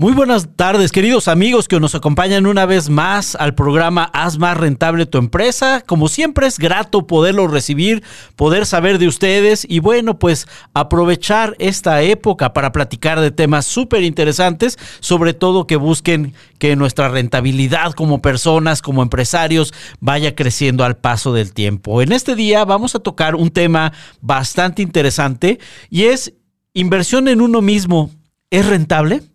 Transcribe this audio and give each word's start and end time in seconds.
Muy 0.00 0.14
buenas 0.14 0.48
tardes, 0.56 0.92
queridos 0.92 1.28
amigos 1.28 1.68
que 1.68 1.78
nos 1.78 1.94
acompañan 1.94 2.46
una 2.46 2.64
vez 2.64 2.88
más 2.88 3.34
al 3.34 3.54
programa 3.54 4.04
Haz 4.14 4.38
más 4.38 4.56
rentable 4.56 5.04
tu 5.04 5.18
empresa. 5.18 5.82
Como 5.82 6.08
siempre 6.08 6.46
es 6.46 6.58
grato 6.58 7.06
poderlo 7.06 7.48
recibir, 7.48 8.02
poder 8.34 8.64
saber 8.64 8.98
de 8.98 9.08
ustedes 9.08 9.66
y 9.68 9.80
bueno, 9.80 10.18
pues 10.18 10.48
aprovechar 10.72 11.54
esta 11.58 12.00
época 12.00 12.54
para 12.54 12.72
platicar 12.72 13.20
de 13.20 13.30
temas 13.30 13.66
súper 13.66 14.02
interesantes, 14.02 14.78
sobre 15.00 15.34
todo 15.34 15.66
que 15.66 15.76
busquen 15.76 16.32
que 16.58 16.76
nuestra 16.76 17.10
rentabilidad 17.10 17.92
como 17.92 18.22
personas, 18.22 18.80
como 18.80 19.02
empresarios, 19.02 19.74
vaya 20.00 20.34
creciendo 20.34 20.82
al 20.82 20.96
paso 20.96 21.34
del 21.34 21.52
tiempo. 21.52 22.00
En 22.00 22.12
este 22.12 22.34
día 22.34 22.64
vamos 22.64 22.94
a 22.94 23.00
tocar 23.00 23.34
un 23.34 23.50
tema 23.50 23.92
bastante 24.22 24.80
interesante 24.80 25.60
y 25.90 26.04
es 26.04 26.32
inversión 26.72 27.28
en 27.28 27.42
uno 27.42 27.60
mismo. 27.60 28.10
¿Es 28.48 28.64
rentable? 28.64 29.29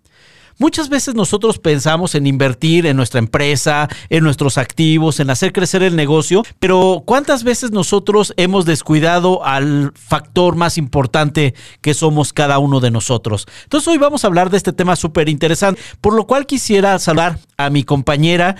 Muchas 0.57 0.87
veces 0.87 1.15
nosotros 1.15 1.59
pensamos 1.59 2.15
en 2.15 2.27
invertir 2.27 2.85
en 2.85 2.95
nuestra 2.95 3.19
empresa, 3.19 3.89
en 4.09 4.23
nuestros 4.23 4.57
activos, 4.57 5.19
en 5.19 5.29
hacer 5.29 5.51
crecer 5.51 5.83
el 5.83 5.97
negocio, 5.97 6.43
pero 6.59 7.03
¿cuántas 7.05 7.43
veces 7.43 7.71
nosotros 7.71 8.33
hemos 8.37 8.65
descuidado 8.65 9.45
al 9.45 9.91
factor 9.95 10.55
más 10.55 10.77
importante 10.77 11.55
que 11.81 11.93
somos 11.93 12.31
cada 12.31 12.57
uno 12.59 12.79
de 12.79 12.89
nosotros? 12.89 13.47
Entonces 13.63 13.87
hoy 13.89 13.97
vamos 13.97 14.23
a 14.23 14.27
hablar 14.27 14.49
de 14.49 14.55
este 14.55 14.71
tema 14.71 14.95
súper 14.95 15.27
interesante, 15.27 15.81
por 15.99 16.13
lo 16.13 16.25
cual 16.25 16.45
quisiera 16.45 16.99
saludar 16.99 17.37
a 17.57 17.69
mi 17.69 17.83
compañera 17.83 18.55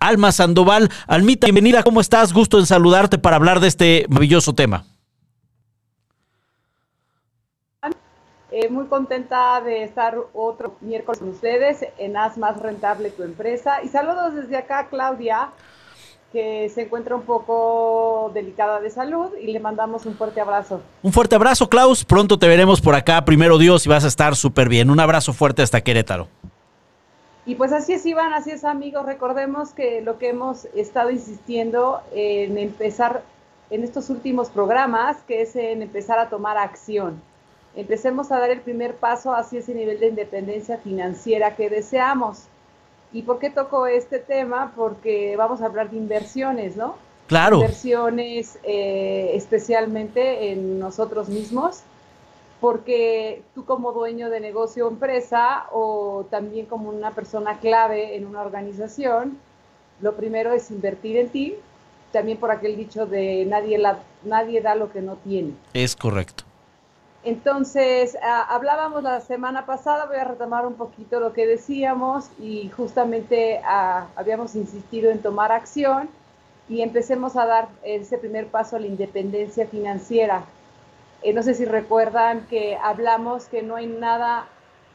Alma 0.00 0.32
Sandoval. 0.32 0.90
Almita, 1.06 1.46
bienvenida, 1.46 1.82
¿cómo 1.82 2.02
estás? 2.02 2.34
Gusto 2.34 2.58
en 2.58 2.66
saludarte 2.66 3.16
para 3.16 3.36
hablar 3.36 3.60
de 3.60 3.68
este 3.68 4.06
maravilloso 4.08 4.54
tema. 4.54 4.84
Eh, 8.54 8.68
muy 8.68 8.84
contenta 8.84 9.62
de 9.62 9.82
estar 9.82 10.14
otro 10.34 10.74
miércoles 10.82 11.20
con 11.20 11.30
ustedes 11.30 11.86
en 11.96 12.18
Haz 12.18 12.36
Más 12.36 12.60
Rentable 12.60 13.08
Tu 13.10 13.22
Empresa. 13.22 13.82
Y 13.82 13.88
saludos 13.88 14.34
desde 14.34 14.58
acá 14.58 14.88
Claudia, 14.90 15.48
que 16.34 16.68
se 16.68 16.82
encuentra 16.82 17.16
un 17.16 17.22
poco 17.22 18.30
delicada 18.34 18.78
de 18.78 18.90
salud 18.90 19.30
y 19.40 19.46
le 19.46 19.58
mandamos 19.58 20.04
un 20.04 20.16
fuerte 20.16 20.42
abrazo. 20.42 20.82
Un 21.02 21.14
fuerte 21.14 21.34
abrazo, 21.34 21.70
Klaus. 21.70 22.04
Pronto 22.04 22.38
te 22.38 22.46
veremos 22.46 22.82
por 22.82 22.94
acá, 22.94 23.24
primero 23.24 23.56
Dios, 23.56 23.86
y 23.86 23.88
vas 23.88 24.04
a 24.04 24.08
estar 24.08 24.36
súper 24.36 24.68
bien. 24.68 24.90
Un 24.90 25.00
abrazo 25.00 25.32
fuerte 25.32 25.62
hasta 25.62 25.80
Querétaro. 25.80 26.28
Y 27.46 27.54
pues 27.54 27.72
así 27.72 27.94
es, 27.94 28.04
Iván, 28.04 28.34
así 28.34 28.50
es, 28.50 28.66
amigos. 28.66 29.06
Recordemos 29.06 29.70
que 29.70 30.02
lo 30.02 30.18
que 30.18 30.28
hemos 30.28 30.66
estado 30.74 31.10
insistiendo 31.10 32.02
en 32.14 32.58
empezar 32.58 33.22
en 33.70 33.82
estos 33.82 34.10
últimos 34.10 34.50
programas, 34.50 35.16
que 35.26 35.40
es 35.40 35.56
en 35.56 35.80
empezar 35.80 36.18
a 36.18 36.28
tomar 36.28 36.58
acción 36.58 37.31
empecemos 37.74 38.30
a 38.30 38.38
dar 38.38 38.50
el 38.50 38.60
primer 38.60 38.96
paso 38.96 39.34
hacia 39.34 39.60
ese 39.60 39.74
nivel 39.74 39.98
de 40.00 40.08
independencia 40.08 40.78
financiera 40.78 41.56
que 41.56 41.70
deseamos. 41.70 42.44
¿Y 43.12 43.22
por 43.22 43.38
qué 43.38 43.50
toco 43.50 43.86
este 43.86 44.18
tema? 44.18 44.72
Porque 44.74 45.36
vamos 45.36 45.60
a 45.60 45.66
hablar 45.66 45.90
de 45.90 45.96
inversiones, 45.96 46.76
¿no? 46.76 46.96
Claro. 47.26 47.56
Inversiones 47.56 48.58
eh, 48.62 49.32
especialmente 49.34 50.52
en 50.52 50.78
nosotros 50.78 51.28
mismos, 51.28 51.80
porque 52.60 53.42
tú 53.54 53.64
como 53.64 53.92
dueño 53.92 54.30
de 54.30 54.40
negocio 54.40 54.86
o 54.86 54.90
empresa 54.90 55.66
o 55.72 56.26
también 56.30 56.66
como 56.66 56.90
una 56.90 57.10
persona 57.12 57.58
clave 57.58 58.16
en 58.16 58.26
una 58.26 58.40
organización, 58.40 59.38
lo 60.00 60.14
primero 60.14 60.52
es 60.52 60.70
invertir 60.70 61.16
en 61.16 61.28
ti, 61.28 61.54
también 62.12 62.38
por 62.38 62.50
aquel 62.50 62.76
dicho 62.76 63.06
de 63.06 63.44
nadie, 63.46 63.78
la, 63.78 64.00
nadie 64.24 64.60
da 64.60 64.74
lo 64.74 64.90
que 64.90 65.00
no 65.00 65.16
tiene. 65.16 65.52
Es 65.74 65.96
correcto. 65.96 66.44
Entonces, 67.24 68.18
ah, 68.20 68.46
hablábamos 68.48 69.04
la 69.04 69.20
semana 69.20 69.64
pasada, 69.64 70.06
voy 70.06 70.16
a 70.16 70.24
retomar 70.24 70.66
un 70.66 70.74
poquito 70.74 71.20
lo 71.20 71.32
que 71.32 71.46
decíamos 71.46 72.30
y 72.40 72.68
justamente 72.70 73.60
ah, 73.64 74.08
habíamos 74.16 74.56
insistido 74.56 75.10
en 75.10 75.22
tomar 75.22 75.52
acción 75.52 76.08
y 76.68 76.82
empecemos 76.82 77.36
a 77.36 77.46
dar 77.46 77.68
ese 77.84 78.18
primer 78.18 78.48
paso 78.48 78.74
a 78.74 78.80
la 78.80 78.88
independencia 78.88 79.66
financiera. 79.68 80.44
Eh, 81.22 81.32
no 81.32 81.44
sé 81.44 81.54
si 81.54 81.64
recuerdan 81.64 82.46
que 82.48 82.76
hablamos 82.76 83.44
que 83.46 83.62
no 83.62 83.76
hay 83.76 83.86
nada 83.86 84.48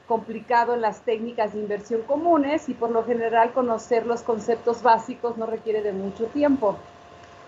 complicado 0.05 0.73
en 0.73 0.81
las 0.81 1.01
técnicas 1.01 1.53
de 1.53 1.59
inversión 1.59 2.01
comunes 2.01 2.67
y 2.67 2.73
por 2.73 2.91
lo 2.91 3.05
general 3.05 3.53
conocer 3.53 4.05
los 4.05 4.21
conceptos 4.21 4.81
básicos 4.81 5.37
no 5.37 5.45
requiere 5.45 5.81
de 5.81 5.93
mucho 5.93 6.25
tiempo. 6.25 6.77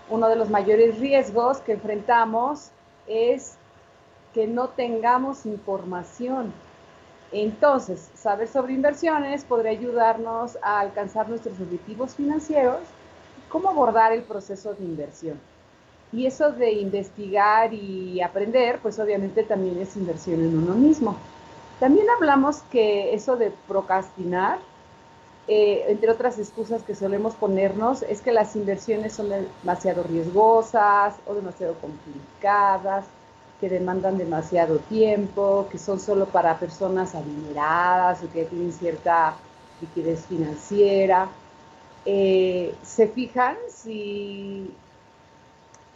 Uno 0.08 0.28
de 0.28 0.36
los 0.36 0.48
mayores 0.48 0.98
riesgos 0.98 1.58
que 1.58 1.72
enfrentamos 1.72 2.70
es 3.06 3.56
que 4.34 4.46
no 4.46 4.68
tengamos 4.68 5.46
información. 5.46 6.52
Entonces, 7.32 8.10
saber 8.14 8.48
sobre 8.48 8.72
inversiones 8.72 9.44
podría 9.44 9.72
ayudarnos 9.72 10.58
a 10.62 10.80
alcanzar 10.80 11.28
nuestros 11.28 11.60
objetivos 11.60 12.14
financieros 12.14 12.80
cómo 13.48 13.68
abordar 13.68 14.12
el 14.12 14.22
proceso 14.22 14.74
de 14.74 14.84
inversión. 14.84 15.38
Y 16.12 16.26
eso 16.26 16.50
de 16.50 16.72
investigar 16.72 17.72
y 17.72 18.20
aprender, 18.20 18.80
pues 18.80 18.98
obviamente 18.98 19.44
también 19.44 19.78
es 19.78 19.96
inversión 19.96 20.40
en 20.40 20.58
uno 20.58 20.74
mismo. 20.74 21.16
También 21.78 22.06
hablamos 22.10 22.62
que 22.70 23.14
eso 23.14 23.36
de 23.36 23.52
procrastinar, 23.68 24.58
eh, 25.46 25.84
entre 25.88 26.10
otras 26.10 26.38
excusas 26.38 26.82
que 26.82 26.94
solemos 26.94 27.34
ponernos, 27.34 28.02
es 28.02 28.22
que 28.22 28.32
las 28.32 28.56
inversiones 28.56 29.12
son 29.12 29.28
demasiado 29.28 30.02
riesgosas 30.02 31.14
o 31.26 31.34
demasiado 31.34 31.74
complicadas 31.74 33.04
que 33.60 33.68
demandan 33.68 34.16
demasiado 34.16 34.78
tiempo, 34.78 35.68
que 35.70 35.78
son 35.78 36.00
solo 36.00 36.26
para 36.26 36.58
personas 36.58 37.14
adineradas 37.14 38.22
o 38.22 38.32
que 38.32 38.44
tienen 38.46 38.72
cierta 38.72 39.34
liquidez 39.80 40.24
financiera. 40.26 41.28
Eh, 42.06 42.74
¿Se 42.82 43.06
fijan 43.08 43.56
si 43.68 44.74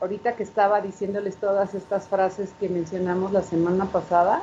ahorita 0.00 0.36
que 0.36 0.42
estaba 0.42 0.82
diciéndoles 0.82 1.36
todas 1.36 1.74
estas 1.74 2.08
frases 2.08 2.50
que 2.60 2.68
mencionamos 2.68 3.32
la 3.32 3.42
semana 3.42 3.86
pasada, 3.86 4.42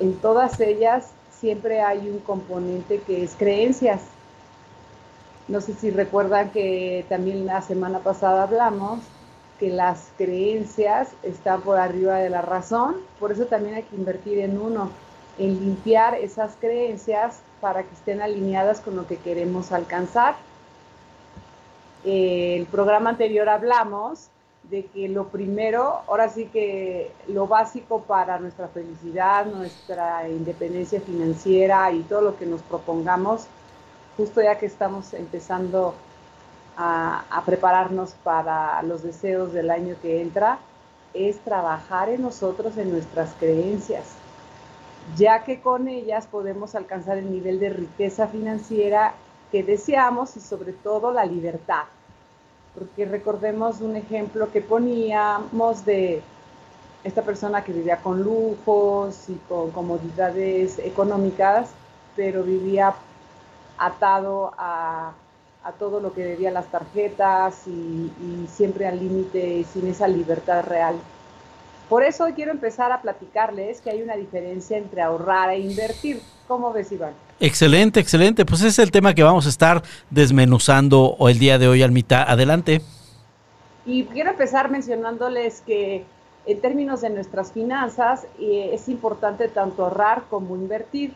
en 0.00 0.14
todas 0.16 0.58
ellas 0.60 1.10
siempre 1.38 1.82
hay 1.82 2.08
un 2.08 2.20
componente 2.20 3.02
que 3.06 3.22
es 3.22 3.34
creencias. 3.36 4.00
No 5.48 5.60
sé 5.60 5.74
si 5.74 5.90
recuerdan 5.90 6.50
que 6.50 7.04
también 7.08 7.44
la 7.44 7.60
semana 7.60 7.98
pasada 7.98 8.44
hablamos 8.44 9.00
que 9.58 9.70
las 9.70 10.08
creencias 10.16 11.08
están 11.22 11.62
por 11.62 11.78
arriba 11.78 12.16
de 12.18 12.30
la 12.30 12.42
razón, 12.42 12.96
por 13.18 13.32
eso 13.32 13.46
también 13.46 13.74
hay 13.74 13.82
que 13.82 13.96
invertir 13.96 14.38
en 14.38 14.60
uno, 14.60 14.90
en 15.38 15.58
limpiar 15.58 16.14
esas 16.14 16.56
creencias 16.60 17.40
para 17.60 17.82
que 17.82 17.94
estén 17.94 18.22
alineadas 18.22 18.80
con 18.80 18.96
lo 18.96 19.06
que 19.06 19.16
queremos 19.16 19.72
alcanzar. 19.72 20.36
el 22.04 22.66
programa 22.66 23.10
anterior 23.10 23.48
hablamos 23.48 24.28
de 24.70 24.84
que 24.86 25.08
lo 25.08 25.28
primero, 25.28 26.00
ahora 26.06 26.28
sí 26.28 26.46
que 26.46 27.10
lo 27.26 27.46
básico 27.46 28.02
para 28.02 28.38
nuestra 28.38 28.68
felicidad, 28.68 29.46
nuestra 29.46 30.28
independencia 30.28 31.00
financiera 31.00 31.90
y 31.90 32.00
todo 32.02 32.20
lo 32.20 32.36
que 32.36 32.46
nos 32.46 32.62
propongamos, 32.62 33.46
justo 34.16 34.42
ya 34.42 34.58
que 34.58 34.66
estamos 34.66 35.14
empezando 35.14 35.94
a, 36.80 37.42
prepararnos 37.44 38.12
para 38.22 38.80
los 38.82 39.02
deseos 39.02 39.52
del 39.52 39.70
año 39.70 39.96
que 40.00 40.22
entra 40.22 40.58
es 41.12 41.38
trabajar 41.40 42.08
en 42.08 42.22
nosotros, 42.22 42.76
en 42.76 42.92
nuestras 42.92 43.34
creencias, 43.40 44.04
ya 45.16 45.42
que 45.42 45.60
con 45.60 45.88
ellas 45.88 46.26
podemos 46.26 46.76
alcanzar 46.76 47.18
el 47.18 47.32
nivel 47.32 47.58
de 47.58 47.70
riqueza 47.70 48.28
financiera 48.28 49.14
que 49.50 49.64
deseamos 49.64 50.36
y 50.36 50.40
sobre 50.40 50.72
todo 50.72 51.12
la 51.12 51.24
libertad. 51.24 51.84
Porque 52.74 53.06
recordemos 53.06 53.80
un 53.80 53.96
ejemplo 53.96 54.52
que 54.52 54.60
poníamos 54.60 55.84
de 55.84 56.22
esta 57.02 57.22
persona 57.22 57.64
que 57.64 57.72
vivía 57.72 57.96
con 57.96 58.22
lujos 58.22 59.28
y 59.28 59.34
con 59.48 59.72
comodidades 59.72 60.78
económicas, 60.78 61.70
pero 62.14 62.44
vivía 62.44 62.94
atado 63.78 64.52
a 64.56 65.12
a 65.64 65.72
todo 65.72 66.00
lo 66.00 66.12
que 66.12 66.24
debía 66.24 66.50
las 66.50 66.66
tarjetas 66.66 67.66
y, 67.66 68.10
siempre 68.48 68.86
al 68.86 68.98
límite 68.98 69.64
sin 69.72 69.86
esa 69.86 70.08
libertad 70.08 70.64
real. 70.64 70.96
Por 71.88 72.02
eso 72.02 72.24
hoy 72.24 72.32
quiero 72.32 72.50
empezar 72.50 72.92
a 72.92 73.00
platicarles 73.00 73.80
que 73.80 73.90
hay 73.90 74.02
una 74.02 74.16
diferencia 74.16 74.76
entre 74.76 75.00
ahorrar 75.00 75.50
e 75.50 75.58
invertir. 75.58 76.20
¿Cómo 76.46 76.72
ves, 76.72 76.92
Iván? 76.92 77.12
Excelente, 77.40 78.00
excelente. 78.00 78.44
Pues 78.44 78.60
ese 78.60 78.68
es 78.68 78.78
el 78.78 78.90
tema 78.90 79.14
que 79.14 79.22
vamos 79.22 79.46
a 79.46 79.48
estar 79.48 79.82
desmenuzando 80.10 81.16
el 81.20 81.38
día 81.38 81.58
de 81.58 81.68
hoy, 81.68 81.82
Almita. 81.82 82.22
Adelante. 82.24 82.82
Y 83.86 84.04
quiero 84.04 84.30
empezar 84.30 84.70
mencionándoles 84.70 85.62
que 85.62 86.04
en 86.46 86.60
términos 86.60 87.00
de 87.00 87.10
nuestras 87.10 87.52
finanzas 87.52 88.26
eh, 88.38 88.70
es 88.72 88.88
importante 88.88 89.48
tanto 89.48 89.84
ahorrar 89.84 90.24
como 90.28 90.56
invertir 90.56 91.14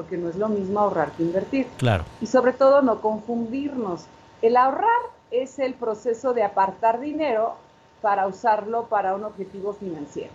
porque 0.00 0.16
no 0.16 0.30
es 0.30 0.36
lo 0.36 0.48
mismo 0.48 0.80
ahorrar 0.80 1.10
que 1.12 1.22
invertir. 1.22 1.66
Claro. 1.76 2.04
Y 2.22 2.26
sobre 2.26 2.54
todo 2.54 2.80
no 2.80 3.02
confundirnos. 3.02 4.06
El 4.40 4.56
ahorrar 4.56 4.88
es 5.30 5.58
el 5.58 5.74
proceso 5.74 6.32
de 6.32 6.42
apartar 6.42 7.00
dinero 7.00 7.56
para 8.00 8.26
usarlo 8.26 8.84
para 8.84 9.14
un 9.14 9.24
objetivo 9.24 9.74
financiero. 9.74 10.32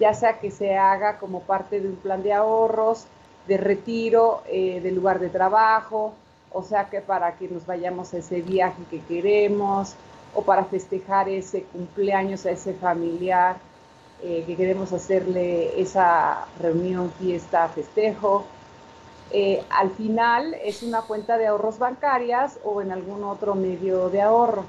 Ya 0.00 0.12
sea 0.12 0.40
que 0.40 0.50
se 0.50 0.76
haga 0.76 1.18
como 1.18 1.42
parte 1.42 1.80
de 1.80 1.86
un 1.86 1.94
plan 1.94 2.24
de 2.24 2.32
ahorros, 2.32 3.04
de 3.46 3.58
retiro 3.58 4.42
eh, 4.48 4.80
del 4.80 4.96
lugar 4.96 5.20
de 5.20 5.28
trabajo, 5.28 6.14
o 6.52 6.64
sea 6.64 6.86
que 6.86 7.00
para 7.00 7.36
que 7.36 7.46
nos 7.46 7.64
vayamos 7.64 8.12
a 8.12 8.18
ese 8.18 8.42
viaje 8.42 8.82
que 8.90 9.00
queremos, 9.02 9.94
o 10.34 10.42
para 10.42 10.64
festejar 10.64 11.28
ese 11.28 11.62
cumpleaños 11.62 12.44
a 12.44 12.50
ese 12.50 12.74
familiar 12.74 13.54
eh, 14.22 14.44
que 14.46 14.56
queremos 14.56 14.92
hacerle 14.92 15.80
esa 15.80 16.46
reunión, 16.60 17.12
fiesta, 17.12 17.68
festejo. 17.68 18.44
Eh, 19.30 19.62
al 19.70 19.90
final 19.90 20.54
es 20.64 20.82
una 20.82 21.02
cuenta 21.02 21.38
de 21.38 21.46
ahorros 21.46 21.78
bancarias 21.78 22.58
o 22.64 22.82
en 22.82 22.90
algún 22.90 23.22
otro 23.24 23.54
medio 23.54 24.10
de 24.10 24.22
ahorro. 24.22 24.64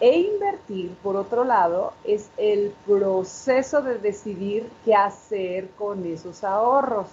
E 0.00 0.18
invertir, 0.18 0.96
por 1.02 1.14
otro 1.14 1.44
lado, 1.44 1.92
es 2.02 2.28
el 2.36 2.74
proceso 2.84 3.82
de 3.82 3.98
decidir 3.98 4.68
qué 4.84 4.96
hacer 4.96 5.68
con 5.78 6.04
esos 6.04 6.42
ahorros. 6.42 7.06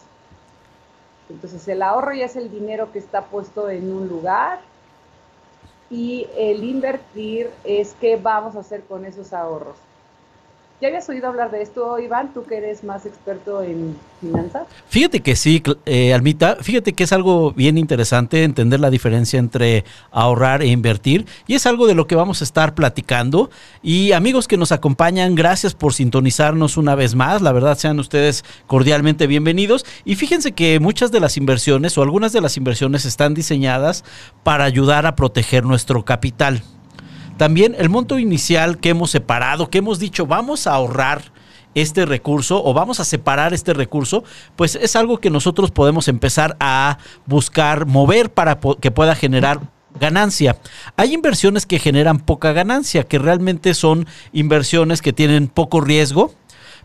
Entonces 1.29 1.67
el 1.67 1.83
ahorro 1.83 2.13
ya 2.13 2.25
es 2.25 2.35
el 2.35 2.49
dinero 2.49 2.91
que 2.91 2.97
está 2.97 3.25
puesto 3.25 3.69
en 3.69 3.93
un 3.93 4.07
lugar 4.07 4.61
y 5.91 6.27
el 6.35 6.63
invertir 6.63 7.51
es 7.63 7.95
qué 8.01 8.15
vamos 8.15 8.55
a 8.55 8.61
hacer 8.61 8.83
con 8.85 9.05
esos 9.05 9.33
ahorros. 9.33 9.77
¿Ya 10.81 10.87
habías 10.87 11.09
oído 11.09 11.27
hablar 11.27 11.51
de 11.51 11.61
esto, 11.61 11.99
Iván? 11.99 12.33
Tú 12.33 12.45
que 12.45 12.55
eres 12.55 12.85
más 12.85 13.05
experto 13.05 13.61
en 13.61 13.97
finanzas. 14.21 14.63
Fíjate 14.87 15.19
que 15.19 15.35
sí, 15.35 15.61
eh, 15.85 16.13
Almita, 16.13 16.55
fíjate 16.61 16.93
que 16.93 17.03
es 17.03 17.11
algo 17.11 17.51
bien 17.51 17.77
interesante 17.77 18.45
entender 18.45 18.79
la 18.79 18.89
diferencia 18.89 19.39
entre 19.39 19.83
ahorrar 20.09 20.61
e 20.61 20.67
invertir 20.67 21.25
y 21.47 21.55
es 21.55 21.65
algo 21.65 21.85
de 21.85 21.95
lo 21.95 22.07
que 22.07 22.15
vamos 22.15 22.39
a 22.39 22.45
estar 22.45 22.75
platicando. 22.75 23.49
Y 23.83 24.13
amigos 24.13 24.47
que 24.47 24.55
nos 24.55 24.71
acompañan, 24.71 25.35
gracias 25.35 25.73
por 25.73 25.93
sintonizarnos 25.93 26.77
una 26.77 26.95
vez 26.95 27.13
más. 27.13 27.41
La 27.41 27.51
verdad, 27.51 27.77
sean 27.77 27.99
ustedes 27.99 28.45
cordialmente 28.65 29.27
bienvenidos. 29.27 29.85
Y 30.05 30.15
fíjense 30.15 30.53
que 30.53 30.79
muchas 30.79 31.11
de 31.11 31.19
las 31.19 31.35
inversiones 31.35 31.97
o 31.97 32.03
algunas 32.03 32.31
de 32.31 32.39
las 32.39 32.55
inversiones 32.55 33.03
están 33.03 33.33
diseñadas 33.33 34.05
para 34.43 34.63
ayudar 34.63 35.05
a 35.05 35.17
proteger 35.17 35.65
nuestro 35.65 36.05
capital. 36.05 36.63
También 37.39 37.73
el 37.79 37.87
monto 37.87 38.19
inicial 38.19 38.79
que 38.79 38.89
hemos 38.89 39.11
separado, 39.11 39.69
que 39.69 39.77
hemos 39.77 39.97
dicho 39.97 40.25
vamos 40.25 40.67
a 40.67 40.73
ahorrar 40.73 41.31
este 41.73 42.05
recurso 42.05 42.61
o 42.61 42.73
vamos 42.73 42.99
a 42.99 43.05
separar 43.05 43.53
este 43.53 43.73
recurso, 43.73 44.25
pues 44.57 44.75
es 44.75 44.97
algo 44.97 45.19
que 45.19 45.29
nosotros 45.29 45.71
podemos 45.71 46.09
empezar 46.09 46.57
a 46.59 46.97
buscar 47.25 47.85
mover 47.85 48.29
para 48.29 48.59
que 48.81 48.91
pueda 48.91 49.15
generar 49.15 49.61
ganancia. 49.97 50.57
Hay 50.97 51.13
inversiones 51.13 51.65
que 51.65 51.79
generan 51.79 52.19
poca 52.19 52.51
ganancia, 52.51 53.05
que 53.05 53.19
realmente 53.19 53.73
son 53.73 54.05
inversiones 54.33 55.01
que 55.01 55.13
tienen 55.13 55.47
poco 55.47 55.79
riesgo, 55.79 56.33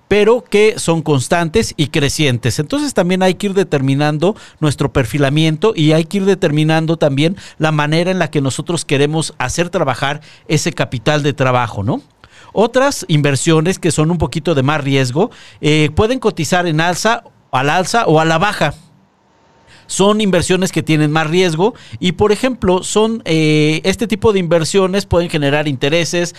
pero 0.08 0.44
que 0.44 0.78
son 0.78 1.02
constantes 1.02 1.74
y 1.76 1.88
crecientes. 1.88 2.58
Entonces 2.58 2.94
también 2.94 3.22
hay 3.22 3.34
que 3.34 3.46
ir 3.46 3.54
determinando 3.54 4.36
nuestro 4.60 4.92
perfilamiento 4.92 5.72
y 5.74 5.92
hay 5.92 6.04
que 6.04 6.18
ir 6.18 6.24
determinando 6.24 6.96
también 6.96 7.36
la 7.58 7.72
manera 7.72 8.10
en 8.10 8.18
la 8.18 8.30
que 8.30 8.40
nosotros 8.40 8.84
queremos 8.84 9.34
hacer 9.38 9.70
trabajar 9.70 10.20
ese 10.48 10.72
capital 10.72 11.22
de 11.22 11.32
trabajo, 11.32 11.82
¿no? 11.82 12.02
Otras 12.52 13.04
inversiones 13.08 13.78
que 13.78 13.90
son 13.90 14.10
un 14.10 14.18
poquito 14.18 14.54
de 14.54 14.62
más 14.62 14.82
riesgo 14.82 15.30
eh, 15.60 15.90
pueden 15.94 16.20
cotizar 16.20 16.66
en 16.66 16.80
alza, 16.80 17.24
al 17.50 17.70
alza 17.70 18.06
o 18.06 18.20
a 18.20 18.24
la 18.24 18.38
baja 18.38 18.74
son 19.86 20.20
inversiones 20.20 20.72
que 20.72 20.82
tienen 20.82 21.10
más 21.10 21.28
riesgo 21.28 21.74
y 22.00 22.12
por 22.12 22.32
ejemplo 22.32 22.82
son 22.82 23.22
eh, 23.24 23.80
este 23.84 24.06
tipo 24.06 24.32
de 24.32 24.38
inversiones 24.38 25.04
pueden 25.06 25.28
generar 25.28 25.68
intereses 25.68 26.34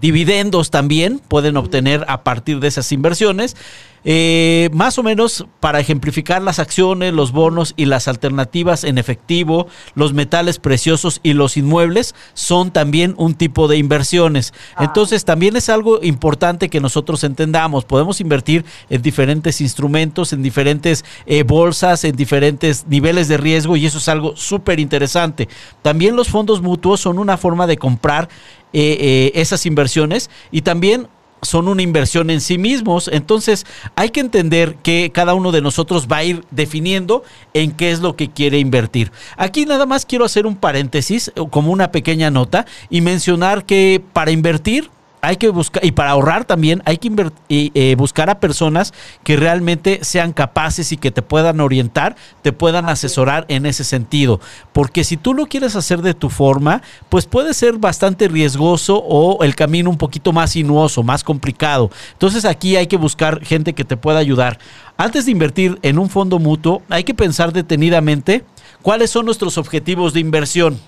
dividendos 0.00 0.70
también 0.70 1.18
pueden 1.18 1.56
obtener 1.56 2.04
a 2.08 2.22
partir 2.22 2.60
de 2.60 2.68
esas 2.68 2.92
inversiones. 2.92 3.56
Eh, 4.02 4.70
más 4.72 4.98
o 4.98 5.02
menos 5.02 5.44
para 5.60 5.78
ejemplificar 5.78 6.40
las 6.40 6.58
acciones, 6.58 7.12
los 7.12 7.32
bonos 7.32 7.74
y 7.76 7.84
las 7.84 8.08
alternativas 8.08 8.84
en 8.84 8.96
efectivo, 8.96 9.66
los 9.94 10.14
metales 10.14 10.58
preciosos 10.58 11.20
y 11.22 11.34
los 11.34 11.58
inmuebles 11.58 12.14
son 12.32 12.70
también 12.70 13.14
un 13.18 13.34
tipo 13.34 13.68
de 13.68 13.76
inversiones. 13.76 14.54
Ah. 14.74 14.84
Entonces 14.84 15.26
también 15.26 15.54
es 15.56 15.68
algo 15.68 16.02
importante 16.02 16.70
que 16.70 16.80
nosotros 16.80 17.24
entendamos. 17.24 17.84
Podemos 17.84 18.22
invertir 18.22 18.64
en 18.88 19.02
diferentes 19.02 19.60
instrumentos, 19.60 20.32
en 20.32 20.42
diferentes 20.42 21.04
eh, 21.26 21.42
bolsas, 21.42 22.04
en 22.04 22.16
diferentes 22.16 22.86
niveles 22.86 23.28
de 23.28 23.36
riesgo 23.36 23.76
y 23.76 23.84
eso 23.84 23.98
es 23.98 24.08
algo 24.08 24.34
súper 24.34 24.80
interesante. 24.80 25.48
También 25.82 26.16
los 26.16 26.28
fondos 26.28 26.62
mutuos 26.62 27.00
son 27.00 27.18
una 27.18 27.36
forma 27.36 27.66
de 27.66 27.76
comprar 27.76 28.30
eh, 28.72 29.32
esas 29.34 29.66
inversiones 29.66 30.30
y 30.50 30.62
también 30.62 31.08
son 31.42 31.68
una 31.68 31.82
inversión 31.82 32.30
en 32.30 32.40
sí 32.40 32.58
mismos. 32.58 33.08
Entonces 33.12 33.66
hay 33.96 34.10
que 34.10 34.20
entender 34.20 34.76
que 34.82 35.10
cada 35.12 35.34
uno 35.34 35.52
de 35.52 35.62
nosotros 35.62 36.08
va 36.10 36.18
a 36.18 36.24
ir 36.24 36.44
definiendo 36.50 37.22
en 37.54 37.72
qué 37.72 37.90
es 37.90 38.00
lo 38.00 38.16
que 38.16 38.30
quiere 38.30 38.58
invertir. 38.58 39.12
Aquí 39.36 39.66
nada 39.66 39.86
más 39.86 40.06
quiero 40.06 40.24
hacer 40.24 40.46
un 40.46 40.56
paréntesis 40.56 41.32
como 41.50 41.72
una 41.72 41.90
pequeña 41.90 42.30
nota 42.30 42.66
y 42.88 43.00
mencionar 43.00 43.64
que 43.64 44.02
para 44.12 44.30
invertir 44.30 44.90
hay 45.22 45.36
que 45.36 45.48
buscar, 45.50 45.84
y 45.84 45.92
para 45.92 46.10
ahorrar 46.10 46.44
también, 46.44 46.82
hay 46.84 46.98
que 46.98 47.10
eh, 47.48 47.94
buscar 47.96 48.30
a 48.30 48.40
personas 48.40 48.92
que 49.22 49.36
realmente 49.36 50.00
sean 50.02 50.32
capaces 50.32 50.92
y 50.92 50.96
que 50.96 51.10
te 51.10 51.22
puedan 51.22 51.60
orientar, 51.60 52.16
te 52.42 52.52
puedan 52.52 52.88
asesorar 52.88 53.44
en 53.48 53.66
ese 53.66 53.84
sentido. 53.84 54.40
Porque 54.72 55.04
si 55.04 55.16
tú 55.16 55.34
lo 55.34 55.46
quieres 55.46 55.76
hacer 55.76 56.02
de 56.02 56.14
tu 56.14 56.30
forma, 56.30 56.82
pues 57.08 57.26
puede 57.26 57.54
ser 57.54 57.78
bastante 57.78 58.28
riesgoso 58.28 58.96
o 58.96 59.44
el 59.44 59.54
camino 59.54 59.90
un 59.90 59.98
poquito 59.98 60.32
más 60.32 60.52
sinuoso, 60.52 61.02
más 61.02 61.24
complicado. 61.24 61.90
Entonces 62.12 62.44
aquí 62.44 62.76
hay 62.76 62.86
que 62.86 62.96
buscar 62.96 63.44
gente 63.44 63.74
que 63.74 63.84
te 63.84 63.96
pueda 63.96 64.18
ayudar. 64.18 64.58
Antes 64.96 65.26
de 65.26 65.32
invertir 65.32 65.78
en 65.82 65.98
un 65.98 66.08
fondo 66.08 66.38
mutuo, 66.38 66.82
hay 66.88 67.04
que 67.04 67.14
pensar 67.14 67.52
detenidamente 67.52 68.44
cuáles 68.82 69.10
son 69.10 69.26
nuestros 69.26 69.58
objetivos 69.58 70.12
de 70.12 70.20
inversión 70.20 70.80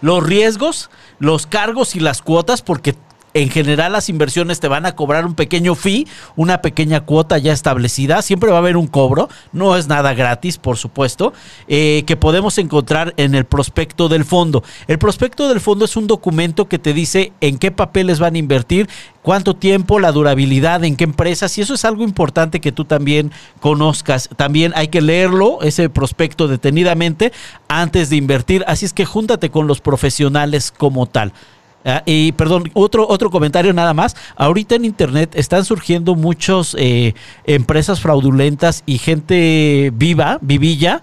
los 0.00 0.22
riesgos, 0.22 0.90
los 1.18 1.46
cargos 1.46 1.96
y 1.96 2.00
las 2.00 2.20
cuotas, 2.20 2.60
porque 2.60 2.94
en 3.34 3.50
general 3.50 3.92
las 3.92 4.08
inversiones 4.08 4.60
te 4.60 4.68
van 4.68 4.86
a 4.86 4.94
cobrar 4.94 5.26
un 5.26 5.34
pequeño 5.34 5.74
fee, 5.74 6.06
una 6.36 6.62
pequeña 6.62 7.00
cuota 7.00 7.36
ya 7.38 7.52
establecida. 7.52 8.22
Siempre 8.22 8.50
va 8.50 8.56
a 8.56 8.60
haber 8.60 8.76
un 8.76 8.86
cobro, 8.86 9.28
no 9.52 9.76
es 9.76 9.88
nada 9.88 10.14
gratis, 10.14 10.56
por 10.56 10.76
supuesto, 10.76 11.32
eh, 11.66 12.04
que 12.06 12.16
podemos 12.16 12.58
encontrar 12.58 13.12
en 13.16 13.34
el 13.34 13.44
prospecto 13.44 14.08
del 14.08 14.24
fondo. 14.24 14.62
El 14.86 14.98
prospecto 14.98 15.48
del 15.48 15.60
fondo 15.60 15.84
es 15.84 15.96
un 15.96 16.06
documento 16.06 16.68
que 16.68 16.78
te 16.78 16.92
dice 16.92 17.32
en 17.40 17.58
qué 17.58 17.72
papeles 17.72 18.20
van 18.20 18.36
a 18.36 18.38
invertir, 18.38 18.88
cuánto 19.22 19.54
tiempo, 19.54 19.98
la 19.98 20.12
durabilidad, 20.12 20.84
en 20.84 20.94
qué 20.94 21.04
empresas, 21.04 21.58
y 21.58 21.62
eso 21.62 21.74
es 21.74 21.84
algo 21.84 22.04
importante 22.04 22.60
que 22.60 22.70
tú 22.72 22.84
también 22.84 23.32
conozcas. 23.58 24.28
También 24.36 24.72
hay 24.76 24.88
que 24.88 25.00
leerlo, 25.00 25.58
ese 25.62 25.88
prospecto 25.88 26.46
detenidamente, 26.46 27.32
antes 27.66 28.10
de 28.10 28.16
invertir. 28.16 28.64
Así 28.68 28.84
es 28.84 28.92
que 28.92 29.04
júntate 29.04 29.50
con 29.50 29.66
los 29.66 29.80
profesionales 29.80 30.70
como 30.70 31.06
tal. 31.06 31.32
Ah, 31.84 32.02
y 32.06 32.32
perdón, 32.32 32.70
otro, 32.72 33.06
otro 33.06 33.30
comentario 33.30 33.72
nada 33.74 33.92
más. 33.92 34.16
Ahorita 34.36 34.74
en 34.74 34.86
Internet 34.86 35.32
están 35.34 35.64
surgiendo 35.64 36.14
muchas 36.14 36.74
eh, 36.78 37.14
empresas 37.44 38.00
fraudulentas 38.00 38.82
y 38.86 38.98
gente 38.98 39.92
viva, 39.94 40.38
vivilla, 40.40 41.02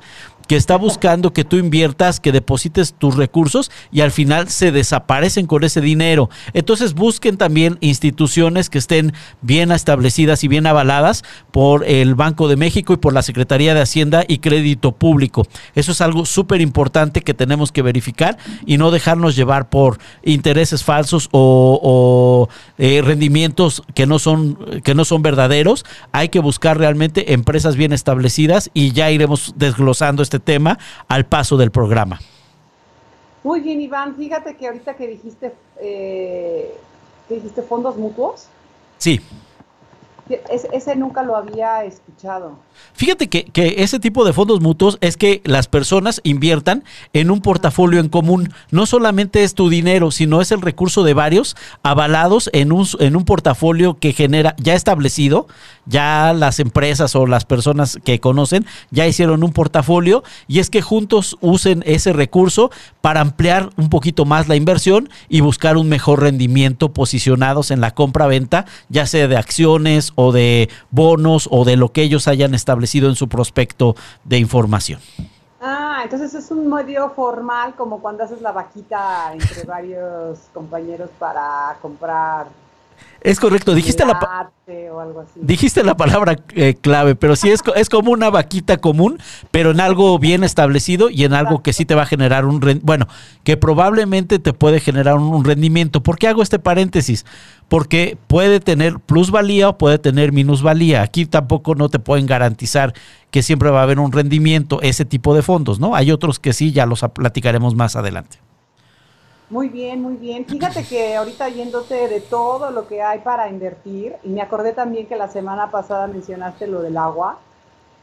que 0.51 0.57
está 0.57 0.75
buscando 0.75 1.31
que 1.31 1.45
tú 1.45 1.55
inviertas, 1.55 2.19
que 2.19 2.33
deposites 2.33 2.93
tus 2.97 3.15
recursos 3.15 3.71
y 3.89 4.01
al 4.01 4.11
final 4.11 4.49
se 4.49 4.73
desaparecen 4.73 5.47
con 5.47 5.63
ese 5.63 5.79
dinero. 5.79 6.29
Entonces 6.51 6.93
busquen 6.93 7.37
también 7.37 7.77
instituciones 7.79 8.69
que 8.69 8.77
estén 8.77 9.13
bien 9.41 9.71
establecidas 9.71 10.43
y 10.43 10.49
bien 10.49 10.67
avaladas 10.67 11.23
por 11.51 11.87
el 11.87 12.15
Banco 12.15 12.49
de 12.49 12.57
México 12.57 12.91
y 12.91 12.97
por 12.97 13.13
la 13.13 13.21
Secretaría 13.21 13.73
de 13.73 13.79
Hacienda 13.79 14.25
y 14.27 14.39
Crédito 14.39 14.91
Público. 14.91 15.47
Eso 15.73 15.93
es 15.93 16.01
algo 16.01 16.25
súper 16.25 16.59
importante 16.59 17.21
que 17.21 17.33
tenemos 17.33 17.71
que 17.71 17.81
verificar 17.81 18.37
y 18.65 18.77
no 18.77 18.91
dejarnos 18.91 19.37
llevar 19.37 19.69
por 19.69 19.99
intereses 20.21 20.83
falsos 20.83 21.29
o, 21.31 22.49
eh, 22.77 23.01
rendimientos 23.01 23.83
que 23.95 24.05
no 24.05 24.19
son 24.19 24.57
que 24.83 24.95
no 24.95 25.05
son 25.05 25.21
verdaderos. 25.21 25.85
Hay 26.11 26.27
que 26.27 26.41
buscar 26.41 26.77
realmente 26.77 27.31
empresas 27.31 27.77
bien 27.77 27.93
establecidas 27.93 28.69
y 28.73 28.91
ya 28.91 29.11
iremos 29.11 29.53
desglosando 29.55 30.21
este 30.21 30.40
tema 30.41 30.77
al 31.07 31.25
paso 31.25 31.57
del 31.57 31.71
programa. 31.71 32.19
Muy 33.43 33.61
bien, 33.61 33.81
Iván. 33.81 34.15
Fíjate 34.15 34.55
que 34.55 34.67
ahorita 34.67 34.95
que 34.95 35.07
dijiste, 35.07 35.53
eh, 35.79 36.75
que 37.27 37.35
dijiste 37.35 37.61
fondos 37.61 37.97
mutuos. 37.97 38.47
Sí. 38.97 39.19
ese 40.49 40.95
nunca 40.95 41.23
lo 41.23 41.35
había 41.35 41.83
escuchado. 41.83 42.59
Fíjate 42.93 43.29
que, 43.29 43.75
ese 43.77 43.99
tipo 43.99 44.23
de 44.23 44.31
fondos 44.31 44.61
mutuos 44.61 44.97
es 45.01 45.17
que 45.17 45.41
las 45.43 45.67
personas 45.67 46.21
inviertan 46.23 46.83
en 47.13 47.31
un 47.31 47.41
portafolio 47.41 47.99
en 47.99 48.09
común. 48.09 48.53
No 48.69 48.85
solamente 48.85 49.43
es 49.43 49.55
tu 49.55 49.69
dinero, 49.69 50.11
sino 50.11 50.39
es 50.39 50.51
el 50.51 50.61
recurso 50.61 51.03
de 51.03 51.15
varios 51.15 51.57
avalados 51.83 52.49
en 52.53 52.71
un, 52.71 52.87
en 52.99 53.15
un 53.15 53.25
portafolio 53.25 53.97
que 53.99 54.13
genera, 54.13 54.55
ya 54.59 54.75
establecido, 54.75 55.47
ya 55.85 56.33
las 56.33 56.59
empresas 56.59 57.15
o 57.15 57.25
las 57.25 57.45
personas 57.45 57.97
que 58.03 58.19
conocen 58.19 58.65
ya 58.91 59.07
hicieron 59.07 59.43
un 59.43 59.51
portafolio 59.51 60.23
y 60.47 60.59
es 60.59 60.69
que 60.69 60.81
juntos 60.81 61.37
usen 61.41 61.83
ese 61.85 62.13
recurso 62.13 62.71
para 63.01 63.21
ampliar 63.21 63.69
un 63.77 63.89
poquito 63.89 64.25
más 64.25 64.47
la 64.47 64.55
inversión 64.55 65.09
y 65.29 65.41
buscar 65.41 65.77
un 65.77 65.89
mejor 65.89 66.21
rendimiento 66.21 66.93
posicionados 66.93 67.71
en 67.71 67.81
la 67.81 67.91
compra-venta, 67.91 68.65
ya 68.89 69.05
sea 69.05 69.27
de 69.27 69.37
acciones 69.37 70.13
o 70.15 70.31
de 70.31 70.69
bonos 70.91 71.47
o 71.51 71.65
de 71.65 71.77
lo 71.77 71.91
que 71.91 72.03
ellos 72.03 72.27
hayan 72.27 72.53
establecido 72.53 73.09
en 73.09 73.15
su 73.15 73.27
prospecto 73.27 73.95
de 74.23 74.37
información. 74.37 74.99
Ah, 75.63 76.01
entonces 76.03 76.33
es 76.33 76.49
un 76.49 76.67
medio 76.67 77.11
formal 77.11 77.75
como 77.75 78.01
cuando 78.01 78.23
haces 78.23 78.41
la 78.41 78.51
vaquita 78.51 79.31
entre 79.33 79.63
varios 79.63 80.39
compañeros 80.53 81.11
para 81.19 81.77
comprar 81.81 82.47
es 83.23 83.39
correcto, 83.39 83.75
dijiste 83.75 84.03
la, 84.03 84.49
dijiste 85.35 85.83
la 85.83 85.95
palabra 85.95 86.37
eh, 86.55 86.73
clave, 86.73 87.13
pero 87.13 87.35
sí 87.35 87.51
es, 87.51 87.61
es 87.75 87.87
como 87.87 88.11
una 88.11 88.31
vaquita 88.31 88.77
común, 88.77 89.19
pero 89.51 89.71
en 89.71 89.79
algo 89.79 90.17
bien 90.17 90.43
establecido 90.43 91.11
y 91.11 91.23
en 91.23 91.33
algo 91.33 91.61
que 91.61 91.71
sí 91.71 91.85
te 91.85 91.93
va 91.93 92.01
a 92.01 92.05
generar 92.07 92.45
un, 92.45 92.59
bueno, 92.81 93.07
que 93.43 93.57
probablemente 93.57 94.39
te 94.39 94.53
puede 94.53 94.79
generar 94.79 95.17
un, 95.17 95.45
rendimiento. 95.45 96.01
¿Por 96.01 96.17
qué 96.17 96.29
hago 96.29 96.41
este 96.41 96.57
paréntesis? 96.57 97.25
Porque 97.69 98.17
puede 98.25 98.59
tener 98.59 98.99
plusvalía 98.99 99.69
o 99.69 99.77
puede 99.77 99.99
tener 99.99 100.31
minusvalía. 100.31 101.03
Aquí 101.03 101.27
tampoco 101.27 101.75
no 101.75 101.89
te 101.89 101.99
pueden 101.99 102.25
garantizar 102.25 102.93
que 103.29 103.43
siempre 103.43 103.69
va 103.69 103.81
a 103.81 103.83
haber 103.83 103.99
un 103.99 104.11
rendimiento 104.11 104.81
ese 104.81 105.05
tipo 105.05 105.35
de 105.35 105.43
fondos, 105.43 105.79
¿no? 105.79 105.95
Hay 105.95 106.11
otros 106.11 106.39
que 106.39 106.53
sí, 106.53 106.71
ya 106.71 106.87
los 106.87 107.05
platicaremos 107.13 107.75
más 107.75 107.95
adelante. 107.95 108.39
Muy 109.51 109.67
bien, 109.67 110.01
muy 110.01 110.15
bien. 110.15 110.45
Fíjate 110.45 110.85
que 110.85 111.17
ahorita 111.17 111.49
yéndote 111.49 112.07
de 112.07 112.21
todo 112.21 112.71
lo 112.71 112.87
que 112.87 113.01
hay 113.01 113.19
para 113.19 113.49
invertir, 113.49 114.15
y 114.23 114.29
me 114.29 114.41
acordé 114.41 114.71
también 114.71 115.07
que 115.07 115.17
la 115.17 115.27
semana 115.27 115.69
pasada 115.69 116.07
mencionaste 116.07 116.67
lo 116.67 116.81
del 116.81 116.95
agua, 116.95 117.37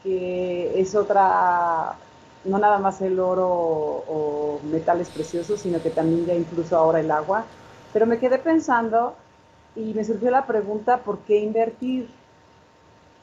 que 0.03 0.79
es 0.79 0.93
otra, 0.93 1.95
no 2.45 2.59
nada 2.59 2.77
más 2.77 3.01
el 3.01 3.19
oro 3.19 3.47
o 3.47 4.59
metales 4.71 5.09
preciosos, 5.09 5.59
sino 5.61 5.81
que 5.81 5.89
también 5.89 6.27
ya 6.27 6.35
incluso 6.35 6.77
ahora 6.77 6.99
el 6.99 7.09
agua. 7.09 7.45
Pero 7.93 8.05
me 8.05 8.19
quedé 8.19 8.37
pensando 8.37 9.15
y 9.75 9.95
me 9.95 10.05
surgió 10.05 10.29
la 10.29 10.45
pregunta, 10.45 10.97
¿por 10.99 11.17
qué 11.21 11.39
invertir? 11.39 12.07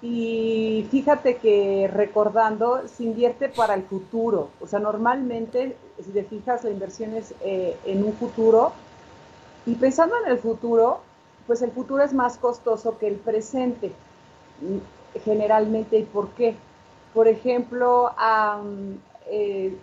Y 0.03 0.87
fíjate 0.91 1.37
que 1.37 1.89
recordando, 1.93 2.87
se 2.87 3.05
invierte 3.05 3.49
para 3.49 3.75
el 3.75 3.83
futuro. 3.83 4.51
O 4.61 4.67
sea, 4.67 4.79
normalmente, 4.79 5.77
si 6.05 6.11
te 6.11 6.23
fijas, 6.23 6.65
la 6.65 6.71
inversión 6.71 7.15
es 7.15 7.35
eh, 7.41 7.77
en 7.87 8.05
un 8.05 8.13
futuro. 8.13 8.73
Y 9.65 9.75
pensando 9.75 10.15
en 10.25 10.31
el 10.31 10.39
futuro, 10.39 11.01
pues 11.47 11.63
el 11.63 11.71
futuro 11.71 12.05
es 12.05 12.13
más 12.13 12.37
costoso 12.37 12.99
que 12.99 13.09
el 13.09 13.17
presente, 13.17 13.93
generalmente. 15.25 15.99
¿Y 15.99 16.05
por 16.05 16.29
qué? 16.31 16.55
Por 17.15 17.27
ejemplo, 17.27 18.13
eh, 19.31 19.75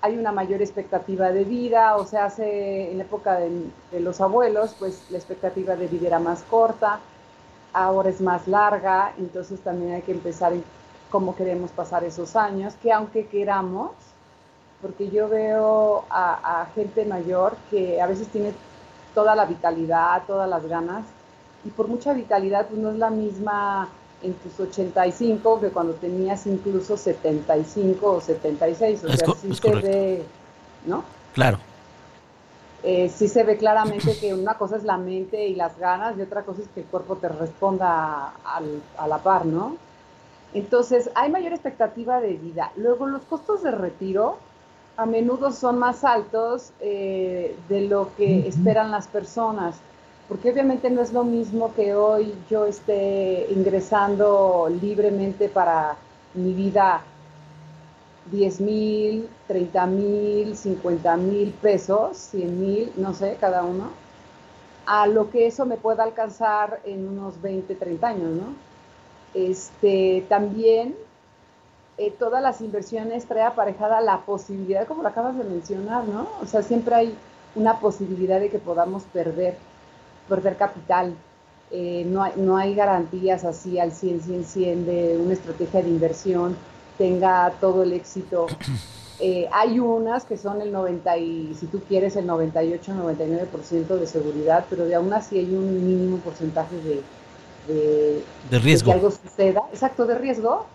hay 0.00 0.16
una 0.16 0.30
mayor 0.30 0.62
expectativa 0.62 1.32
de 1.32 1.42
vida, 1.42 1.96
o 1.96 2.06
sea, 2.06 2.26
hace, 2.26 2.92
en 2.92 2.98
la 2.98 3.04
época 3.04 3.38
de, 3.38 3.50
de 3.90 4.00
los 4.00 4.20
abuelos, 4.20 4.76
pues 4.78 5.02
la 5.10 5.18
expectativa 5.18 5.74
de 5.74 5.88
vida 5.88 6.06
era 6.06 6.20
más 6.20 6.42
corta 6.44 7.00
ahora 7.72 8.08
es 8.10 8.20
más 8.20 8.48
larga, 8.48 9.12
entonces 9.18 9.60
también 9.60 9.94
hay 9.94 10.02
que 10.02 10.12
empezar 10.12 10.52
en 10.52 10.64
cómo 11.10 11.34
queremos 11.34 11.70
pasar 11.70 12.04
esos 12.04 12.36
años, 12.36 12.74
que 12.82 12.92
aunque 12.92 13.26
queramos, 13.26 13.92
porque 14.82 15.10
yo 15.10 15.28
veo 15.28 16.04
a, 16.10 16.66
gente 16.74 17.04
mayor 17.04 17.56
que 17.70 18.00
a 18.00 18.06
veces 18.06 18.28
tiene 18.28 18.52
toda 19.14 19.34
la 19.34 19.44
vitalidad, 19.44 20.22
todas 20.26 20.48
las 20.48 20.66
ganas, 20.66 21.04
y 21.64 21.70
por 21.70 21.88
mucha 21.88 22.12
vitalidad 22.12 22.66
pues 22.66 22.80
no 22.80 22.90
es 22.90 22.98
la 22.98 23.10
misma 23.10 23.88
en 24.22 24.34
tus 24.34 24.58
85 24.58 25.60
que 25.60 25.70
cuando 25.70 25.94
tenías 25.94 26.46
incluso 26.46 26.96
75 26.96 28.12
o 28.12 28.20
76, 28.20 29.04
o 29.04 29.08
sea, 29.08 29.34
sí 29.40 29.54
se 29.54 29.74
ve, 29.76 30.24
¿no? 30.86 31.04
Claro. 31.34 31.58
Eh, 32.82 33.08
sí 33.08 33.26
se 33.26 33.42
ve 33.42 33.56
claramente 33.56 34.16
que 34.18 34.32
una 34.34 34.54
cosa 34.54 34.76
es 34.76 34.84
la 34.84 34.96
mente 34.96 35.46
y 35.48 35.54
las 35.56 35.76
ganas 35.78 36.16
y 36.16 36.22
otra 36.22 36.42
cosa 36.42 36.62
es 36.62 36.68
que 36.68 36.80
el 36.80 36.86
cuerpo 36.86 37.16
te 37.16 37.28
responda 37.28 38.32
a 38.44 39.08
la 39.08 39.18
par, 39.18 39.46
¿no? 39.46 39.76
Entonces, 40.54 41.10
hay 41.14 41.30
mayor 41.30 41.52
expectativa 41.52 42.20
de 42.20 42.34
vida. 42.34 42.72
Luego, 42.76 43.06
los 43.06 43.22
costos 43.22 43.62
de 43.62 43.70
retiro 43.70 44.38
a 44.96 45.06
menudo 45.06 45.52
son 45.52 45.78
más 45.78 46.04
altos 46.04 46.72
eh, 46.80 47.56
de 47.68 47.82
lo 47.82 48.10
que 48.16 48.48
esperan 48.48 48.90
las 48.90 49.06
personas, 49.06 49.76
porque 50.28 50.50
obviamente 50.50 50.90
no 50.90 51.02
es 51.02 51.12
lo 51.12 51.22
mismo 51.22 51.72
que 51.74 51.94
hoy 51.94 52.34
yo 52.50 52.66
esté 52.66 53.46
ingresando 53.50 54.68
libremente 54.80 55.48
para 55.48 55.96
mi 56.34 56.52
vida 56.52 57.02
10 58.30 58.60
mil, 58.60 59.28
30 59.46 59.86
mil, 59.86 60.56
50 60.56 61.16
mil 61.16 61.50
pesos, 61.52 62.16
100 62.16 62.60
mil, 62.60 62.92
no 62.96 63.14
sé, 63.14 63.36
cada 63.40 63.62
uno, 63.64 63.90
a 64.86 65.06
lo 65.06 65.30
que 65.30 65.46
eso 65.46 65.66
me 65.66 65.76
pueda 65.76 66.04
alcanzar 66.04 66.80
en 66.84 67.08
unos 67.08 67.40
20, 67.42 67.74
30 67.74 68.06
años, 68.06 68.30
¿no? 68.30 68.54
Este, 69.34 70.24
también 70.28 70.96
eh, 71.98 72.14
todas 72.18 72.42
las 72.42 72.60
inversiones 72.60 73.26
trae 73.26 73.42
aparejada 73.42 74.00
la 74.00 74.20
posibilidad, 74.20 74.86
como 74.86 75.02
lo 75.02 75.08
acabas 75.08 75.36
de 75.36 75.44
mencionar, 75.44 76.06
¿no? 76.06 76.28
O 76.40 76.46
sea, 76.46 76.62
siempre 76.62 76.94
hay 76.94 77.14
una 77.54 77.80
posibilidad 77.80 78.40
de 78.40 78.50
que 78.50 78.58
podamos 78.58 79.02
perder, 79.04 79.56
perder 80.28 80.56
capital. 80.56 81.14
Eh, 81.70 82.04
no, 82.06 82.22
hay, 82.22 82.32
no 82.36 82.56
hay 82.56 82.74
garantías 82.74 83.44
así 83.44 83.78
al 83.78 83.92
100, 83.92 84.22
100, 84.22 84.44
100 84.44 84.86
de 84.86 85.18
una 85.18 85.34
estrategia 85.34 85.82
de 85.82 85.88
inversión 85.88 86.56
tenga 86.98 87.52
todo 87.60 87.84
el 87.84 87.92
éxito. 87.94 88.46
Eh, 89.20 89.48
hay 89.50 89.80
unas 89.80 90.24
que 90.24 90.36
son 90.36 90.62
el 90.62 90.70
90 90.70 91.18
y, 91.18 91.52
si 91.58 91.66
tú 91.66 91.80
quieres, 91.80 92.14
el 92.14 92.24
98, 92.24 92.92
99% 92.92 93.98
de 93.98 94.06
seguridad, 94.06 94.64
pero 94.70 94.84
de 94.84 94.94
aún 94.94 95.12
así 95.12 95.38
hay 95.38 95.56
un 95.56 95.84
mínimo 95.84 96.18
porcentaje 96.18 96.76
de, 96.76 98.22
de, 98.48 98.58
riesgo. 98.60 98.92
que 98.92 98.96
algo 98.96 99.10
suceda. 99.10 99.64
Exacto, 99.72 100.06
de 100.06 100.14
riesgo. 100.14 100.66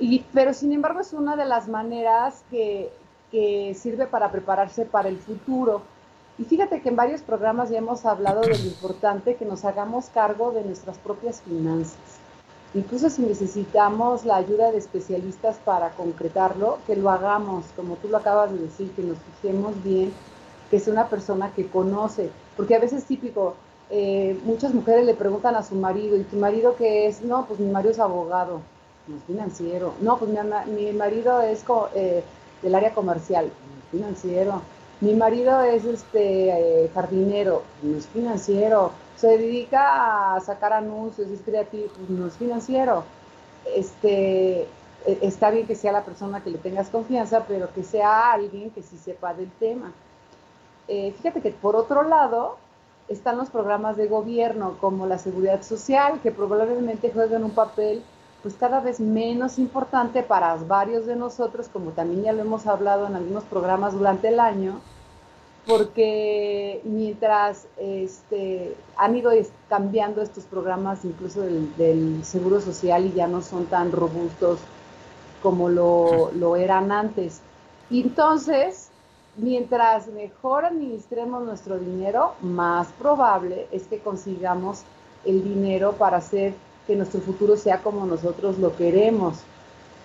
Y, 0.00 0.24
pero 0.34 0.52
sin 0.52 0.72
embargo 0.72 0.98
es 0.98 1.12
una 1.12 1.36
de 1.36 1.44
las 1.44 1.68
maneras 1.68 2.42
que, 2.50 2.90
que 3.30 3.76
sirve 3.80 4.06
para 4.06 4.32
prepararse 4.32 4.84
para 4.84 5.08
el 5.08 5.18
futuro. 5.18 5.82
Y 6.40 6.44
fíjate 6.46 6.82
que 6.82 6.88
en 6.88 6.96
varios 6.96 7.22
programas 7.22 7.70
ya 7.70 7.78
hemos 7.78 8.04
hablado 8.04 8.40
de 8.40 8.48
lo 8.48 8.56
importante 8.64 9.36
que 9.36 9.44
nos 9.44 9.64
hagamos 9.64 10.06
cargo 10.06 10.50
de 10.50 10.64
nuestras 10.64 10.98
propias 10.98 11.40
finanzas 11.42 12.19
incluso 12.74 13.10
si 13.10 13.22
necesitamos 13.22 14.24
la 14.24 14.36
ayuda 14.36 14.70
de 14.70 14.78
especialistas 14.78 15.56
para 15.64 15.90
concretarlo, 15.90 16.78
que 16.86 16.96
lo 16.96 17.10
hagamos, 17.10 17.64
como 17.76 17.96
tú 17.96 18.08
lo 18.08 18.18
acabas 18.18 18.52
de 18.52 18.58
decir, 18.58 18.90
que 18.92 19.02
nos 19.02 19.18
fijemos 19.18 19.82
bien, 19.82 20.12
que 20.70 20.76
es 20.76 20.86
una 20.86 21.08
persona 21.08 21.52
que 21.54 21.66
conoce, 21.66 22.30
porque 22.56 22.76
a 22.76 22.78
veces 22.78 23.02
es 23.02 23.04
típico, 23.06 23.54
eh, 23.90 24.38
muchas 24.44 24.72
mujeres 24.72 25.04
le 25.04 25.14
preguntan 25.14 25.56
a 25.56 25.64
su 25.64 25.74
marido, 25.74 26.16
¿y 26.16 26.22
tu 26.22 26.36
marido 26.36 26.76
qué 26.76 27.08
es? 27.08 27.22
No, 27.22 27.46
pues 27.46 27.58
mi 27.58 27.70
marido 27.70 27.90
es 27.90 27.98
abogado, 27.98 28.60
no 29.08 29.16
es 29.16 29.24
financiero. 29.24 29.94
No, 30.00 30.16
pues 30.16 30.30
mi, 30.30 30.92
marido 30.92 31.40
es 31.40 31.64
eh, 31.94 32.22
del 32.62 32.74
área 32.74 32.94
comercial, 32.94 33.50
financiero. 33.90 34.62
Mi 35.00 35.14
marido 35.14 35.62
es 35.62 35.84
este 35.84 36.84
eh, 36.84 36.90
jardinero, 36.94 37.62
no 37.82 37.96
es 37.96 38.06
financiero 38.06 38.92
se 39.20 39.28
dedica 39.28 40.34
a 40.34 40.40
sacar 40.40 40.72
anuncios, 40.72 41.28
es 41.28 41.42
creativo, 41.42 41.88
pues, 41.94 42.08
no 42.08 42.26
es 42.26 42.34
financiero. 42.34 43.04
Este, 43.76 44.62
e, 44.62 45.18
está 45.20 45.50
bien 45.50 45.66
que 45.66 45.74
sea 45.74 45.92
la 45.92 46.04
persona 46.04 46.42
que 46.42 46.50
le 46.50 46.58
tengas 46.58 46.88
confianza, 46.88 47.44
pero 47.46 47.72
que 47.74 47.82
sea 47.82 48.32
alguien 48.32 48.70
que 48.70 48.82
sí 48.82 48.96
sepa 48.96 49.34
del 49.34 49.50
tema. 49.52 49.92
Eh, 50.88 51.12
fíjate 51.18 51.42
que 51.42 51.50
por 51.50 51.76
otro 51.76 52.02
lado 52.02 52.56
están 53.08 53.36
los 53.36 53.50
programas 53.50 53.98
de 53.98 54.06
gobierno 54.06 54.78
como 54.80 55.06
la 55.06 55.18
seguridad 55.18 55.62
social, 55.62 56.20
que 56.22 56.32
probablemente 56.32 57.10
juegan 57.12 57.44
un 57.44 57.50
papel 57.50 58.02
pues 58.42 58.54
cada 58.54 58.80
vez 58.80 59.00
menos 59.00 59.58
importante 59.58 60.22
para 60.22 60.54
varios 60.54 61.04
de 61.04 61.14
nosotros, 61.14 61.68
como 61.70 61.90
también 61.90 62.22
ya 62.22 62.32
lo 62.32 62.40
hemos 62.40 62.66
hablado 62.66 63.06
en 63.06 63.16
algunos 63.16 63.44
programas 63.44 63.92
durante 63.92 64.28
el 64.28 64.40
año, 64.40 64.80
porque 65.70 66.80
mientras 66.82 67.68
este, 67.78 68.74
han 68.96 69.16
ido 69.16 69.30
cambiando 69.68 70.20
estos 70.20 70.42
programas, 70.42 71.04
incluso 71.04 71.42
del, 71.42 72.24
Seguro 72.24 72.60
Social, 72.60 73.06
y 73.06 73.12
ya 73.12 73.28
no 73.28 73.40
son 73.40 73.66
tan 73.66 73.92
robustos 73.92 74.58
como 75.40 75.68
lo, 75.68 76.32
lo 76.32 76.56
eran 76.56 76.90
antes. 76.90 77.40
Y 77.88 78.02
entonces, 78.02 78.88
mientras 79.36 80.08
mejor 80.08 80.64
administremos 80.64 81.44
nuestro 81.44 81.78
dinero, 81.78 82.34
más 82.42 82.88
probable 82.98 83.68
es 83.70 83.84
que 83.84 84.00
consigamos 84.00 84.82
el 85.24 85.44
dinero 85.44 85.92
para 85.92 86.16
hacer 86.16 86.52
que 86.88 86.96
nuestro 86.96 87.20
futuro 87.20 87.56
sea 87.56 87.80
como 87.80 88.06
nosotros 88.06 88.58
lo 88.58 88.74
queremos. 88.74 89.38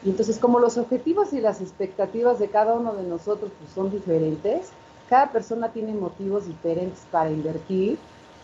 Y 0.04 0.12
entonces, 0.12 0.38
como 0.38 0.60
los 0.60 0.78
objetivos 0.78 1.34
y 1.34 1.42
las 1.42 1.60
expectativas 1.60 2.38
de 2.38 2.50
cada 2.50 2.76
uno 2.76 2.94
de 2.94 3.04
nosotros 3.04 3.50
pues, 3.58 3.72
son 3.74 3.90
diferentes, 3.90 4.70
cada 5.10 5.32
persona 5.32 5.70
tiene 5.70 5.94
motivos 5.94 6.48
diferentes 6.48 7.04
para 7.12 7.30
invertir, 7.30 7.98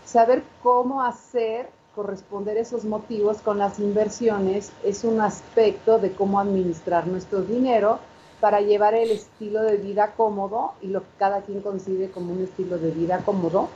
saber 0.05 0.43
cómo 0.61 1.01
hacer 1.03 1.69
corresponder 1.95 2.57
esos 2.57 2.85
motivos 2.85 3.37
con 3.37 3.57
las 3.57 3.79
inversiones 3.79 4.71
es 4.83 5.03
un 5.03 5.19
aspecto 5.19 5.99
de 5.99 6.13
cómo 6.13 6.39
administrar 6.39 7.05
nuestro 7.07 7.41
dinero 7.41 7.99
para 8.39 8.61
llevar 8.61 8.95
el 8.95 9.11
estilo 9.11 9.61
de 9.61 9.77
vida 9.77 10.13
cómodo 10.15 10.73
y 10.81 10.87
lo 10.87 11.01
que 11.01 11.07
cada 11.19 11.41
quien 11.41 11.61
concibe 11.61 12.09
como 12.09 12.33
un 12.33 12.43
estilo 12.43 12.77
de 12.77 12.91
vida 12.91 13.19
cómodo, 13.19 13.67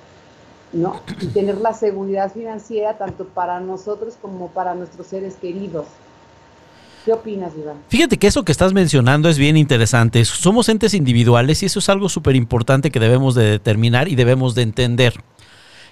¿no? 0.73 1.01
Y 1.21 1.27
tener 1.27 1.59
la 1.59 1.73
seguridad 1.73 2.31
financiera 2.31 2.97
tanto 2.97 3.25
para 3.25 3.59
nosotros 3.59 4.17
como 4.21 4.47
para 4.47 4.73
nuestros 4.73 5.07
seres 5.07 5.35
queridos. 5.35 5.85
¿Qué 7.05 7.13
opinas, 7.13 7.53
Iván? 7.55 7.77
Fíjate 7.87 8.17
que 8.17 8.25
eso 8.25 8.43
que 8.43 8.51
estás 8.51 8.73
mencionando 8.73 9.29
es 9.29 9.37
bien 9.37 9.57
interesante. 9.57 10.25
Somos 10.25 10.69
entes 10.69 10.95
individuales 10.95 11.61
y 11.61 11.67
eso 11.67 11.77
es 11.77 11.87
algo 11.87 12.09
súper 12.09 12.35
importante 12.35 12.89
que 12.89 12.99
debemos 12.99 13.35
de 13.35 13.43
determinar 13.43 14.07
y 14.07 14.15
debemos 14.15 14.55
de 14.55 14.63
entender. 14.63 15.13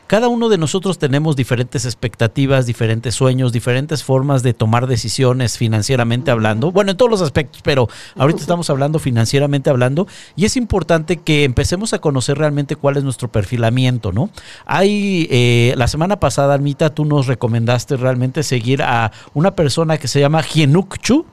Cada 0.08 0.28
uno 0.28 0.50
de 0.50 0.58
nosotros 0.58 1.00
tenemos 1.00 1.36
diferentes 1.36 1.86
expectativas, 1.86 2.66
diferentes 2.66 3.16
sueños, 3.16 3.52
diferentes 3.52 4.04
formas 4.04 4.44
de 4.44 4.54
tomar 4.54 4.86
decisiones 4.88 5.58
financieramente 5.58 6.30
hablando. 6.30 6.72
Bueno, 6.72 6.92
en 6.92 6.98
todos 6.98 7.10
los 7.10 7.22
aspectos, 7.22 7.62
pero 7.64 7.88
ahorita 8.18 8.40
estamos 8.42 8.70
hablando 8.70 9.00
financieramente 9.00 9.70
hablando 9.70 10.08
y 10.36 10.46
es 10.46 10.58
importante 10.58 11.18
que 11.18 11.46
empecemos 11.46 11.94
a 11.94 12.00
conocer 12.00 12.38
realmente 12.38 12.76
cuál 12.76 12.98
es 12.98 13.04
nuestro 13.04 13.32
perfilamiento, 13.32 14.12
¿no? 14.12 14.30
Hay, 14.66 15.28
eh, 15.32 15.74
la 15.78 15.88
semana 15.88 16.20
pasada, 16.20 16.54
Armita, 16.54 16.94
tú 16.94 17.06
nos 17.06 17.28
recomendaste 17.28 17.96
realmente 17.96 18.44
seguir 18.44 18.84
a 18.84 19.12
una 19.34 19.56
persona 19.56 19.98
que 19.98 20.08
se 20.08 20.20
llama 20.20 20.42
Hienuk 20.42 20.98
Chu. 21.00 21.26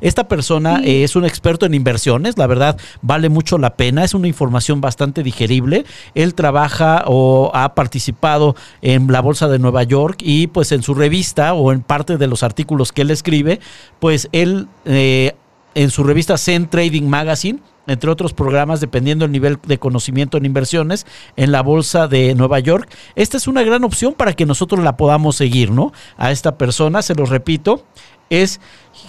Esta 0.00 0.28
persona 0.28 0.80
eh, 0.84 1.04
es 1.04 1.16
un 1.16 1.24
experto 1.24 1.66
en 1.66 1.74
inversiones, 1.74 2.38
la 2.38 2.46
verdad 2.46 2.78
vale 3.00 3.28
mucho 3.28 3.58
la 3.58 3.76
pena, 3.76 4.04
es 4.04 4.14
una 4.14 4.28
información 4.28 4.80
bastante 4.80 5.22
digerible. 5.22 5.84
Él 6.14 6.34
trabaja 6.34 7.04
o 7.06 7.50
ha 7.54 7.74
participado 7.74 8.56
en 8.80 9.10
la 9.10 9.20
Bolsa 9.20 9.48
de 9.48 9.58
Nueva 9.58 9.82
York 9.82 10.18
y 10.22 10.46
pues 10.48 10.72
en 10.72 10.82
su 10.82 10.94
revista 10.94 11.54
o 11.54 11.72
en 11.72 11.82
parte 11.82 12.16
de 12.16 12.26
los 12.26 12.42
artículos 12.42 12.92
que 12.92 13.02
él 13.02 13.10
escribe, 13.10 13.60
pues 14.00 14.28
él 14.32 14.68
eh, 14.84 15.34
en 15.74 15.90
su 15.90 16.04
revista 16.04 16.36
Zen 16.36 16.68
Trading 16.68 17.04
Magazine, 17.04 17.60
entre 17.86 18.10
otros 18.10 18.32
programas, 18.32 18.80
dependiendo 18.80 19.24
del 19.24 19.32
nivel 19.32 19.58
de 19.66 19.78
conocimiento 19.78 20.36
en 20.38 20.44
inversiones, 20.44 21.06
en 21.36 21.50
la 21.50 21.62
Bolsa 21.62 22.06
de 22.06 22.34
Nueva 22.34 22.60
York. 22.60 22.88
Esta 23.16 23.36
es 23.36 23.48
una 23.48 23.62
gran 23.62 23.82
opción 23.84 24.14
para 24.14 24.34
que 24.34 24.46
nosotros 24.46 24.84
la 24.84 24.96
podamos 24.96 25.36
seguir, 25.36 25.70
¿no? 25.70 25.92
A 26.16 26.30
esta 26.30 26.58
persona, 26.58 27.02
se 27.02 27.14
lo 27.14 27.26
repito, 27.26 27.84
es 28.32 28.60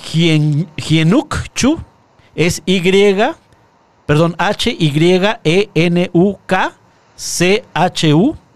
Hienuk 0.05 1.47
Chu, 1.55 1.79
es 2.36 2.62
Y, 2.65 2.81
perdón, 4.05 4.36
H-Y-E-N-U-K-C-H-U, 4.38 4.75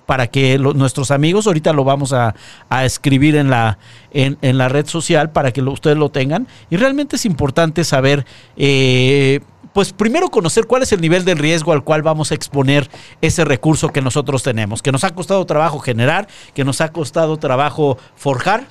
para 0.06 0.28
que 0.28 0.60
nuestros 0.60 1.12
amigos, 1.12 1.48
ahorita 1.48 1.72
lo 1.74 1.86
vamos 1.86 2.14
a, 2.14 2.36
escribir 2.84 3.36
en 3.38 3.50
la, 3.50 3.78
en, 4.12 4.58
la 4.58 4.68
red 4.70 4.88
social 4.88 5.32
para 5.32 5.52
que 5.52 5.62
ustedes 5.62 5.98
lo 5.98 6.10
tengan. 6.10 6.48
Y 6.70 6.76
realmente 6.76 7.16
es 7.16 7.26
importante 7.26 7.86
saber, 7.86 8.26
eh, 8.58 9.40
pues 9.72 9.94
primero 9.94 10.30
conocer 10.30 10.66
cuál 10.66 10.84
es 10.84 10.92
el 10.92 11.00
nivel 11.00 11.24
de 11.24 11.36
riesgo 11.36 11.72
al 11.72 11.84
cual 11.84 12.02
vamos 12.02 12.32
a 12.32 12.36
exponer 12.36 12.90
ese 13.22 13.46
recurso 13.46 13.90
que 13.90 14.02
nosotros 14.02 14.44
tenemos, 14.44 14.82
que 14.82 14.92
nos 14.92 15.06
ha 15.06 15.16
costado 15.16 15.46
trabajo 15.46 15.80
generar, 15.80 16.28
que 16.54 16.66
nos 16.66 16.82
ha 16.82 16.92
costado 16.92 17.38
trabajo 17.38 17.98
forjar 18.16 18.68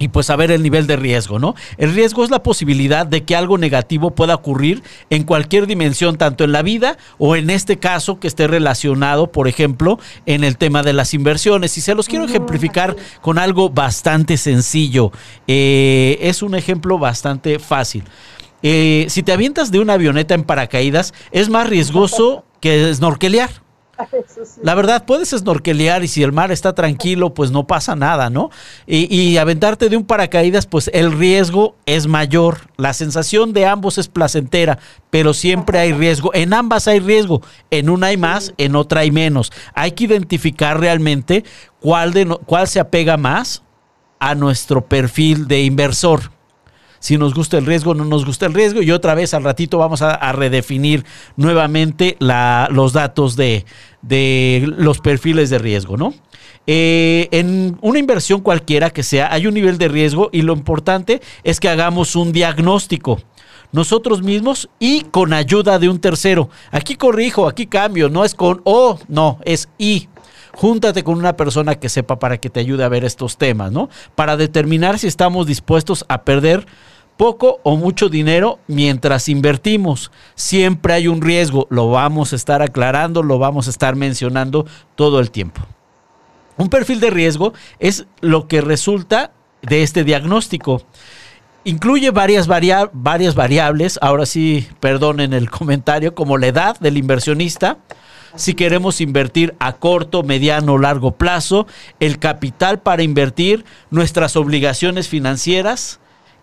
y 0.00 0.08
pues 0.08 0.26
saber 0.26 0.50
el 0.50 0.62
nivel 0.62 0.86
de 0.86 0.96
riesgo, 0.96 1.38
¿no? 1.38 1.54
El 1.76 1.94
riesgo 1.94 2.24
es 2.24 2.30
la 2.30 2.42
posibilidad 2.42 3.06
de 3.06 3.22
que 3.22 3.36
algo 3.36 3.58
negativo 3.58 4.12
pueda 4.12 4.34
ocurrir 4.34 4.82
en 5.10 5.24
cualquier 5.24 5.66
dimensión, 5.66 6.16
tanto 6.16 6.42
en 6.42 6.52
la 6.52 6.62
vida 6.62 6.96
o 7.18 7.36
en 7.36 7.50
este 7.50 7.78
caso 7.78 8.18
que 8.18 8.26
esté 8.26 8.46
relacionado, 8.48 9.30
por 9.30 9.46
ejemplo, 9.46 10.00
en 10.24 10.42
el 10.42 10.56
tema 10.56 10.82
de 10.82 10.94
las 10.94 11.12
inversiones. 11.12 11.76
Y 11.76 11.82
se 11.82 11.94
los 11.94 12.08
quiero 12.08 12.24
ejemplificar 12.24 12.96
con 13.20 13.38
algo 13.38 13.68
bastante 13.68 14.38
sencillo. 14.38 15.12
Eh, 15.46 16.16
es 16.22 16.42
un 16.42 16.54
ejemplo 16.54 16.98
bastante 16.98 17.58
fácil. 17.58 18.04
Eh, 18.62 19.04
si 19.10 19.22
te 19.22 19.32
avientas 19.32 19.70
de 19.70 19.80
una 19.80 19.94
avioneta 19.94 20.34
en 20.34 20.44
paracaídas, 20.44 21.12
es 21.30 21.50
más 21.50 21.68
riesgoso 21.68 22.46
que 22.60 22.94
snorkelear. 22.94 23.50
La 24.62 24.74
verdad, 24.74 25.04
puedes 25.06 25.30
snorkelear 25.30 26.04
y 26.04 26.08
si 26.08 26.22
el 26.22 26.32
mar 26.32 26.52
está 26.52 26.74
tranquilo, 26.74 27.34
pues 27.34 27.50
no 27.50 27.66
pasa 27.66 27.96
nada, 27.96 28.30
¿no? 28.30 28.50
Y, 28.86 29.36
aventarte 29.36 29.88
de 29.88 29.96
un 29.96 30.04
paracaídas, 30.04 30.66
pues 30.66 30.90
el 30.92 31.12
riesgo 31.12 31.76
es 31.86 32.06
mayor. 32.06 32.58
La 32.76 32.92
sensación 32.92 33.52
de 33.52 33.66
ambos 33.66 33.98
es 33.98 34.08
placentera, 34.08 34.78
pero 35.10 35.34
siempre 35.34 35.78
hay 35.78 35.92
riesgo. 35.92 36.34
En 36.34 36.52
ambas 36.52 36.88
hay 36.88 37.00
riesgo. 37.00 37.42
En 37.70 37.88
una 37.88 38.08
hay 38.08 38.16
más, 38.16 38.52
en 38.58 38.76
otra 38.76 39.00
hay 39.00 39.10
menos. 39.10 39.52
Hay 39.74 39.92
que 39.92 40.04
identificar 40.04 40.78
realmente 40.78 41.44
cuál, 41.80 42.12
de 42.12 42.26
cuál 42.46 42.68
se 42.68 42.80
apega 42.80 43.16
más 43.16 43.62
a 44.18 44.34
nuestro 44.34 44.84
perfil 44.84 45.48
de 45.48 45.62
inversor 45.62 46.39
si 47.00 47.18
nos 47.18 47.34
gusta 47.34 47.58
el 47.58 47.66
riesgo, 47.66 47.94
no 47.94 48.04
nos 48.04 48.24
gusta 48.24 48.46
el 48.46 48.54
riesgo. 48.54 48.82
Y 48.82 48.92
otra 48.92 49.14
vez 49.14 49.34
al 49.34 49.42
ratito 49.42 49.78
vamos 49.78 50.02
a, 50.02 50.32
redefinir 50.32 51.04
nuevamente 51.36 52.16
los 52.20 52.92
datos 52.92 53.34
de, 53.34 53.64
los 54.76 55.00
perfiles 55.00 55.50
de 55.50 55.58
riesgo, 55.58 55.96
¿no? 55.96 56.14
Eh, 56.66 57.28
en 57.32 57.78
una 57.80 57.98
inversión 57.98 58.42
cualquiera 58.42 58.90
que 58.90 59.02
sea, 59.02 59.32
hay 59.32 59.46
un 59.46 59.54
nivel 59.54 59.78
de 59.78 59.88
riesgo 59.88 60.28
y 60.30 60.42
lo 60.42 60.52
importante 60.52 61.20
es 61.42 61.58
que 61.58 61.68
hagamos 61.68 62.14
un 62.14 62.32
diagnóstico 62.32 63.18
nosotros 63.72 64.22
mismos 64.22 64.68
y 64.78 65.02
con 65.02 65.32
ayuda 65.32 65.78
de 65.78 65.88
un 65.88 66.00
tercero. 66.00 66.50
Aquí 66.70 66.96
corrijo, 66.96 67.48
aquí 67.48 67.66
cambio, 67.66 68.08
no 68.08 68.24
es 68.24 68.34
con 68.34 68.60
O, 68.64 68.98
no, 69.08 69.38
es 69.44 69.68
I. 69.78 70.08
Júntate 70.52 71.04
con 71.04 71.16
una 71.16 71.36
persona 71.36 71.76
que 71.76 71.88
sepa 71.88 72.18
para 72.18 72.38
que 72.38 72.50
te 72.50 72.60
ayude 72.60 72.84
a 72.84 72.88
ver 72.88 73.04
estos 73.04 73.36
temas, 73.38 73.70
¿no? 73.70 73.88
Para 74.14 74.36
determinar 74.36 74.98
si 74.98 75.06
estamos 75.06 75.46
dispuestos 75.46 76.04
a 76.08 76.22
perder 76.22 76.66
poco 77.20 77.60
o 77.64 77.76
mucho 77.76 78.08
dinero 78.08 78.60
mientras 78.66 79.28
invertimos. 79.28 80.10
Siempre 80.36 80.94
hay 80.94 81.06
un 81.06 81.20
riesgo, 81.20 81.66
lo 81.68 81.90
vamos 81.90 82.32
a 82.32 82.36
estar 82.36 82.62
aclarando, 82.62 83.22
lo 83.22 83.38
vamos 83.38 83.66
a 83.66 83.70
estar 83.70 83.94
mencionando 83.94 84.64
todo 84.94 85.20
el 85.20 85.30
tiempo. 85.30 85.60
Un 86.56 86.70
perfil 86.70 86.98
de 86.98 87.10
riesgo 87.10 87.52
es 87.78 88.06
lo 88.22 88.48
que 88.48 88.62
resulta 88.62 89.32
de 89.60 89.82
este 89.82 90.02
diagnóstico. 90.02 90.80
Incluye 91.64 92.10
varias, 92.10 92.46
varias 92.46 93.34
variables, 93.34 93.98
ahora 94.00 94.24
sí, 94.24 94.66
perdonen 94.80 95.34
el 95.34 95.50
comentario, 95.50 96.14
como 96.14 96.38
la 96.38 96.46
edad 96.46 96.80
del 96.80 96.96
inversionista, 96.96 97.76
si 98.34 98.54
queremos 98.54 99.02
invertir 99.02 99.54
a 99.58 99.74
corto, 99.74 100.22
mediano 100.22 100.72
o 100.72 100.78
largo 100.78 101.12
plazo, 101.12 101.66
el 101.98 102.18
capital 102.18 102.80
para 102.80 103.02
invertir, 103.02 103.66
nuestras 103.90 104.36
obligaciones 104.36 105.08
financieras, 105.08 105.99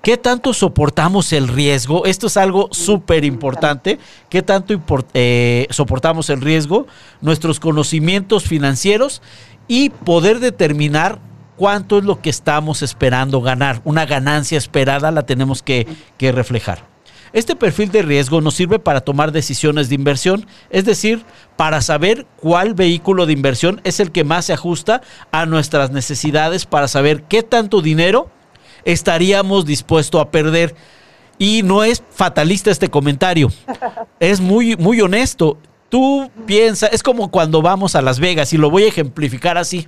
¿Qué 0.08 0.16
tanto 0.16 0.54
soportamos 0.54 1.34
el 1.34 1.50
riesgo? 1.50 2.06
Esto 2.06 2.28
es 2.28 2.38
algo 2.38 2.70
súper 2.72 3.26
importante. 3.26 4.00
¿Qué 4.30 4.42
tanto 4.42 4.74
eh, 5.14 5.68
soportamos 5.70 6.30
el 6.30 6.40
riesgo? 6.40 6.88
Nuestros 7.20 7.60
conocimientos 7.60 8.46
financieros 8.46 9.22
y 9.68 9.90
poder 9.90 10.40
determinar 10.40 11.20
cuánto 11.58 11.98
es 11.98 12.06
lo 12.06 12.22
que 12.22 12.30
estamos 12.30 12.84
esperando 12.84 13.42
ganar. 13.42 13.82
Una 13.84 14.06
ganancia 14.06 14.58
esperada 14.58 15.12
la 15.12 15.26
tenemos 15.26 15.62
que, 15.62 15.86
que 16.18 16.32
reflejar. 16.32 16.86
Este 17.34 17.58
perfil 17.58 17.92
de 17.92 18.02
riesgo 18.02 18.40
nos 18.40 18.54
sirve 18.54 18.80
para 18.80 19.02
tomar 19.02 19.34
decisiones 19.34 19.90
de 19.90 19.96
inversión, 19.96 20.48
es 20.70 20.86
decir, 20.86 21.26
para 21.58 21.82
saber 21.82 22.26
cuál 22.38 22.76
vehículo 22.76 23.26
de 23.26 23.34
inversión 23.34 23.82
es 23.84 24.00
el 24.00 24.14
que 24.14 24.24
más 24.24 24.46
se 24.46 24.54
ajusta 24.54 25.02
a 25.34 25.46
nuestras 25.46 25.92
necesidades, 25.92 26.66
para 26.66 26.88
saber 26.88 27.24
qué 27.24 27.44
tanto 27.44 27.82
dinero 27.82 28.32
estaríamos 28.88 29.66
dispuestos 29.66 30.22
a 30.22 30.32
perder. 30.32 30.74
Y 31.38 31.62
no 31.62 31.84
es 31.84 32.02
fatalista 32.10 32.72
este 32.72 32.90
comentario, 32.90 33.52
es 34.20 34.42
muy, 34.42 34.76
muy 34.76 35.02
honesto. 35.02 35.60
Tú 35.88 36.32
piensas, 36.48 36.90
es 36.92 37.04
como 37.04 37.30
cuando 37.30 37.62
vamos 37.62 37.96
a 37.96 38.02
Las 38.02 38.20
Vegas, 38.20 38.54
y 38.54 38.58
lo 38.58 38.72
voy 38.72 38.84
a 38.84 38.88
ejemplificar 38.88 39.56
así. 39.58 39.88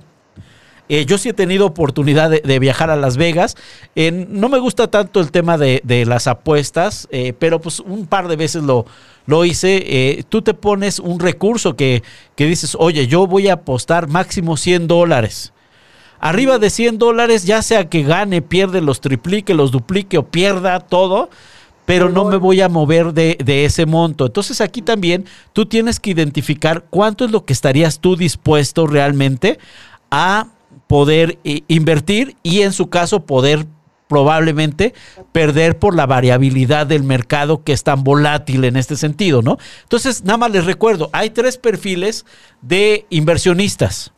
Eh, 0.88 1.06
yo 1.06 1.18
sí 1.18 1.28
he 1.28 1.32
tenido 1.32 1.66
oportunidad 1.66 2.30
de, 2.30 2.58
viajar 2.60 2.90
a 2.90 2.96
Las 2.96 3.16
Vegas. 3.16 3.56
no 3.96 4.48
me 4.48 4.58
gusta 4.58 4.88
tanto 4.88 5.20
el 5.20 5.32
tema 5.32 5.58
de, 5.58 6.04
las 6.06 6.28
apuestas, 6.28 7.08
eh, 7.10 7.32
pero 7.36 7.60
pues 7.60 7.80
un 7.80 8.06
par 8.06 8.28
de 8.28 8.36
veces 8.36 8.62
lo, 8.62 8.86
lo 9.26 9.44
hice. 9.44 9.82
Eh, 9.86 10.24
tú 10.28 10.42
te 10.42 10.54
pones 10.54 11.00
un 11.00 11.18
recurso 11.18 11.74
que, 11.74 12.04
que 12.36 12.46
dices, 12.46 12.76
oye, 12.78 13.08
yo 13.08 13.26
voy 13.26 13.48
a 13.48 13.54
apostar 13.54 14.06
máximo 14.06 14.56
100 14.56 14.86
dólares 14.86 15.52
arriba 16.20 16.58
de 16.58 16.70
100 16.70 16.98
dólares, 16.98 17.44
ya 17.44 17.62
sea 17.62 17.88
que 17.88 18.02
gane, 18.02 18.42
pierde, 18.42 18.80
los 18.80 19.00
triplique, 19.00 19.54
los 19.54 19.70
duplique 19.70 20.18
o 20.18 20.26
pierda 20.26 20.80
todo, 20.80 21.30
pero 21.86 22.08
no 22.08 22.26
me 22.26 22.36
voy 22.36 22.60
a 22.60 22.68
mover 22.68 23.12
de, 23.12 23.64
ese 23.64 23.86
monto. 23.86 24.26
Entonces 24.26 24.60
aquí 24.60 24.82
también 24.82 25.24
tú 25.52 25.66
tienes 25.66 25.98
que 25.98 26.10
identificar 26.10 26.84
cuánto 26.88 27.24
es 27.24 27.32
lo 27.32 27.44
que 27.44 27.52
estarías 27.52 27.98
tú 27.98 28.14
dispuesto 28.14 28.86
realmente 28.86 29.58
a 30.10 30.46
poder 30.86 31.38
eh, 31.42 31.62
invertir 31.68 32.36
y 32.42 32.62
en 32.62 32.72
su 32.72 32.90
caso 32.90 33.24
poder 33.24 33.66
probablemente 34.06 34.92
perder 35.32 35.78
por 35.78 35.94
la 35.94 36.04
variabilidad 36.06 36.86
del 36.86 37.04
mercado 37.04 37.62
que 37.62 37.72
es 37.72 37.84
tan 37.84 38.02
volátil 38.02 38.64
en 38.64 38.76
este 38.76 38.96
sentido, 38.96 39.40
¿no? 39.40 39.56
Entonces, 39.84 40.24
nada 40.24 40.36
más 40.36 40.50
les 40.50 40.64
recuerdo, 40.64 41.10
hay 41.12 41.30
tres 41.30 41.58
perfiles 41.58 42.26
de 42.60 43.06
inversionistas 43.08 44.12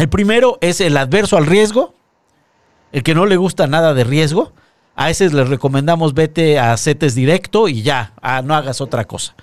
El 0.00 0.08
primero 0.08 0.56
es 0.62 0.80
el 0.80 0.96
adverso 0.96 1.36
al 1.36 1.44
riesgo, 1.44 1.92
el 2.90 3.02
que 3.02 3.14
no 3.14 3.26
le 3.26 3.36
gusta 3.36 3.66
nada 3.66 3.92
de 3.92 4.02
riesgo. 4.02 4.54
A 4.96 5.10
ese 5.10 5.28
les 5.28 5.50
recomendamos 5.50 6.14
vete 6.14 6.58
a 6.58 6.74
CETES 6.78 7.14
directo 7.14 7.68
y 7.68 7.82
ya, 7.82 8.14
no 8.44 8.54
hagas 8.54 8.80
otra 8.80 9.04
cosa. 9.04 9.34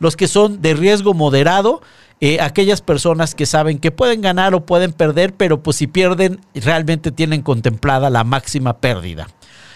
Los 0.00 0.16
que 0.16 0.26
son 0.26 0.62
de 0.62 0.74
riesgo 0.74 1.14
moderado, 1.14 1.80
eh, 2.20 2.40
aquellas 2.40 2.80
personas 2.82 3.36
que 3.36 3.46
saben 3.46 3.78
que 3.78 3.92
pueden 3.92 4.20
ganar 4.20 4.52
o 4.52 4.66
pueden 4.66 4.92
perder, 4.92 5.32
pero 5.32 5.62
pues 5.62 5.76
si 5.76 5.86
pierden 5.86 6.40
realmente 6.56 7.12
tienen 7.12 7.42
contemplada 7.42 8.10
la 8.10 8.24
máxima 8.24 8.78
pérdida. 8.78 9.28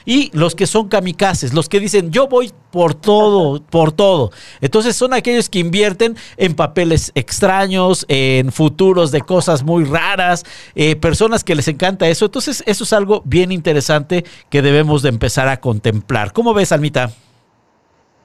Y 0.04 0.30
los 0.36 0.54
que 0.54 0.66
son 0.66 0.88
kamikazes, 0.88 1.54
los 1.54 1.68
que 1.68 1.80
dicen 1.80 2.10
yo 2.10 2.28
voy 2.28 2.52
por 2.70 2.94
todo, 2.94 3.62
por 3.62 3.92
todo. 3.92 4.30
Entonces 4.60 4.96
son 4.96 5.14
aquellos 5.14 5.48
que 5.48 5.60
invierten 5.60 6.16
en 6.36 6.54
papeles 6.54 7.12
extraños, 7.14 8.04
en 8.08 8.52
futuros 8.52 9.10
de 9.10 9.20
cosas 9.20 9.62
muy 9.62 9.84
raras, 9.84 10.44
eh, 10.74 10.96
personas 10.96 11.44
que 11.44 11.54
les 11.54 11.68
encanta 11.68 12.08
eso. 12.08 12.26
Entonces 12.26 12.62
eso 12.66 12.84
es 12.84 12.92
algo 12.92 13.22
bien 13.24 13.52
interesante 13.52 14.24
que 14.50 14.62
debemos 14.62 15.02
de 15.02 15.08
empezar 15.08 15.48
a 15.48 15.60
contemplar. 15.60 16.32
¿Cómo 16.32 16.54
ves, 16.54 16.72
Almita? 16.72 17.10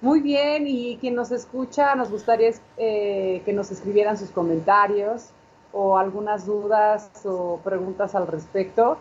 Muy 0.01 0.21
bien, 0.21 0.65
y 0.65 0.97
quien 0.97 1.15
nos 1.15 1.31
escucha, 1.31 1.93
nos 1.95 2.09
gustaría 2.09 2.51
eh, 2.77 3.41
que 3.43 3.51
nos 3.51 3.69
escribieran 3.69 4.17
sus 4.17 4.29
comentarios 4.29 5.31
o 5.73 5.97
algunas 5.97 6.45
dudas 6.45 7.11
o 7.25 7.59
preguntas 7.63 8.15
al 8.15 8.27
respecto. 8.27 8.97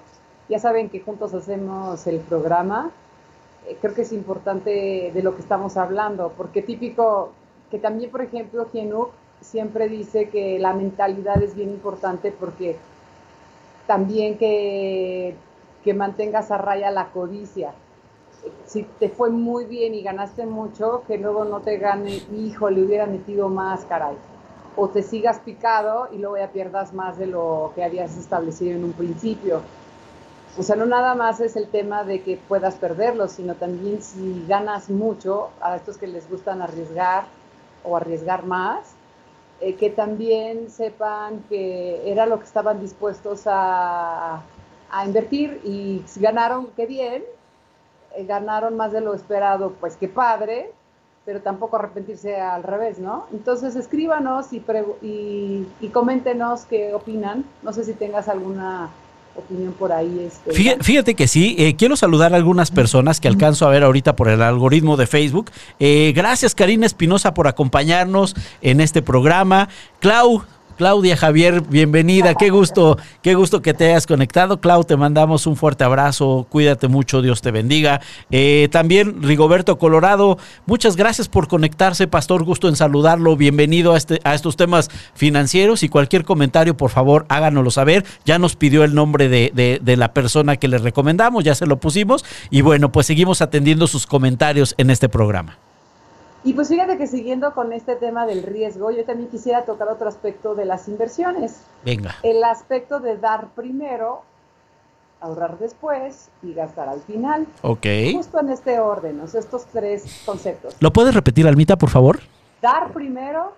Ya 0.49 0.59
saben 0.59 0.89
que 0.89 1.01
juntos 1.01 1.35
hacemos 1.35 2.07
el 2.07 2.21
programa. 2.21 2.91
Eh, 3.67 3.77
creo 3.81 3.95
que 3.95 4.03
es 4.03 4.13
importante 4.13 5.11
de 5.13 5.23
lo 5.23 5.35
que 5.35 5.43
estamos 5.43 5.77
hablando, 5.77 6.33
porque 6.37 6.63
típico 6.63 7.33
que 7.71 7.79
también, 7.79 8.11
por 8.11 8.23
ejemplo, 8.23 8.67
Genuk 8.73 9.11
siempre 9.41 9.89
dice 9.89 10.31
que 10.31 10.59
la 10.59 10.73
mentalidad 10.73 11.43
es 11.43 11.55
bien 11.55 11.69
importante 11.69 12.33
porque 12.33 12.77
también 13.87 14.39
que, 14.39 15.35
que 15.85 15.95
mantengas 15.95 16.51
a 16.51 16.59
raya 16.59 16.91
la 16.91 17.11
codicia. 17.11 17.73
Si 18.67 18.85
te 18.85 19.09
fue 19.11 19.31
muy 19.31 19.65
bien 19.67 19.95
y 19.95 20.03
ganaste 20.03 20.47
mucho, 20.47 21.03
que 21.07 21.19
luego 21.19 21.45
no 21.45 21.61
te 21.61 21.77
gane, 21.77 22.23
hijo, 22.35 22.71
le 22.71 22.83
hubiera 22.85 23.07
metido 23.07 23.49
más, 23.49 23.85
caray. 23.85 24.17
O 24.77 24.89
te 24.89 25.03
sigas 25.03 25.41
picado 25.41 26.09
y 26.13 26.19
luego 26.19 26.39
ya 26.39 26.51
pierdas 26.51 26.95
más 26.95 27.19
de 27.19 27.27
lo 27.27 27.73
que 27.75 27.85
habías 27.85 28.17
establecido 28.17 28.77
en 28.77 28.85
un 28.85 28.93
principio. 28.93 29.61
O 30.59 30.65
sea, 30.65 30.75
no 30.75 30.87
nada 30.87 31.15
más 31.15 31.39
es 31.39 31.55
el 31.55 31.69
tema 31.69 32.03
de 32.03 32.21
que 32.23 32.37
puedas 32.37 32.75
perderlo, 32.75 33.29
sino 33.29 33.55
también 33.55 34.03
si 34.03 34.45
ganas 34.49 34.91
mucho, 34.91 35.51
a 35.61 35.77
estos 35.77 35.97
que 35.97 36.09
les 36.09 36.29
gustan 36.29 36.61
arriesgar 36.63 37.27
o 37.85 37.97
arriesgar 37.97 38.45
más, 38.45 38.91
eh, 39.61 39.77
que 39.77 39.89
también 39.89 40.69
sepan 40.69 41.45
que 41.49 42.11
era 42.11 42.27
lo 42.27 42.41
que 42.41 42.45
estaban 42.45 42.81
dispuestos 42.81 43.43
a, 43.47 44.43
invertir 45.07 45.61
y 45.63 46.03
ganaron, 46.17 46.69
qué 46.75 46.87
bien, 46.87 47.23
eh, 48.17 48.25
ganaron 48.25 48.77
más 48.77 48.91
de 48.91 49.01
lo 49.01 49.15
esperado, 49.15 49.75
pues 49.79 49.97
qué 49.97 50.09
padre, 50.09 50.73
pero 51.25 51.41
tampoco 51.41 51.77
arrepentirse 51.77 52.41
al 52.41 52.65
revés, 52.65 52.99
¿no? 52.99 53.27
Entonces 53.33 53.77
escríbanos 53.77 54.53
y, 54.53 54.65
y, 55.03 55.69
y 55.81 55.89
coméntenos 55.91 56.65
qué 56.65 56.95
opinan. 56.95 57.45
No 57.63 57.73
sé 57.73 57.85
si 57.85 57.93
tengas 57.93 58.29
alguna 58.29 58.89
opinión 59.39 59.73
por 59.73 59.93
ahí. 59.93 60.27
Este, 60.27 60.79
fíjate, 60.83 61.15
que 61.15 61.29
sí, 61.29 61.57
eh, 61.59 61.77
quiero 61.77 61.97
saludar 61.97 62.35
a 62.35 62.37
algunas 62.37 62.71
personas 62.71 63.21
que 63.21 63.29
alcanzo 63.29 63.67
a 63.67 63.71
ver 63.71 63.83
ahorita 63.83 64.17
por 64.17 64.29
el 64.29 64.43
algoritmo 64.43 64.97
de 64.97 65.07
Facebook. 65.07 65.51
Eh, 65.79 66.13
gracias 66.15 66.55
Karina 66.55 66.87
Espinosa 66.87 67.35
por 67.35 67.49
acompañarnos 67.49 68.35
en 68.61 68.81
este 68.81 69.03
programa. 69.03 69.69
Clau, 70.01 70.45
Claudia 70.79 71.17
Javier, 71.17 71.63
bienvenida. 71.63 72.37
Qué 72.37 72.51
gusto, 72.51 72.99
qué 73.21 73.35
gusto 73.35 73.63
que 73.63 73.75
te 73.75 73.91
hayas 73.91 74.07
conectado. 74.07 74.61
Clau, 74.61 74.85
te 74.85 74.97
mandamos 74.97 75.49
un 75.49 75.57
fuerte 75.57 75.83
abrazo. 75.83 76.47
Cuídate 76.49 76.87
mucho, 76.87 77.21
Dios 77.21 77.43
te 77.43 77.51
bendiga. 77.51 78.01
Eh, 78.31 78.69
también 78.71 79.21
Rigoberto 79.21 79.77
Colorado, 79.77 80.39
muchas 80.67 80.95
gracias 80.95 81.29
por 81.29 81.49
conectarse, 81.49 82.07
Pastor. 82.07 82.45
Gusto 82.45 82.69
en 82.69 82.77
saludarlo. 82.77 83.37
Bienvenido 83.37 83.95
a, 83.95 83.97
este, 83.97 84.21
a 84.23 84.37
estos 84.37 84.57
temas 84.57 84.89
financieros 85.15 85.83
y 85.83 85.89
cualquier 85.89 86.25
comentario, 86.25 86.77
por 86.77 86.91
favor, 86.91 87.27
háganoslo 87.29 87.73
saber. 87.73 88.05
Ya 88.25 88.39
nos 88.39 88.55
pidió 88.55 88.85
el 88.85 88.95
nombre 88.95 89.29
de, 89.29 89.81
de 89.83 89.97
la 89.97 90.15
persona 90.15 90.59
que 90.59 90.69
le 90.69 90.79
recomendamos, 90.79 91.43
ya 91.43 91.57
se 91.57 91.67
lo 91.67 91.81
pusimos. 91.81 92.25
Y 92.51 92.61
bueno, 92.61 92.93
pues 92.93 93.09
seguimos 93.09 93.43
atendiendo 93.43 93.89
sus 93.89 94.07
comentarios 94.07 94.77
en 94.79 94.91
este 94.91 95.09
programa. 95.09 95.59
Y 96.49 96.55
pues 96.55 96.69
fíjate 96.69 96.97
que 96.97 97.07
siguiendo 97.07 97.53
con 97.53 97.75
este 97.75 97.95
tema 97.95 98.25
del 98.25 98.43
riesgo, 98.43 98.91
yo 98.91 99.05
también 99.05 99.29
quisiera 99.29 99.67
tocar 99.67 99.87
otro 99.89 100.09
aspecto 100.09 100.55
de 100.55 100.65
las 100.65 100.89
inversiones. 100.89 101.61
Venga. 101.85 102.15
El 102.23 102.43
aspecto 102.43 103.01
de 103.01 103.19
dar 103.19 103.49
primero, 103.49 104.23
ahorrar 105.21 105.59
después 105.59 106.31
y 106.43 106.55
gastar 106.55 106.89
al 106.89 107.03
final. 107.03 107.47
Ok. 107.61 107.85
Justo 108.15 108.41
en 108.41 108.49
este 108.49 108.81
orden, 108.81 109.21
o 109.21 109.27
sea, 109.27 109.41
estos 109.41 109.67
tres 109.67 110.23
conceptos. 110.25 110.75
¿Lo 110.81 110.91
puedes 110.91 111.15
repetir, 111.15 111.47
Almita, 111.47 111.77
por 111.77 111.91
favor? 111.91 112.21
Dar 112.63 112.95
primero, 112.95 113.53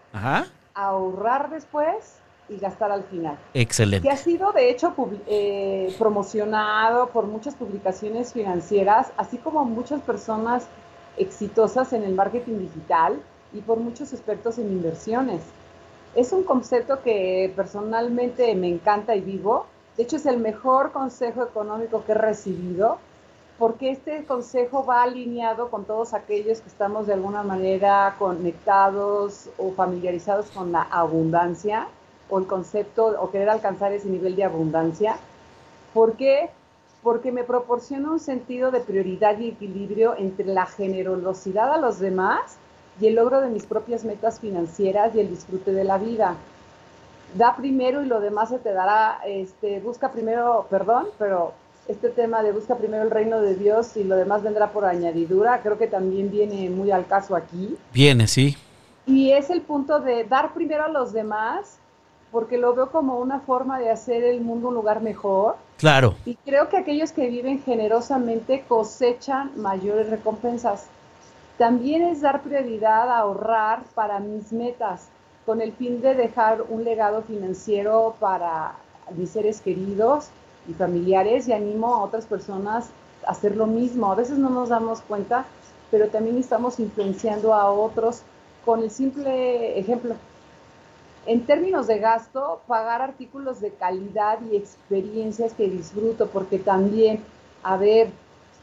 ahorrar 0.74 1.48
después 1.48 2.16
y 2.48 2.56
gastar 2.56 2.90
al 2.90 3.04
final. 3.04 3.38
Excelente. 3.54 4.08
Que 4.08 4.12
ha 4.12 4.16
sido, 4.16 4.50
de 4.50 4.68
hecho, 4.68 4.96
eh, 5.28 5.94
promocionado 5.96 7.10
por 7.10 7.26
muchas 7.26 7.54
publicaciones 7.54 8.32
financieras, 8.32 9.12
así 9.16 9.38
como 9.38 9.64
muchas 9.64 10.00
personas 10.00 10.66
exitosas 11.16 11.92
en 11.92 12.04
el 12.04 12.14
marketing 12.14 12.58
digital 12.58 13.20
y 13.52 13.60
por 13.60 13.78
muchos 13.78 14.12
expertos 14.12 14.58
en 14.58 14.70
inversiones. 14.70 15.42
Es 16.14 16.32
un 16.32 16.44
concepto 16.44 17.02
que 17.02 17.52
personalmente 17.54 18.54
me 18.54 18.68
encanta 18.68 19.14
y 19.14 19.20
vivo. 19.20 19.66
De 19.96 20.04
hecho, 20.04 20.16
es 20.16 20.26
el 20.26 20.38
mejor 20.38 20.92
consejo 20.92 21.42
económico 21.42 22.04
que 22.04 22.12
he 22.12 22.16
recibido 22.16 22.98
porque 23.60 23.90
este 23.90 24.24
consejo 24.24 24.86
va 24.86 25.02
alineado 25.02 25.70
con 25.70 25.84
todos 25.84 26.14
aquellos 26.14 26.62
que 26.62 26.68
estamos 26.70 27.06
de 27.06 27.12
alguna 27.12 27.42
manera 27.42 28.16
conectados 28.18 29.50
o 29.58 29.72
familiarizados 29.72 30.46
con 30.46 30.72
la 30.72 30.80
abundancia 30.80 31.86
o 32.30 32.38
el 32.38 32.46
concepto 32.46 33.14
o 33.20 33.30
querer 33.30 33.50
alcanzar 33.50 33.92
ese 33.92 34.08
nivel 34.08 34.34
de 34.34 34.44
abundancia. 34.44 35.18
¿Por 35.92 36.16
qué? 36.16 36.48
Porque 37.02 37.32
me 37.32 37.44
proporciona 37.44 38.10
un 38.10 38.20
sentido 38.20 38.70
de 38.70 38.80
prioridad 38.80 39.38
y 39.38 39.48
equilibrio 39.48 40.14
entre 40.16 40.46
la 40.46 40.66
generosidad 40.66 41.72
a 41.72 41.78
los 41.78 41.98
demás 41.98 42.56
y 43.00 43.06
el 43.06 43.14
logro 43.14 43.40
de 43.40 43.48
mis 43.48 43.64
propias 43.64 44.04
metas 44.04 44.40
financieras 44.40 45.14
y 45.14 45.20
el 45.20 45.30
disfrute 45.30 45.72
de 45.72 45.84
la 45.84 45.98
vida. 45.98 46.36
Da 47.34 47.56
primero 47.56 48.02
y 48.02 48.06
lo 48.06 48.20
demás 48.20 48.50
se 48.50 48.58
te 48.58 48.72
dará, 48.72 49.20
este, 49.24 49.80
busca 49.80 50.10
primero, 50.10 50.66
perdón, 50.68 51.06
pero 51.18 51.54
este 51.88 52.10
tema 52.10 52.42
de 52.42 52.52
busca 52.52 52.76
primero 52.76 53.02
el 53.02 53.10
reino 53.10 53.40
de 53.40 53.54
Dios 53.54 53.96
y 53.96 54.04
lo 54.04 54.16
demás 54.16 54.42
vendrá 54.42 54.70
por 54.70 54.84
añadidura, 54.84 55.60
creo 55.62 55.78
que 55.78 55.86
también 55.86 56.30
viene 56.30 56.68
muy 56.68 56.90
al 56.90 57.06
caso 57.06 57.34
aquí. 57.34 57.76
Viene, 57.92 58.26
sí. 58.26 58.56
Y 59.06 59.32
es 59.32 59.48
el 59.48 59.62
punto 59.62 60.00
de 60.00 60.24
dar 60.24 60.52
primero 60.52 60.84
a 60.84 60.88
los 60.88 61.12
demás 61.12 61.78
porque 62.30 62.58
lo 62.58 62.74
veo 62.74 62.90
como 62.90 63.18
una 63.18 63.40
forma 63.40 63.78
de 63.78 63.90
hacer 63.90 64.22
el 64.24 64.40
mundo 64.40 64.68
un 64.68 64.74
lugar 64.74 65.02
mejor. 65.02 65.56
Claro. 65.78 66.14
Y 66.24 66.36
creo 66.36 66.68
que 66.68 66.76
aquellos 66.76 67.12
que 67.12 67.28
viven 67.28 67.62
generosamente 67.62 68.64
cosechan 68.68 69.50
mayores 69.56 70.10
recompensas. 70.10 70.86
También 71.58 72.02
es 72.02 72.20
dar 72.20 72.42
prioridad 72.42 73.10
a 73.10 73.18
ahorrar 73.18 73.82
para 73.94 74.18
mis 74.20 74.52
metas, 74.52 75.08
con 75.44 75.60
el 75.60 75.72
fin 75.72 76.00
de 76.00 76.14
dejar 76.14 76.62
un 76.68 76.84
legado 76.84 77.22
financiero 77.22 78.14
para 78.20 78.76
mis 79.16 79.30
seres 79.30 79.60
queridos 79.60 80.28
y 80.68 80.74
familiares 80.74 81.48
y 81.48 81.52
animo 81.52 81.94
a 81.94 82.02
otras 82.02 82.26
personas 82.26 82.90
a 83.26 83.32
hacer 83.32 83.56
lo 83.56 83.66
mismo. 83.66 84.10
A 84.10 84.14
veces 84.14 84.38
no 84.38 84.50
nos 84.50 84.68
damos 84.68 85.00
cuenta, 85.02 85.44
pero 85.90 86.08
también 86.08 86.38
estamos 86.38 86.78
influenciando 86.78 87.52
a 87.52 87.70
otros 87.70 88.22
con 88.64 88.82
el 88.82 88.90
simple 88.90 89.78
ejemplo. 89.78 90.14
En 91.26 91.44
términos 91.46 91.86
de 91.86 91.98
gasto, 91.98 92.62
pagar 92.66 93.02
artículos 93.02 93.60
de 93.60 93.70
calidad 93.70 94.38
y 94.50 94.56
experiencias 94.56 95.52
que 95.52 95.68
disfruto, 95.68 96.28
porque 96.28 96.58
también, 96.58 97.22
a 97.62 97.76
ver, 97.76 98.10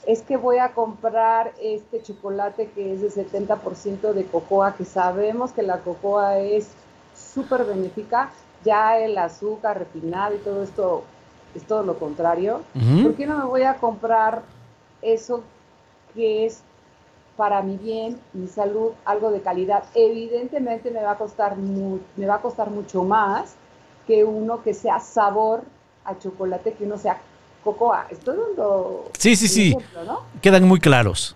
es 0.07 0.21
que 0.21 0.37
voy 0.37 0.57
a 0.57 0.73
comprar 0.73 1.53
este 1.61 2.01
chocolate 2.01 2.69
que 2.73 2.93
es 2.93 3.01
de 3.01 3.09
70% 3.09 4.13
de 4.13 4.25
cocoa, 4.25 4.75
que 4.75 4.85
sabemos 4.85 5.51
que 5.51 5.63
la 5.63 5.79
cocoa 5.79 6.39
es 6.39 6.69
súper 7.15 7.65
benéfica, 7.65 8.31
ya 8.63 8.97
el 8.97 9.17
azúcar 9.17 9.79
refinado 9.79 10.35
y 10.35 10.39
todo 10.39 10.63
esto 10.63 11.03
es 11.53 11.63
todo 11.63 11.83
lo 11.83 11.99
contrario. 11.99 12.61
¿Por 13.03 13.15
qué 13.15 13.25
no 13.25 13.37
me 13.37 13.45
voy 13.45 13.63
a 13.63 13.75
comprar 13.75 14.43
eso 15.01 15.43
que 16.13 16.45
es 16.45 16.63
para 17.37 17.61
mi 17.61 17.77
bien, 17.77 18.19
mi 18.33 18.47
salud, 18.47 18.91
algo 19.05 19.31
de 19.31 19.41
calidad. 19.41 19.83
Evidentemente 19.93 20.91
me 20.91 21.03
va 21.03 21.11
a 21.11 21.17
costar, 21.17 21.55
me 21.55 22.25
va 22.25 22.35
a 22.35 22.41
costar 22.41 22.71
mucho 22.71 23.03
más 23.03 23.55
que 24.07 24.23
uno 24.25 24.63
que 24.63 24.73
sea 24.73 24.99
sabor 24.99 25.61
a 26.03 26.17
chocolate, 26.17 26.73
que 26.73 26.85
uno 26.85 26.97
sea 26.97 27.21
cocoa. 27.63 28.07
Estoy 28.09 28.37
dando 28.37 29.11
sí, 29.17 29.35
sí, 29.35 29.47
sí. 29.47 29.77
Quedan 30.41 30.63
muy 30.67 30.79
claros. 30.79 31.35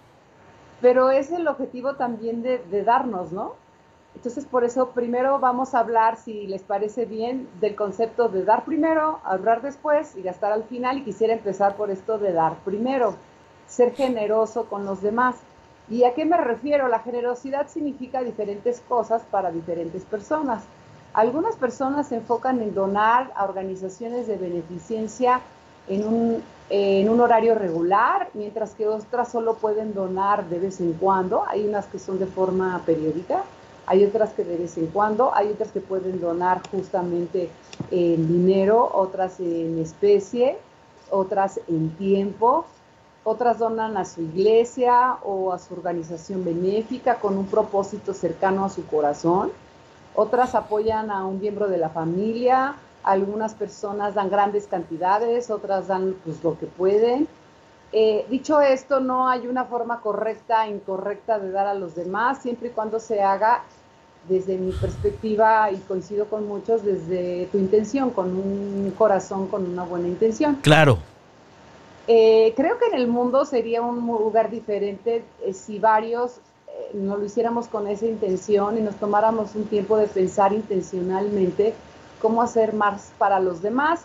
Pero 0.81 1.11
es 1.11 1.31
el 1.31 1.47
objetivo 1.47 1.95
también 1.95 2.41
de, 2.41 2.83
darnos, 2.83 3.31
¿no? 3.31 3.53
Entonces, 4.15 4.45
por 4.45 4.63
eso 4.63 4.89
primero 4.89 5.39
vamos 5.39 5.73
a 5.73 5.79
hablar, 5.79 6.17
si 6.17 6.47
les 6.47 6.63
parece 6.63 7.05
bien, 7.05 7.47
del 7.61 7.75
concepto 7.75 8.27
de 8.27 8.43
dar 8.43 8.65
primero, 8.65 9.19
ahorrar 9.23 9.61
después 9.61 10.15
y 10.15 10.21
gastar 10.21 10.51
al 10.51 10.63
final. 10.63 10.97
Y 10.97 11.03
quisiera 11.03 11.33
empezar 11.33 11.75
por 11.75 11.91
esto 11.91 12.17
de 12.17 12.33
dar 12.33 12.55
primero, 12.65 13.15
ser 13.67 13.93
generoso 13.93 14.65
con 14.65 14.85
los 14.85 15.01
demás. 15.01 15.35
¿Y 15.91 16.05
a 16.05 16.13
qué 16.13 16.23
me 16.23 16.37
refiero? 16.37 16.87
La 16.87 16.99
generosidad 16.99 17.67
significa 17.67 18.23
diferentes 18.23 18.81
cosas 18.87 19.23
para 19.29 19.51
diferentes 19.51 20.03
personas. 20.05 20.63
Algunas 21.13 21.57
personas 21.57 22.07
se 22.07 22.15
enfocan 22.15 22.61
en 22.61 22.73
donar 22.73 23.29
a 23.35 23.43
organizaciones 23.43 24.25
de 24.25 24.37
beneficencia 24.37 25.41
en 25.89 26.05
un, 26.07 27.19
horario 27.19 27.55
regular, 27.55 28.29
mientras 28.33 28.71
que 28.71 28.87
otras 28.87 29.29
solo 29.29 29.55
pueden 29.55 29.93
donar 29.93 30.47
de 30.47 30.59
vez 30.59 30.79
en 30.79 30.93
cuando. 30.93 31.43
Hay 31.49 31.67
unas 31.67 31.87
que 31.87 31.99
son 31.99 32.17
de 32.19 32.25
forma 32.25 32.81
periódica, 32.85 33.43
hay 33.85 34.05
otras 34.05 34.31
que 34.31 34.45
de 34.45 34.55
vez 34.55 34.77
en 34.77 34.87
cuando, 34.87 35.35
hay 35.35 35.49
otras 35.49 35.73
que 35.73 35.81
pueden 35.81 36.21
donar 36.21 36.61
justamente 36.71 37.49
en 37.91 38.27
dinero, 38.29 38.89
otras 38.93 39.41
en 39.41 39.77
especie, 39.79 40.57
otras 41.09 41.59
en 41.67 41.89
tiempo, 41.97 42.65
otras 43.23 43.59
donan 43.59 43.97
a 43.97 44.05
su 44.05 44.21
iglesia 44.21 45.17
o 45.23 45.53
a 45.53 45.59
su 45.59 45.73
organización 45.73 46.43
benéfica 46.43 47.15
con 47.15 47.37
un 47.37 47.45
propósito 47.45 48.13
cercano 48.13 48.65
a 48.65 48.69
su 48.69 48.85
corazón. 48.85 49.51
Otras 50.15 50.55
apoyan 50.55 51.11
a 51.11 51.25
un 51.25 51.39
miembro 51.39 51.67
de 51.67 51.77
la 51.77 51.89
familia, 51.89 52.75
algunas 53.03 53.53
personas 53.53 54.15
dan 54.15 54.29
grandes 54.29 54.67
cantidades, 54.67 55.49
otras 55.49 55.87
dan 55.87 56.15
pues 56.23 56.43
lo 56.43 56.57
que 56.57 56.65
pueden. 56.65 57.27
Eh, 57.93 58.25
dicho 58.29 58.61
esto, 58.61 58.99
no 58.99 59.27
hay 59.27 59.47
una 59.47 59.65
forma 59.65 59.99
correcta 59.99 60.65
e 60.65 60.71
incorrecta 60.71 61.39
de 61.39 61.51
dar 61.51 61.67
a 61.67 61.73
los 61.73 61.95
demás, 61.95 62.41
siempre 62.41 62.69
y 62.69 62.71
cuando 62.71 62.99
se 62.99 63.21
haga 63.21 63.63
desde 64.27 64.57
mi 64.57 64.71
perspectiva, 64.71 65.71
y 65.71 65.77
coincido 65.77 66.25
con 66.25 66.47
muchos, 66.47 66.83
desde 66.83 67.47
tu 67.51 67.57
intención, 67.57 68.11
con 68.11 68.35
un 68.35 68.93
corazón, 68.97 69.47
con 69.47 69.65
una 69.65 69.83
buena 69.83 70.07
intención. 70.07 70.55
Claro. 70.61 70.99
Eh, 72.13 72.51
creo 72.57 72.77
que 72.77 72.87
en 72.87 72.95
el 72.95 73.07
mundo 73.07 73.45
sería 73.45 73.81
un 73.81 74.05
lugar 74.05 74.51
diferente 74.51 75.23
eh, 75.45 75.53
si 75.53 75.79
varios 75.79 76.39
eh, 76.67 76.91
no 76.93 77.15
lo 77.15 77.23
hiciéramos 77.23 77.69
con 77.69 77.87
esa 77.87 78.05
intención 78.05 78.77
y 78.77 78.81
nos 78.81 78.95
tomáramos 78.95 79.55
un 79.55 79.63
tiempo 79.63 79.95
de 79.95 80.07
pensar 80.07 80.51
intencionalmente 80.51 81.73
cómo 82.21 82.41
hacer 82.41 82.73
más 82.73 83.13
para 83.17 83.39
los 83.39 83.61
demás. 83.61 84.03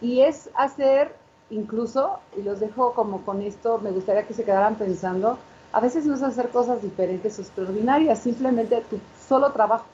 Y 0.00 0.20
es 0.20 0.48
hacer 0.54 1.12
incluso, 1.50 2.20
y 2.38 2.42
los 2.42 2.60
dejo 2.60 2.92
como 2.94 3.22
con 3.22 3.42
esto, 3.42 3.78
me 3.78 3.90
gustaría 3.90 4.28
que 4.28 4.34
se 4.34 4.44
quedaran 4.44 4.76
pensando, 4.76 5.36
a 5.72 5.80
veces 5.80 6.06
no 6.06 6.14
es 6.14 6.22
hacer 6.22 6.50
cosas 6.50 6.80
diferentes 6.80 7.36
o 7.36 7.42
extraordinarias, 7.42 8.20
simplemente 8.20 8.80
tu 8.88 9.00
solo 9.26 9.50
trabajo, 9.50 9.86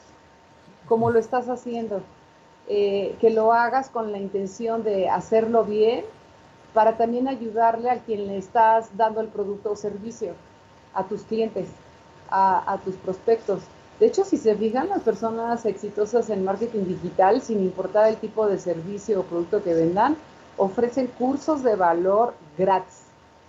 como 0.86 1.10
lo 1.10 1.18
estás 1.18 1.48
haciendo, 1.48 2.02
que 2.66 3.30
lo 3.32 3.54
hagas 3.54 3.88
con 3.88 4.12
la 4.12 4.18
intención 4.18 4.82
de 4.82 5.08
hacerlo 5.08 5.64
bien 5.64 6.04
para 6.76 6.98
también 6.98 7.26
ayudarle 7.26 7.88
a 7.88 8.00
quien 8.00 8.26
le 8.26 8.36
estás 8.36 8.94
dando 8.98 9.22
el 9.22 9.28
producto 9.28 9.70
o 9.72 9.76
servicio, 9.76 10.34
a 10.92 11.04
tus 11.04 11.22
clientes, 11.22 11.68
a, 12.28 12.78
tus 12.84 12.96
prospectos. 12.96 13.62
De 13.98 14.04
hecho, 14.04 14.26
si 14.26 14.36
se 14.36 14.54
fijan, 14.54 14.90
las 14.90 15.00
personas 15.00 15.64
exitosas 15.64 16.28
en 16.28 16.44
marketing 16.44 16.84
digital, 16.84 17.40
sin 17.40 17.60
importar 17.60 18.10
el 18.10 18.18
tipo 18.18 18.46
de 18.46 18.58
servicio 18.58 19.20
o 19.20 19.22
producto 19.22 19.62
que 19.62 19.72
vendan, 19.72 20.18
ofrecen 20.58 21.06
cursos 21.06 21.62
de 21.62 21.76
valor 21.76 22.34
gratis 22.58 23.04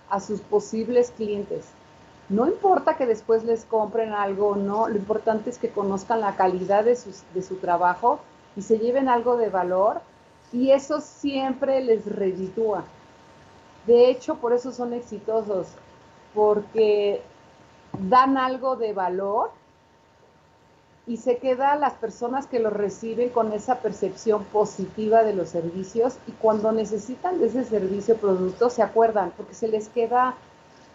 a 0.08 0.20
sus 0.20 0.40
posibles 0.40 1.12
clientes. 1.14 1.66
No 2.30 2.46
importa 2.46 2.96
que 2.96 3.04
después 3.04 3.44
les 3.44 3.66
compren 3.66 4.14
algo 4.14 4.52
o 4.52 4.56
no, 4.56 4.88
lo 4.88 4.96
importante 4.96 5.50
es 5.50 5.58
que 5.58 5.68
conozcan 5.68 6.22
la 6.22 6.34
calidad 6.34 6.82
de, 6.82 6.96
de 7.34 7.42
su 7.42 7.56
trabajo 7.56 8.20
y 8.56 8.62
se 8.62 8.78
lleven 8.78 9.10
algo 9.10 9.36
de 9.36 9.50
valor 9.50 10.00
y 10.50 10.70
eso 10.70 11.02
siempre 11.02 11.84
les 11.84 12.06
reditúa. 12.06 12.84
De 13.88 14.10
hecho, 14.10 14.34
por 14.34 14.52
eso 14.52 14.70
son 14.70 14.92
exitosos, 14.92 15.68
porque 16.34 17.22
dan 17.98 18.36
algo 18.36 18.76
de 18.76 18.92
valor 18.92 19.50
y 21.06 21.16
se 21.16 21.38
quedan 21.38 21.80
las 21.80 21.94
personas 21.94 22.46
que 22.46 22.58
lo 22.58 22.68
reciben 22.68 23.30
con 23.30 23.50
esa 23.54 23.76
percepción 23.76 24.44
positiva 24.44 25.22
de 25.22 25.32
los 25.32 25.48
servicios 25.48 26.18
y 26.26 26.32
cuando 26.32 26.70
necesitan 26.70 27.40
de 27.40 27.46
ese 27.46 27.64
servicio 27.64 28.16
o 28.16 28.18
producto 28.18 28.68
se 28.68 28.82
acuerdan 28.82 29.32
porque 29.38 29.54
se 29.54 29.68
les 29.68 29.88
queda 29.88 30.34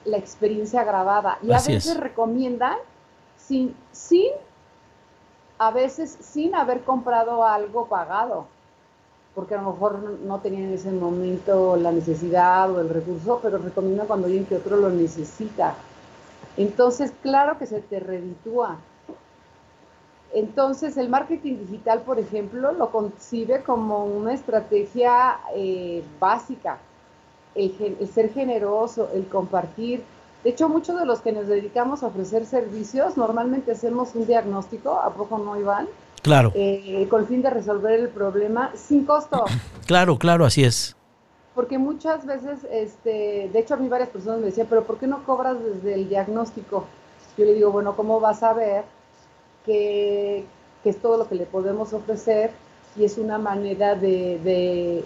la 0.06 0.18
experiencia 0.18 0.84
grabada. 0.84 1.40
Y 1.42 1.52
a 1.52 1.62
veces 1.62 1.98
recomiendan 1.98 2.78
sin, 3.38 3.76
sin, 3.92 4.30
a 5.58 5.72
veces 5.72 6.16
sin 6.22 6.54
haber 6.54 6.84
comprado 6.84 7.44
algo 7.44 7.88
pagado 7.88 8.46
porque 9.36 9.56
a 9.56 9.62
lo 9.62 9.72
mejor 9.72 10.00
no 10.26 10.40
tenían 10.40 10.64
en 10.64 10.74
ese 10.74 10.92
momento 10.92 11.76
la 11.76 11.92
necesidad 11.92 12.72
o 12.72 12.82
el 12.82 12.90
recurso, 12.90 13.40
pero 13.42 13.58
recomiendo 13.58 14.06
cuando 14.06 14.28
alguien 14.28 14.46
que 14.46 14.58
otro 14.58 14.78
lo 14.78 14.90
necesita. 14.90 15.76
Entonces, 16.56 17.12
claro 17.22 17.58
que 17.58 17.66
se 17.66 17.82
te 17.82 18.00
reditúa. 18.00 18.78
Entonces, 20.34 20.98
el 20.98 21.10
marketing 21.10 21.58
digital, 21.58 22.02
por 22.02 22.20
ejemplo, 22.20 22.72
lo 22.74 22.92
concibe 22.92 23.62
como 23.64 24.06
una 24.06 24.34
estrategia 24.34 25.40
eh, 25.56 26.04
básica, 26.20 26.80
el 27.56 28.08
ser 28.12 28.34
generoso, 28.34 29.10
el 29.14 29.28
compartir. 29.28 30.04
De 30.44 30.50
hecho, 30.50 30.68
muchos 30.68 31.00
de 31.00 31.06
los 31.06 31.22
que 31.22 31.32
nos 31.32 31.48
dedicamos 31.48 32.04
a 32.04 32.08
ofrecer 32.08 32.46
servicios, 32.46 33.16
normalmente 33.16 33.72
hacemos 33.72 34.14
un 34.14 34.28
diagnóstico, 34.28 35.00
¿a 35.00 35.10
poco 35.14 35.38
no, 35.38 35.58
Iván? 35.58 35.88
Claro. 36.22 36.52
Eh, 36.54 37.08
con 37.10 37.22
el 37.22 37.28
fin 37.28 37.42
de 37.42 37.50
resolver 37.50 37.98
el 38.00 38.10
problema 38.10 38.72
sin 38.76 39.06
costo. 39.06 39.46
Claro, 39.86 40.18
claro, 40.18 40.46
así 40.46 40.64
es. 40.64 40.96
Porque 41.54 41.78
muchas 41.78 42.26
veces, 42.26 42.66
este, 42.72 43.50
de 43.52 43.60
hecho 43.60 43.74
a 43.74 43.78
mí 43.78 43.90
varias 43.90 44.08
personas 44.08 44.40
me 44.40 44.46
decían, 44.46 44.68
pero 44.70 44.86
¿por 44.86 44.98
qué 44.98 45.08
no 45.08 45.26
cobras 45.26 45.58
desde 45.62 45.96
el 45.96 46.08
diagnóstico? 46.08 46.86
Yo 47.38 47.44
le 47.44 47.54
digo, 47.54 47.70
bueno, 47.70 47.98
¿cómo 47.98 48.22
vas 48.22 48.44
a 48.44 48.54
ver 48.54 48.86
que, 49.66 50.46
es 50.86 50.98
todo 51.02 51.18
lo 51.18 51.28
que 51.28 51.36
le 51.36 51.46
podemos 51.46 51.92
ofrecer 51.92 52.52
y 52.96 53.04
es 53.04 53.18
una 53.18 53.38
manera 53.38 53.96
de, 53.96 55.04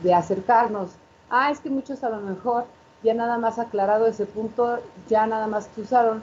de 0.00 0.14
acercarnos? 0.14 0.90
Ah, 1.28 1.50
es 1.50 1.58
que 1.58 1.70
muchos 1.70 2.04
a 2.04 2.10
lo 2.10 2.20
mejor 2.20 2.66
ya 3.02 3.14
nada 3.14 3.38
más 3.38 3.58
aclarado 3.58 4.06
ese 4.06 4.26
punto, 4.26 4.78
ya 5.08 5.26
nada 5.26 5.46
más 5.46 5.68
que 5.68 5.82
usaron, 5.82 6.22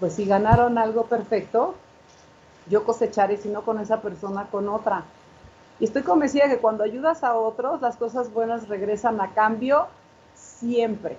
pues 0.00 0.14
si 0.14 0.24
ganaron 0.24 0.78
algo 0.78 1.04
perfecto, 1.04 1.74
yo 2.68 2.84
cosecharé, 2.84 3.36
sino 3.36 3.62
con 3.62 3.78
esa 3.80 4.00
persona, 4.00 4.46
con 4.50 4.68
otra. 4.68 5.04
Y 5.80 5.84
estoy 5.84 6.02
convencida 6.02 6.48
que 6.48 6.58
cuando 6.58 6.84
ayudas 6.84 7.24
a 7.24 7.34
otros, 7.34 7.80
las 7.80 7.96
cosas 7.96 8.32
buenas 8.32 8.68
regresan 8.68 9.20
a 9.20 9.32
cambio 9.32 9.86
siempre, 10.34 11.16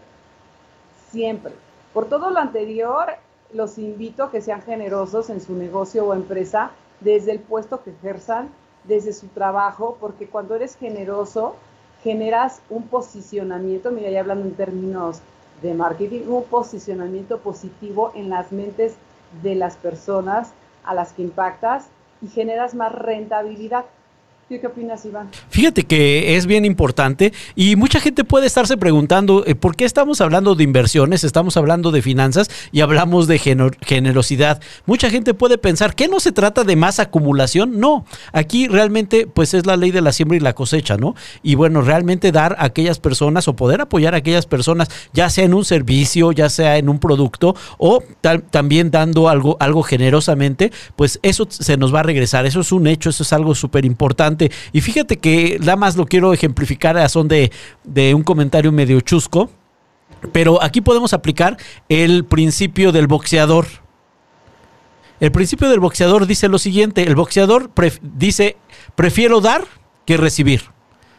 siempre. 1.12 1.54
Por 1.94 2.06
todo 2.06 2.30
lo 2.30 2.40
anterior, 2.40 3.08
los 3.54 3.78
invito 3.78 4.24
a 4.24 4.32
que 4.32 4.42
sean 4.42 4.62
generosos 4.62 5.30
en 5.30 5.42
su 5.42 5.54
negocio 5.54 6.06
o 6.06 6.14
empresa, 6.14 6.72
desde 7.02 7.32
el 7.32 7.40
puesto 7.40 7.84
que 7.84 7.92
ejerzan, 7.92 8.50
desde 8.86 9.14
su 9.14 9.28
trabajo, 9.28 9.98
porque 10.00 10.28
cuando 10.28 10.56
eres 10.56 10.76
generoso, 10.78 11.56
generas 12.04 12.62
un 12.70 12.84
posicionamiento, 12.88 13.92
mira, 13.92 14.10
ya 14.10 14.20
hablando 14.20 14.46
en 14.46 14.56
términos 14.56 15.22
de 15.62 15.74
marketing, 15.74 16.22
un 16.28 16.44
posicionamiento 16.44 17.40
positivo 17.40 18.12
en 18.14 18.30
las 18.30 18.52
mentes 18.52 18.96
de 19.42 19.56
las 19.56 19.78
personas 19.78 20.52
a 20.84 20.94
las 20.94 21.14
que 21.14 21.22
impactas 21.22 21.88
y 22.22 22.28
generas 22.28 22.76
más 22.76 22.92
rentabilidad. 22.92 23.86
¿Qué 24.50 24.68
opinas, 24.68 25.04
Iván? 25.06 25.30
Fíjate 25.50 25.84
que 25.84 26.36
es 26.36 26.46
bien 26.46 26.66
importante 26.66 27.34
y 27.56 27.76
mucha 27.76 28.00
gente 28.00 28.24
puede 28.24 28.46
estarse 28.46 28.78
preguntando 28.78 29.44
eh, 29.48 29.56
por 29.56 29.76
qué 29.76 29.86
estamos 29.86 30.22
hablando 30.22 30.54
de 30.54 30.64
inversiones, 30.64 31.24
estamos 31.24 31.58
hablando 31.58 31.92
de 31.92 32.02
finanzas 32.02 32.52
y 32.72 32.82
hablamos 32.82 33.28
de 33.28 33.40
generosidad. 33.40 34.62
Mucha 34.86 35.10
gente 35.10 35.34
puede 35.34 35.58
pensar 35.58 35.96
que 35.96 36.08
no 36.08 36.20
se 36.20 36.34
trata 36.34 36.66
de 36.66 36.76
más 36.76 37.00
acumulación. 37.00 37.80
No, 37.80 38.06
aquí 38.32 38.68
realmente 38.68 39.28
pues 39.28 39.54
es 39.54 39.66
la 39.66 39.78
ley 39.78 39.92
de 39.92 40.02
la 40.02 40.12
siembra 40.12 40.38
y 40.38 40.42
la 40.42 40.54
cosecha, 40.54 40.98
¿no? 40.98 41.16
Y 41.42 41.56
bueno, 41.56 41.82
realmente 41.82 42.32
dar 42.32 42.56
a 42.60 42.66
aquellas 42.66 43.00
personas 43.00 43.48
o 43.48 43.56
poder 43.56 43.82
apoyar 43.82 44.14
a 44.14 44.18
aquellas 44.18 44.46
personas, 44.46 44.90
ya 45.14 45.30
sea 45.30 45.46
en 45.46 45.54
un 45.54 45.66
servicio, 45.66 46.32
ya 46.32 46.50
sea 46.50 46.78
en 46.78 46.90
un 46.90 47.00
producto 47.00 47.56
o 47.78 48.04
también 48.52 48.92
dando 48.92 49.30
algo, 49.30 49.58
algo 49.60 49.84
generosamente, 49.84 50.72
pues 50.96 51.20
eso 51.24 51.48
se 51.50 51.78
nos 51.78 51.94
va 51.96 52.02
a 52.02 52.04
regresar. 52.04 52.46
Eso 52.46 52.60
es 52.60 52.72
un 52.72 52.88
hecho, 52.88 53.10
eso 53.10 53.24
es 53.24 53.34
algo 53.34 53.56
súper 53.56 53.86
importante 53.86 54.33
y 54.72 54.82
fíjate 54.82 55.18
que 55.18 55.58
nada 55.60 55.76
más 55.76 55.96
lo 55.96 56.06
quiero 56.06 56.34
ejemplificar 56.34 56.98
a 56.98 57.08
son 57.10 57.28
de, 57.28 57.52
de 57.84 58.14
un 58.14 58.24
comentario 58.24 58.72
medio 58.72 59.00
chusco, 59.02 59.50
pero 60.32 60.62
aquí 60.62 60.82
podemos 60.82 61.14
aplicar 61.14 61.58
el 61.90 62.26
principio 62.26 62.92
del 62.92 63.08
boxeador. 63.08 63.66
El 65.20 65.32
principio 65.32 65.70
del 65.70 65.80
boxeador 65.80 66.28
dice 66.28 66.50
lo 66.50 66.58
siguiente, 66.58 67.04
el 67.04 67.16
boxeador 67.16 67.72
dice, 68.02 68.58
prefiero 68.96 69.40
dar 69.40 69.66
que 70.06 70.18
recibir. 70.18 70.73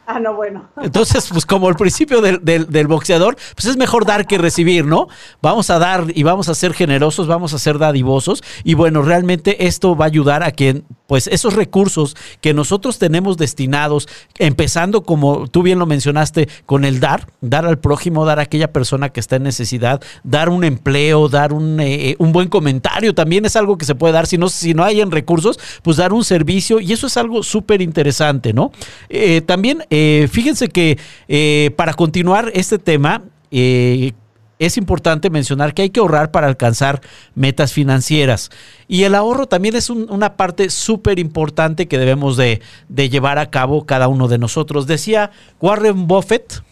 Ah, 0.06 0.20
no, 0.20 0.34
bueno. 0.34 0.68
Entonces, 0.82 1.28
pues 1.30 1.46
como 1.46 1.68
el 1.68 1.76
principio 1.76 2.20
del, 2.20 2.86
boxeador, 2.86 3.36
pues 3.54 3.64
es 3.66 3.76
mejor 3.76 4.04
dar 4.04 4.26
que 4.26 4.36
recibir, 4.36 4.84
¿no? 4.84 5.08
Vamos 5.40 5.70
a 5.70 5.78
dar 5.78 6.06
y 6.14 6.22
vamos 6.22 6.48
a 6.48 6.54
ser 6.54 6.74
generosos, 6.74 7.26
vamos 7.26 7.54
a 7.54 7.58
ser 7.58 7.78
dadivosos. 7.78 8.42
Y 8.64 8.74
bueno, 8.74 9.02
realmente 9.02 9.66
esto 9.66 9.96
va 9.96 10.04
a 10.04 10.08
ayudar 10.08 10.42
a 10.42 10.50
que, 10.50 10.82
pues 11.06 11.26
esos 11.26 11.54
recursos 11.54 12.16
que 12.42 12.52
nosotros 12.52 12.98
tenemos 12.98 13.38
destinados, 13.38 14.08
empezando 14.38 15.04
como 15.04 15.48
tú 15.48 15.62
bien 15.62 15.78
lo 15.78 15.86
mencionaste, 15.86 16.48
con 16.66 16.84
el 16.84 17.00
dar, 17.00 17.28
dar 17.40 17.64
al 17.64 17.78
prójimo, 17.78 18.26
dar 18.26 18.38
a 18.38 18.42
aquella 18.42 18.72
persona 18.72 19.08
que 19.08 19.20
está 19.20 19.36
en 19.36 19.44
necesidad, 19.44 20.02
dar 20.22 20.50
un 20.50 20.64
empleo, 20.64 21.28
dar 21.28 21.52
un, 21.52 21.80
eh, 21.80 22.10
eh, 22.10 22.16
un 22.18 22.32
buen 22.32 22.48
comentario, 22.48 23.14
también 23.14 23.46
es 23.46 23.56
algo 23.56 23.78
que 23.78 23.86
se 23.86 23.94
puede 23.94 24.12
dar. 24.12 24.26
Si 24.26 24.36
no, 24.36 24.50
si 24.50 24.74
no 24.74 24.84
hay 24.84 25.00
en 25.00 25.10
recursos, 25.10 25.58
pues 25.82 25.96
dar 25.96 26.12
un 26.12 26.24
servicio. 26.24 26.80
Y 26.80 26.92
eso 26.92 27.06
es 27.06 27.16
algo 27.16 27.42
súper 27.42 27.80
interesante, 27.80 28.52
¿no? 28.52 28.70
Eh, 29.08 29.40
también 29.40 29.84
eh, 29.96 30.26
fíjense 30.26 30.66
que 30.66 30.98
eh, 31.28 31.70
para 31.76 31.94
continuar 31.94 32.50
este 32.54 32.80
tema, 32.80 33.22
eh, 33.52 34.10
es 34.58 34.76
importante 34.76 35.30
mencionar 35.30 35.72
que 35.72 35.82
hay 35.82 35.90
que 35.90 36.00
ahorrar 36.00 36.32
para 36.32 36.48
alcanzar 36.48 37.00
metas 37.36 37.72
financieras. 37.72 38.50
Y 38.88 39.04
el 39.04 39.14
ahorro 39.14 39.46
también 39.46 39.76
es 39.76 39.90
una 39.90 40.34
parte 40.34 40.68
súper 40.70 41.20
importante 41.20 41.86
que 41.86 41.98
debemos 41.98 42.36
de, 42.36 42.60
llevar 42.88 43.38
a 43.38 43.50
cabo 43.50 43.86
cada 43.86 44.08
uno 44.08 44.26
de 44.26 44.38
nosotros. 44.38 44.88
Decía 44.88 45.30
Warren 45.60 46.08
Buffett, 46.08 46.64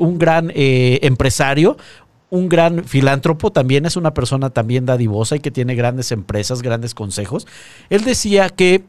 un 0.00 0.18
gran 0.18 0.50
empresario, 0.54 1.76
un 2.30 2.48
gran 2.48 2.84
filántropo, 2.84 3.52
también 3.52 3.86
es 3.86 3.96
una 3.96 4.14
persona 4.14 4.50
también 4.50 4.84
dadivosa 4.84 5.36
y 5.36 5.40
que 5.40 5.52
tiene 5.52 5.76
grandes 5.76 6.10
empresas, 6.10 6.62
grandes 6.62 6.94
consejos. 6.94 7.46
Él 7.88 8.04
decía 8.04 8.48
que 8.48 8.84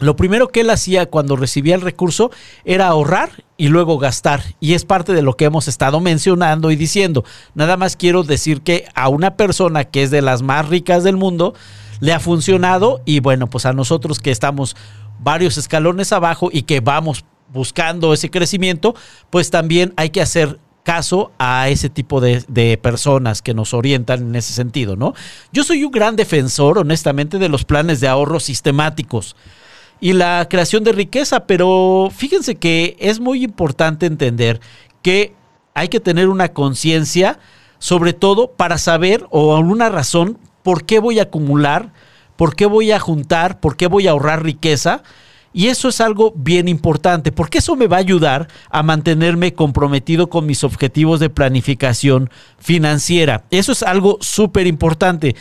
lo 0.00 0.16
primero 0.16 0.48
que 0.48 0.60
él 0.60 0.70
hacía 0.70 1.06
cuando 1.06 1.36
recibía 1.36 1.74
el 1.74 1.80
recurso 1.80 2.30
era 2.64 2.88
ahorrar 2.88 3.44
y 3.56 3.68
luego 3.68 3.98
gastar. 3.98 4.42
Y 4.60 4.74
es 4.74 4.84
parte 4.84 5.12
de 5.12 5.22
lo 5.22 5.36
que 5.36 5.46
hemos 5.46 5.68
estado 5.68 6.00
mencionando 6.00 6.70
y 6.70 6.76
diciendo. 6.76 7.24
Nada 7.54 7.76
más 7.76 7.96
quiero 7.96 8.22
decir 8.22 8.62
que 8.62 8.86
a 8.94 9.08
una 9.08 9.36
persona 9.36 9.84
que 9.84 10.02
es 10.02 10.10
de 10.10 10.22
las 10.22 10.42
más 10.42 10.68
ricas 10.68 11.04
del 11.04 11.16
mundo 11.16 11.54
le 12.00 12.12
ha 12.12 12.20
funcionado 12.20 13.00
y 13.04 13.20
bueno, 13.20 13.48
pues 13.48 13.66
a 13.66 13.72
nosotros 13.72 14.20
que 14.20 14.30
estamos 14.30 14.76
varios 15.18 15.58
escalones 15.58 16.12
abajo 16.12 16.48
y 16.52 16.62
que 16.62 16.80
vamos 16.80 17.24
buscando 17.52 18.12
ese 18.12 18.30
crecimiento, 18.30 18.94
pues 19.30 19.50
también 19.50 19.92
hay 19.96 20.10
que 20.10 20.20
hacer 20.20 20.58
caso 20.84 21.32
a 21.38 21.68
ese 21.68 21.90
tipo 21.90 22.20
de, 22.20 22.78
personas 22.80 23.42
que 23.42 23.52
nos 23.52 23.74
orientan 23.74 24.20
en 24.22 24.36
ese 24.36 24.54
sentido, 24.54 24.96
¿no? 24.96 25.12
Yo 25.52 25.62
soy 25.62 25.84
un 25.84 25.90
gran 25.90 26.16
defensor, 26.16 26.78
honestamente, 26.78 27.38
de 27.38 27.50
los 27.50 27.64
planes 27.64 28.00
de 28.00 28.08
ahorro 28.08 28.40
sistemáticos 28.40 29.36
y 30.00 30.12
la 30.12 30.46
creación 30.48 30.84
de 30.84 30.92
riqueza, 30.92 31.46
pero 31.46 32.10
fíjense 32.14 32.56
que 32.56 32.96
es 33.00 33.20
muy 33.20 33.44
importante 33.44 34.06
entender 34.06 34.60
que 35.02 35.34
hay 35.74 35.88
que 35.88 36.00
tener 36.00 36.28
una 36.28 36.48
conciencia, 36.48 37.38
sobre 37.78 38.12
todo 38.12 38.52
para 38.52 38.78
saber 38.78 39.26
o 39.30 39.56
alguna 39.56 39.88
razón 39.88 40.38
por 40.62 40.84
qué 40.84 40.98
voy 40.98 41.18
a 41.18 41.24
acumular, 41.24 41.92
por 42.36 42.54
qué 42.54 42.66
voy 42.66 42.92
a 42.92 43.00
juntar, 43.00 43.60
por 43.60 43.76
qué 43.76 43.86
voy 43.86 44.06
a 44.06 44.12
ahorrar 44.12 44.42
riqueza. 44.42 45.02
Y 45.52 45.68
eso 45.68 45.88
es 45.88 46.00
algo 46.00 46.32
bien 46.36 46.68
importante, 46.68 47.32
porque 47.32 47.58
eso 47.58 47.74
me 47.74 47.86
va 47.86 47.96
a 47.96 48.00
ayudar 48.00 48.48
a 48.70 48.82
mantenerme 48.82 49.54
comprometido 49.54 50.28
con 50.28 50.46
mis 50.46 50.62
objetivos 50.62 51.20
de 51.20 51.30
planificación 51.30 52.30
financiera. 52.58 53.44
Eso 53.50 53.72
es 53.72 53.82
algo 53.82 54.18
súper 54.20 54.66
importante. 54.66 55.34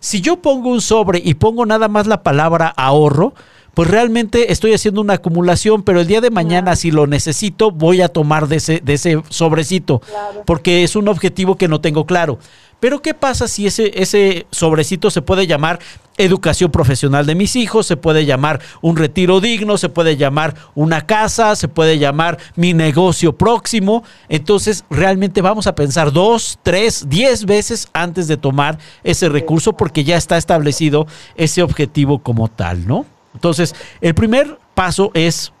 Si 0.00 0.20
yo 0.20 0.42
pongo 0.42 0.68
un 0.68 0.80
sobre 0.80 1.22
y 1.24 1.34
pongo 1.34 1.64
nada 1.64 1.88
más 1.88 2.06
la 2.06 2.22
palabra 2.22 2.68
ahorro, 2.76 3.34
pues 3.74 3.88
realmente 3.88 4.52
estoy 4.52 4.74
haciendo 4.74 5.00
una 5.00 5.14
acumulación, 5.14 5.82
pero 5.82 6.00
el 6.00 6.06
día 6.06 6.20
de 6.20 6.30
mañana 6.30 6.76
si 6.76 6.90
lo 6.90 7.06
necesito 7.06 7.70
voy 7.70 8.02
a 8.02 8.08
tomar 8.08 8.48
de 8.48 8.56
ese, 8.56 8.80
de 8.80 8.94
ese 8.94 9.22
sobrecito, 9.28 10.02
porque 10.44 10.84
es 10.84 10.96
un 10.96 11.08
objetivo 11.08 11.56
que 11.56 11.68
no 11.68 11.80
tengo 11.80 12.06
claro. 12.06 12.38
Pero 12.80 13.00
¿qué 13.00 13.14
pasa 13.14 13.46
si 13.46 13.68
ese, 13.68 13.92
ese 13.94 14.46
sobrecito 14.50 15.08
se 15.10 15.22
puede 15.22 15.46
llamar 15.46 15.78
educación 16.18 16.72
profesional 16.72 17.26
de 17.26 17.36
mis 17.36 17.54
hijos, 17.54 17.86
se 17.86 17.96
puede 17.96 18.26
llamar 18.26 18.60
un 18.80 18.96
retiro 18.96 19.40
digno, 19.40 19.78
se 19.78 19.88
puede 19.88 20.16
llamar 20.16 20.56
una 20.74 21.06
casa, 21.06 21.54
se 21.54 21.68
puede 21.68 21.98
llamar 21.98 22.38
mi 22.56 22.74
negocio 22.74 23.38
próximo? 23.38 24.02
Entonces 24.28 24.84
realmente 24.90 25.42
vamos 25.42 25.68
a 25.68 25.76
pensar 25.76 26.12
dos, 26.12 26.58
tres, 26.64 27.08
diez 27.08 27.44
veces 27.44 27.88
antes 27.92 28.26
de 28.26 28.36
tomar 28.36 28.78
ese 29.04 29.28
recurso 29.28 29.74
porque 29.74 30.02
ya 30.02 30.16
está 30.16 30.36
establecido 30.36 31.06
ese 31.36 31.62
objetivo 31.62 32.18
como 32.18 32.48
tal, 32.48 32.86
¿no? 32.86 33.06
Entonces, 33.34 33.74
el 34.00 34.14
primer 34.14 34.58
paso 34.74 35.10
es 35.14 35.52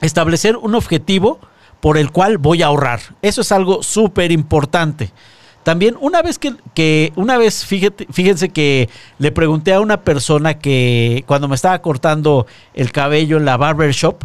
establecer 0.00 0.56
un 0.56 0.74
objetivo 0.74 1.38
por 1.80 1.98
el 1.98 2.10
cual 2.10 2.38
voy 2.38 2.62
a 2.62 2.66
ahorrar. 2.66 3.00
Eso 3.22 3.42
es 3.42 3.52
algo 3.52 3.82
súper 3.82 4.32
importante. 4.32 5.12
También 5.64 5.96
una 6.00 6.20
vez 6.20 6.38
que, 6.38 7.12
una 7.16 7.38
vez, 7.38 7.64
fíjense 7.64 8.50
que 8.50 8.88
le 9.18 9.32
pregunté 9.32 9.72
a 9.72 9.80
una 9.80 10.02
persona 10.02 10.58
que 10.58 11.24
cuando 11.26 11.48
me 11.48 11.54
estaba 11.54 11.80
cortando 11.80 12.46
el 12.74 12.92
cabello 12.92 13.38
en 13.38 13.46
la 13.46 13.56
barber 13.56 13.92
shop, 13.92 14.24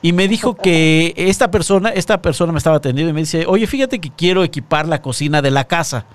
y 0.00 0.12
me 0.12 0.28
dijo 0.28 0.54
que 0.54 1.12
esta 1.16 1.50
persona, 1.50 1.90
esta 1.90 2.22
persona 2.22 2.52
me 2.52 2.58
estaba 2.58 2.76
atendiendo 2.76 3.10
y 3.10 3.12
me 3.12 3.20
dice, 3.20 3.44
oye, 3.46 3.66
fíjate 3.66 3.98
que 3.98 4.10
quiero 4.10 4.44
equipar 4.44 4.86
la 4.86 5.02
cocina 5.02 5.42
de 5.42 5.50
la 5.50 5.64
casa. 5.64 6.06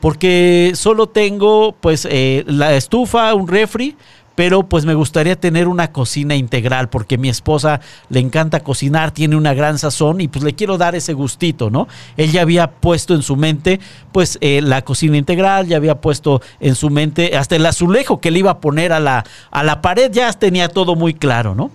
Porque 0.00 0.72
solo 0.74 1.08
tengo 1.08 1.72
pues 1.80 2.06
eh, 2.10 2.44
la 2.46 2.74
estufa, 2.74 3.34
un 3.34 3.46
refri, 3.46 3.96
pero 4.34 4.62
pues 4.64 4.84
me 4.84 4.94
gustaría 4.94 5.38
tener 5.38 5.68
una 5.68 5.92
cocina 5.92 6.34
integral 6.34 6.88
porque 6.88 7.18
mi 7.18 7.28
esposa 7.28 7.80
le 8.08 8.20
encanta 8.20 8.60
cocinar, 8.60 9.10
tiene 9.10 9.36
una 9.36 9.54
gran 9.54 9.78
sazón 9.78 10.20
y 10.20 10.28
pues 10.28 10.44
le 10.44 10.54
quiero 10.54 10.78
dar 10.78 10.94
ese 10.94 11.12
gustito, 11.12 11.70
¿no? 11.70 11.88
Él 12.16 12.32
ya 12.32 12.42
había 12.42 12.70
puesto 12.70 13.14
en 13.14 13.22
su 13.22 13.36
mente 13.36 13.80
pues 14.12 14.38
eh, 14.40 14.60
la 14.62 14.82
cocina 14.82 15.16
integral, 15.16 15.66
ya 15.66 15.76
había 15.76 16.00
puesto 16.00 16.40
en 16.60 16.74
su 16.74 16.90
mente 16.90 17.36
hasta 17.36 17.56
el 17.56 17.66
azulejo 17.66 18.20
que 18.20 18.30
le 18.30 18.38
iba 18.38 18.52
a 18.52 18.60
poner 18.60 18.92
a 18.92 19.00
la, 19.00 19.24
a 19.50 19.62
la 19.62 19.82
pared, 19.82 20.10
ya 20.12 20.32
tenía 20.32 20.68
todo 20.68 20.94
muy 20.96 21.14
claro, 21.14 21.54
¿no? 21.54 21.70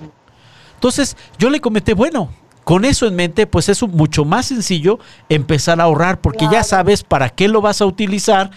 Entonces 0.76 1.18
yo 1.40 1.50
le 1.50 1.60
comenté, 1.60 1.94
bueno, 1.94 2.30
con 2.68 2.84
eso 2.84 3.08
en 3.08 3.16
mente, 3.16 3.48
pues 3.48 3.70
es 3.70 3.82
mucho 3.82 4.26
más 4.26 4.48
sencillo 4.48 5.00
empezar 5.30 5.80
a 5.80 5.86
ahorrar 5.86 6.20
porque 6.20 6.50
ya 6.52 6.64
sabes 6.64 7.02
para 7.02 7.30
qué 7.30 7.48
lo 7.48 7.62
vas 7.62 7.80
a 7.82 7.86
utilizar, 7.86 8.52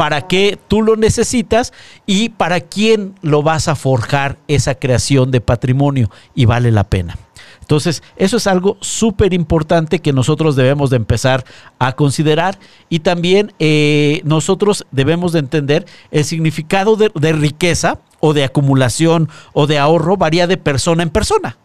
para 0.00 0.22
qué 0.22 0.58
tú 0.66 0.80
lo 0.80 0.96
necesitas 0.96 1.74
y 2.06 2.30
para 2.30 2.60
quién 2.60 3.16
lo 3.20 3.42
vas 3.42 3.68
a 3.68 3.74
forjar 3.74 4.38
esa 4.48 4.74
creación 4.74 5.30
de 5.30 5.42
patrimonio 5.42 6.10
y 6.34 6.46
vale 6.46 6.70
la 6.70 6.84
pena. 6.84 7.18
Entonces, 7.60 8.02
eso 8.16 8.38
es 8.38 8.46
algo 8.46 8.78
súper 8.80 9.34
importante 9.34 9.98
que 9.98 10.14
nosotros 10.14 10.56
debemos 10.56 10.88
de 10.88 10.96
empezar 10.96 11.44
a 11.78 11.92
considerar 11.92 12.58
y 12.88 13.00
también 13.00 13.52
eh, 13.58 14.22
nosotros 14.24 14.86
debemos 14.90 15.32
de 15.32 15.40
entender 15.40 15.84
el 16.10 16.24
significado 16.24 16.96
de, 16.96 17.32
riqueza 17.34 17.98
o 18.20 18.32
de 18.32 18.44
acumulación 18.44 19.28
o 19.52 19.66
de 19.66 19.78
ahorro 19.78 20.16
varía 20.16 20.46
de 20.46 20.56
persona 20.56 21.02
en 21.02 21.10
persona. 21.10 21.58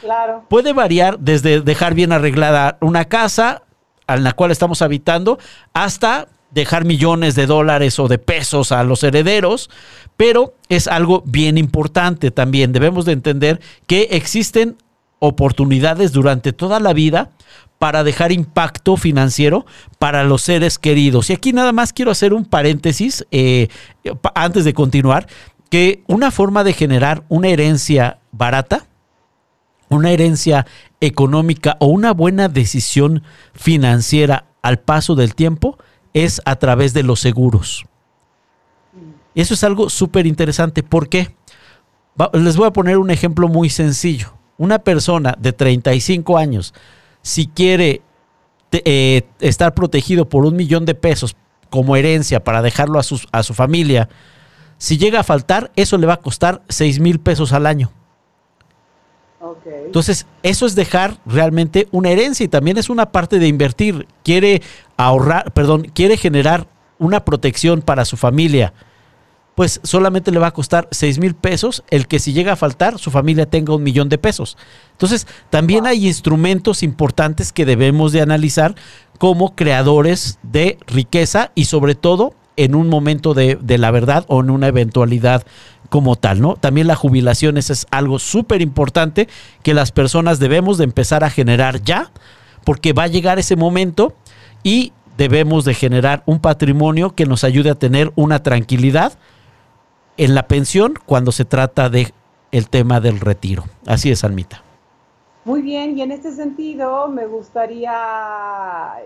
Claro. 0.00 0.44
Puede 0.48 0.72
variar 0.72 1.20
desde 1.20 1.60
dejar 1.60 1.94
bien 1.94 2.10
arreglada 2.10 2.78
una 2.80 3.04
casa 3.04 3.62
en 4.08 4.24
la 4.24 4.32
cual 4.32 4.50
estamos 4.50 4.82
habitando 4.82 5.38
hasta 5.72 6.26
dejar 6.50 6.84
millones 6.84 7.34
de 7.34 7.46
dólares 7.46 7.98
o 7.98 8.08
de 8.08 8.18
pesos 8.18 8.72
a 8.72 8.84
los 8.84 9.02
herederos, 9.02 9.70
pero 10.16 10.54
es 10.68 10.88
algo 10.88 11.22
bien 11.26 11.58
importante 11.58 12.30
también. 12.30 12.72
Debemos 12.72 13.04
de 13.04 13.12
entender 13.12 13.60
que 13.86 14.08
existen 14.12 14.76
oportunidades 15.18 16.12
durante 16.12 16.52
toda 16.52 16.80
la 16.80 16.92
vida 16.92 17.30
para 17.78 18.04
dejar 18.04 18.32
impacto 18.32 18.96
financiero 18.96 19.66
para 19.98 20.24
los 20.24 20.42
seres 20.42 20.78
queridos. 20.78 21.30
Y 21.30 21.34
aquí 21.34 21.52
nada 21.52 21.72
más 21.72 21.92
quiero 21.92 22.10
hacer 22.10 22.32
un 22.32 22.44
paréntesis 22.44 23.26
eh, 23.30 23.68
antes 24.34 24.64
de 24.64 24.72
continuar, 24.72 25.26
que 25.68 26.02
una 26.06 26.30
forma 26.30 26.64
de 26.64 26.72
generar 26.72 27.24
una 27.28 27.48
herencia 27.48 28.18
barata, 28.32 28.86
una 29.88 30.10
herencia 30.10 30.66
económica 31.00 31.76
o 31.80 31.86
una 31.86 32.12
buena 32.12 32.48
decisión 32.48 33.22
financiera 33.54 34.46
al 34.62 34.78
paso 34.78 35.14
del 35.14 35.34
tiempo 35.34 35.78
es 36.16 36.40
a 36.46 36.56
través 36.56 36.94
de 36.94 37.02
los 37.02 37.20
seguros. 37.20 37.84
Eso 39.34 39.52
es 39.52 39.62
algo 39.62 39.90
súper 39.90 40.26
interesante. 40.26 40.82
¿Por 40.82 41.10
qué? 41.10 41.36
les 42.32 42.56
voy 42.56 42.66
a 42.66 42.72
poner 42.72 42.96
un 42.96 43.10
ejemplo 43.10 43.48
muy 43.48 43.68
sencillo. 43.68 44.32
Una 44.56 44.78
persona 44.78 45.36
de 45.38 45.52
35 45.52 46.38
años, 46.38 46.72
si 47.20 47.46
quiere 47.46 48.00
eh, 48.72 49.24
estar 49.40 49.74
protegido 49.74 50.26
por 50.26 50.46
un 50.46 50.56
millón 50.56 50.86
de 50.86 50.94
pesos 50.94 51.36
como 51.68 51.96
herencia 51.96 52.42
para 52.42 52.62
dejarlo 52.62 52.98
a, 52.98 53.02
a 53.32 53.42
su 53.42 53.52
familia, 53.52 54.08
si 54.78 54.96
llega 54.96 55.20
a 55.20 55.24
faltar, 55.24 55.70
eso 55.76 55.98
le 55.98 56.06
va 56.06 56.14
a 56.14 56.20
costar 56.22 56.62
6 56.70 56.98
mil 57.00 57.20
pesos 57.20 57.52
al 57.52 57.66
año. 57.66 57.92
Entonces, 59.66 60.26
eso 60.42 60.66
es 60.66 60.74
dejar 60.74 61.18
realmente 61.26 61.88
una 61.90 62.10
herencia 62.10 62.44
y 62.44 62.48
también 62.48 62.78
es 62.78 62.88
una 62.88 63.06
parte 63.06 63.38
de 63.38 63.48
invertir. 63.48 64.06
Quiere 64.22 64.62
ahorrar, 64.96 65.52
perdón, 65.52 65.90
quiere 65.94 66.16
generar 66.16 66.68
una 66.98 67.24
protección 67.24 67.82
para 67.82 68.04
su 68.04 68.16
familia 68.16 68.72
pues 69.56 69.80
solamente 69.82 70.30
le 70.30 70.38
va 70.38 70.48
a 70.48 70.52
costar 70.52 70.86
6 70.90 71.18
mil 71.18 71.34
pesos 71.34 71.82
el 71.88 72.06
que 72.06 72.18
si 72.18 72.34
llega 72.34 72.52
a 72.52 72.56
faltar, 72.56 72.98
su 72.98 73.10
familia 73.10 73.46
tenga 73.46 73.74
un 73.74 73.82
millón 73.82 74.10
de 74.10 74.18
pesos. 74.18 74.58
Entonces, 74.92 75.26
también 75.48 75.86
hay 75.86 76.06
instrumentos 76.06 76.82
importantes 76.82 77.52
que 77.52 77.64
debemos 77.64 78.12
de 78.12 78.20
analizar 78.20 78.74
como 79.18 79.56
creadores 79.56 80.38
de 80.42 80.78
riqueza 80.86 81.52
y 81.54 81.64
sobre 81.64 81.94
todo 81.94 82.34
en 82.56 82.74
un 82.74 82.88
momento 82.88 83.32
de, 83.32 83.56
de 83.56 83.78
la 83.78 83.90
verdad 83.90 84.26
o 84.28 84.40
en 84.40 84.50
una 84.50 84.68
eventualidad 84.68 85.46
como 85.88 86.16
tal, 86.16 86.40
¿no? 86.40 86.54
También 86.56 86.86
la 86.86 86.96
jubilación 86.96 87.56
es 87.56 87.86
algo 87.90 88.18
súper 88.18 88.62
importante 88.62 89.28
que 89.62 89.74
las 89.74 89.92
personas 89.92 90.38
debemos 90.38 90.78
de 90.78 90.84
empezar 90.84 91.24
a 91.24 91.30
generar 91.30 91.82
ya, 91.82 92.10
porque 92.64 92.92
va 92.92 93.04
a 93.04 93.08
llegar 93.08 93.38
ese 93.38 93.56
momento 93.56 94.14
y 94.62 94.92
debemos 95.16 95.64
de 95.64 95.74
generar 95.74 96.22
un 96.26 96.40
patrimonio 96.40 97.14
que 97.14 97.26
nos 97.26 97.44
ayude 97.44 97.70
a 97.70 97.74
tener 97.74 98.12
una 98.16 98.42
tranquilidad 98.42 99.14
en 100.16 100.34
la 100.34 100.48
pensión 100.48 100.94
cuando 101.06 101.32
se 101.32 101.44
trata 101.44 101.88
de 101.88 102.12
el 102.52 102.68
tema 102.68 103.00
del 103.00 103.20
retiro. 103.20 103.64
Así 103.86 104.10
es, 104.10 104.24
Almita. 104.24 104.62
Muy 105.44 105.62
bien, 105.62 105.96
y 105.96 106.02
en 106.02 106.10
este 106.10 106.32
sentido 106.32 107.06
me 107.06 107.26
gustaría 107.26 107.92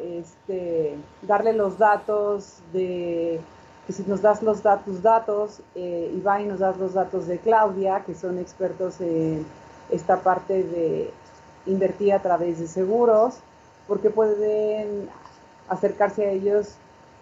este, 0.02 0.96
darle 1.22 1.52
los 1.52 1.76
datos 1.76 2.60
de, 2.72 3.40
que 3.90 3.96
si 4.04 4.08
nos 4.08 4.22
das 4.22 4.40
los 4.40 4.62
datos, 4.62 5.02
datos, 5.02 5.60
eh, 5.74 6.14
Iván 6.16 6.46
nos 6.46 6.60
das 6.60 6.76
los 6.78 6.94
datos 6.94 7.26
de 7.26 7.38
Claudia, 7.38 8.04
que 8.06 8.14
son 8.14 8.38
expertos 8.38 9.00
en 9.00 9.44
esta 9.90 10.20
parte 10.20 10.62
de 10.62 11.10
invertir 11.66 12.12
a 12.12 12.22
través 12.22 12.60
de 12.60 12.68
seguros, 12.68 13.38
porque 13.88 14.08
pueden 14.08 15.08
acercarse 15.68 16.24
a 16.24 16.30
ellos 16.30 16.76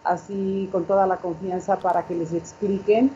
así 0.05 0.69
con 0.71 0.85
toda 0.85 1.07
la 1.07 1.17
confianza 1.17 1.79
para 1.79 2.03
que 2.07 2.15
les 2.15 2.35
expliquen 2.35 3.13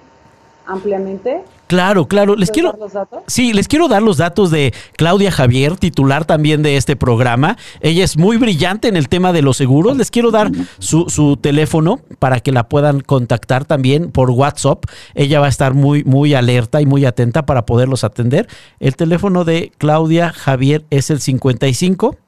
ampliamente. 0.65 1.45
Claro, 1.73 2.07
claro. 2.07 2.37
Les 2.37 2.51
quiero. 2.51 2.77
Los 2.79 2.93
datos? 2.93 3.23
Sí, 3.27 3.55
les 3.55 3.67
quiero 3.67 3.89
dar 3.89 4.03
los 4.03 4.19
datos 4.19 4.51
de 4.51 4.75
Claudia 4.99 5.33
Javier, 5.33 5.79
titular 5.79 6.27
también 6.27 6.63
de 6.63 6.77
este 6.77 6.97
programa. 6.97 7.57
Ella 7.81 8.05
es 8.05 8.19
muy 8.19 8.37
brillante 8.37 8.89
en 8.89 8.97
el 8.99 9.09
tema 9.09 9.33
de 9.33 9.41
los 9.41 9.57
seguros. 9.57 9.97
Les 9.97 10.11
quiero 10.11 10.31
dar 10.31 10.51
su, 10.79 11.09
su 11.09 11.39
teléfono 11.39 12.01
para 12.19 12.41
que 12.41 12.53
la 12.53 12.69
puedan 12.69 13.01
contactar 13.01 13.65
también 13.65 14.11
por 14.11 14.31
WhatsApp. 14.31 14.85
Ella 15.15 15.41
va 15.41 15.47
a 15.47 15.49
estar 15.49 15.73
muy, 15.73 16.05
muy 16.05 16.35
alerta 16.35 16.83
y 16.83 16.85
muy 16.85 17.07
atenta 17.07 17.47
para 17.47 17.65
poderlos 17.65 18.05
atender. 18.05 18.49
El 18.79 18.95
teléfono 18.95 19.45
de 19.45 19.73
Claudia 19.79 20.31
Javier 20.31 20.85
es 20.91 21.09
el 21.09 21.23
55 21.23 22.19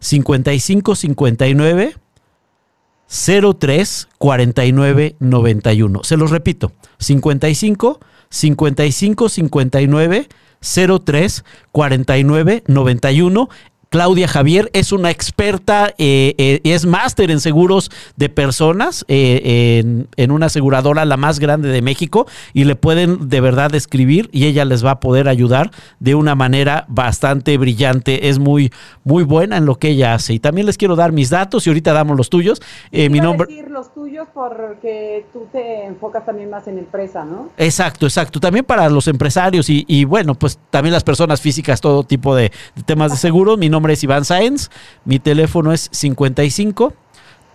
55 0.00 0.96
59 0.96 1.94
03 3.06 4.08
49 4.18 5.16
91. 5.20 6.00
Se 6.02 6.16
los 6.16 6.32
repito, 6.32 6.72
55 6.98 8.00
55 8.30 9.28
59 9.28 10.28
03 10.60 11.42
49 11.72 12.62
91 12.66 13.48
Claudia 13.92 14.28
Javier 14.28 14.70
es 14.72 14.92
una 14.92 15.10
experta, 15.10 15.88
eh, 15.98 16.36
eh, 16.38 16.60
es 16.62 16.86
máster 16.86 17.32
en 17.32 17.40
seguros 17.40 17.90
de 18.14 18.28
personas 18.28 19.04
eh, 19.08 20.06
en, 20.16 20.30
una 20.30 20.46
aseguradora 20.46 21.04
la 21.04 21.16
más 21.16 21.40
grande 21.40 21.70
de 21.70 21.82
México 21.82 22.28
y 22.54 22.66
le 22.66 22.76
pueden 22.76 23.28
de 23.28 23.40
verdad 23.40 23.74
escribir 23.74 24.28
y 24.30 24.46
ella 24.46 24.64
les 24.64 24.86
va 24.86 24.92
a 24.92 25.00
poder 25.00 25.26
ayudar 25.26 25.72
de 25.98 26.14
una 26.14 26.36
manera 26.36 26.84
bastante 26.86 27.58
brillante. 27.58 28.28
Es 28.28 28.38
muy, 28.38 28.72
muy 29.02 29.24
buena 29.24 29.56
en 29.56 29.66
lo 29.66 29.74
que 29.74 29.88
ella 29.88 30.14
hace. 30.14 30.34
Y 30.34 30.38
también 30.38 30.68
les 30.68 30.78
quiero 30.78 30.94
dar 30.94 31.10
mis 31.10 31.28
datos 31.28 31.66
y 31.66 31.70
ahorita 31.70 31.92
damos 31.92 32.16
los 32.16 32.30
tuyos. 32.30 32.62
mi 32.92 33.18
nombre... 33.18 33.48
decir 33.48 33.72
los 33.72 33.92
tuyos 33.92 34.28
porque 34.32 35.26
tú 35.32 35.48
te 35.50 35.86
enfocas 35.86 36.24
también 36.24 36.48
más 36.48 36.68
en 36.68 36.78
empresa, 36.78 37.24
¿no? 37.24 37.50
Exacto, 37.56 38.06
exacto. 38.06 38.38
También 38.38 38.64
para 38.64 38.88
los 38.88 39.08
empresarios 39.08 39.66
y, 39.68 40.04
bueno, 40.04 40.36
pues 40.36 40.60
también 40.70 40.92
las 40.92 41.02
personas 41.02 41.40
físicas, 41.40 41.80
todo 41.80 42.04
tipo 42.04 42.36
de, 42.36 42.52
de 42.76 42.82
temas 42.84 43.10
de 43.10 43.16
seguros. 43.16 43.58
Mi 43.58 43.68
nombre 43.68 43.79
nombre 43.80 43.94
es 43.94 44.04
Iván 44.04 44.26
Sáenz, 44.26 44.68
mi 45.06 45.18
teléfono 45.20 45.72
es 45.72 45.88
55 45.90 46.92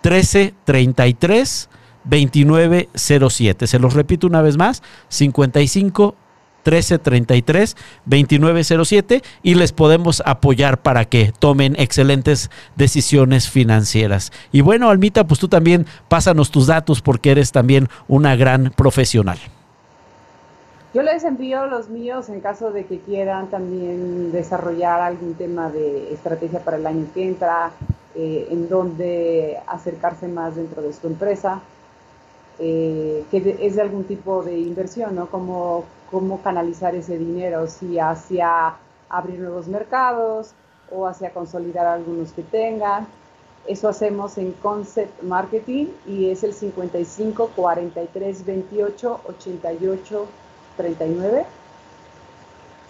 13 0.02 0.56
33 0.66 1.70
2907. 2.04 3.68
Se 3.68 3.78
los 3.78 3.94
repito 3.94 4.26
una 4.26 4.42
vez 4.42 4.58
más, 4.58 4.82
55 5.10 6.16
13 6.64 6.98
33 6.98 7.78
2907 8.06 9.22
y 9.44 9.54
les 9.54 9.72
podemos 9.72 10.24
apoyar 10.26 10.82
para 10.82 11.06
que 11.06 11.32
tomen 11.38 11.76
excelentes 11.78 12.50
decisiones 12.76 13.48
financieras. 13.48 14.32
Y 14.52 14.62
bueno, 14.62 14.90
Almita, 14.90 15.28
pues 15.28 15.40
tú 15.40 15.48
también 15.48 15.86
pásanos 16.08 16.50
tus 16.50 16.66
datos 16.66 17.04
porque 17.04 17.30
eres 17.30 17.52
también 17.52 17.88
una 18.08 18.36
gran 18.36 18.72
profesional. 18.76 19.38
Yo 20.96 21.02
les 21.02 21.26
envío 21.26 21.66
los 21.66 21.90
míos 21.90 22.30
en 22.30 22.40
caso 22.40 22.72
de 22.72 22.86
que 22.86 23.00
quieran 23.00 23.50
también 23.50 24.32
desarrollar 24.32 25.02
algún 25.02 25.34
tema 25.34 25.70
de 25.70 26.14
estrategia 26.14 26.62
para 26.62 26.78
el 26.78 26.88
año 26.88 27.06
que 27.14 27.28
entra, 27.28 27.72
eh, 28.16 28.48
en 28.50 28.70
donde 28.70 29.60
acercarse 29.68 30.30
más 30.30 30.56
dentro 30.56 30.82
de 30.82 30.94
su 30.94 31.08
empresa, 31.08 31.60
eh, 32.60 33.26
que 33.30 33.58
es 33.60 33.76
de 33.76 33.82
algún 33.82 34.06
tipo 34.06 34.42
de 34.42 34.58
inversión, 34.58 35.16
¿no? 35.16 35.26
Cómo, 35.26 35.84
cómo 36.10 36.42
canalizar 36.42 36.96
ese 36.96 37.18
dinero, 37.18 37.68
si 37.68 38.00
hacia 38.00 38.76
abrir 39.10 39.42
nuevos 39.42 39.68
mercados 39.68 40.54
o 40.90 41.08
hacia 41.08 41.32
consolidar 41.32 41.88
algunos 41.88 42.32
que 42.32 42.44
tengan. 42.44 43.06
Eso 43.68 43.90
hacemos 43.90 44.38
en 44.38 44.54
Concept 44.54 45.24
Marketing 45.24 45.88
y 46.08 46.30
es 46.30 46.46
el 46.46 46.54
55 46.54 47.52
43 47.54 48.46
28 48.46 49.20
88 49.28 50.28
39 50.78 51.46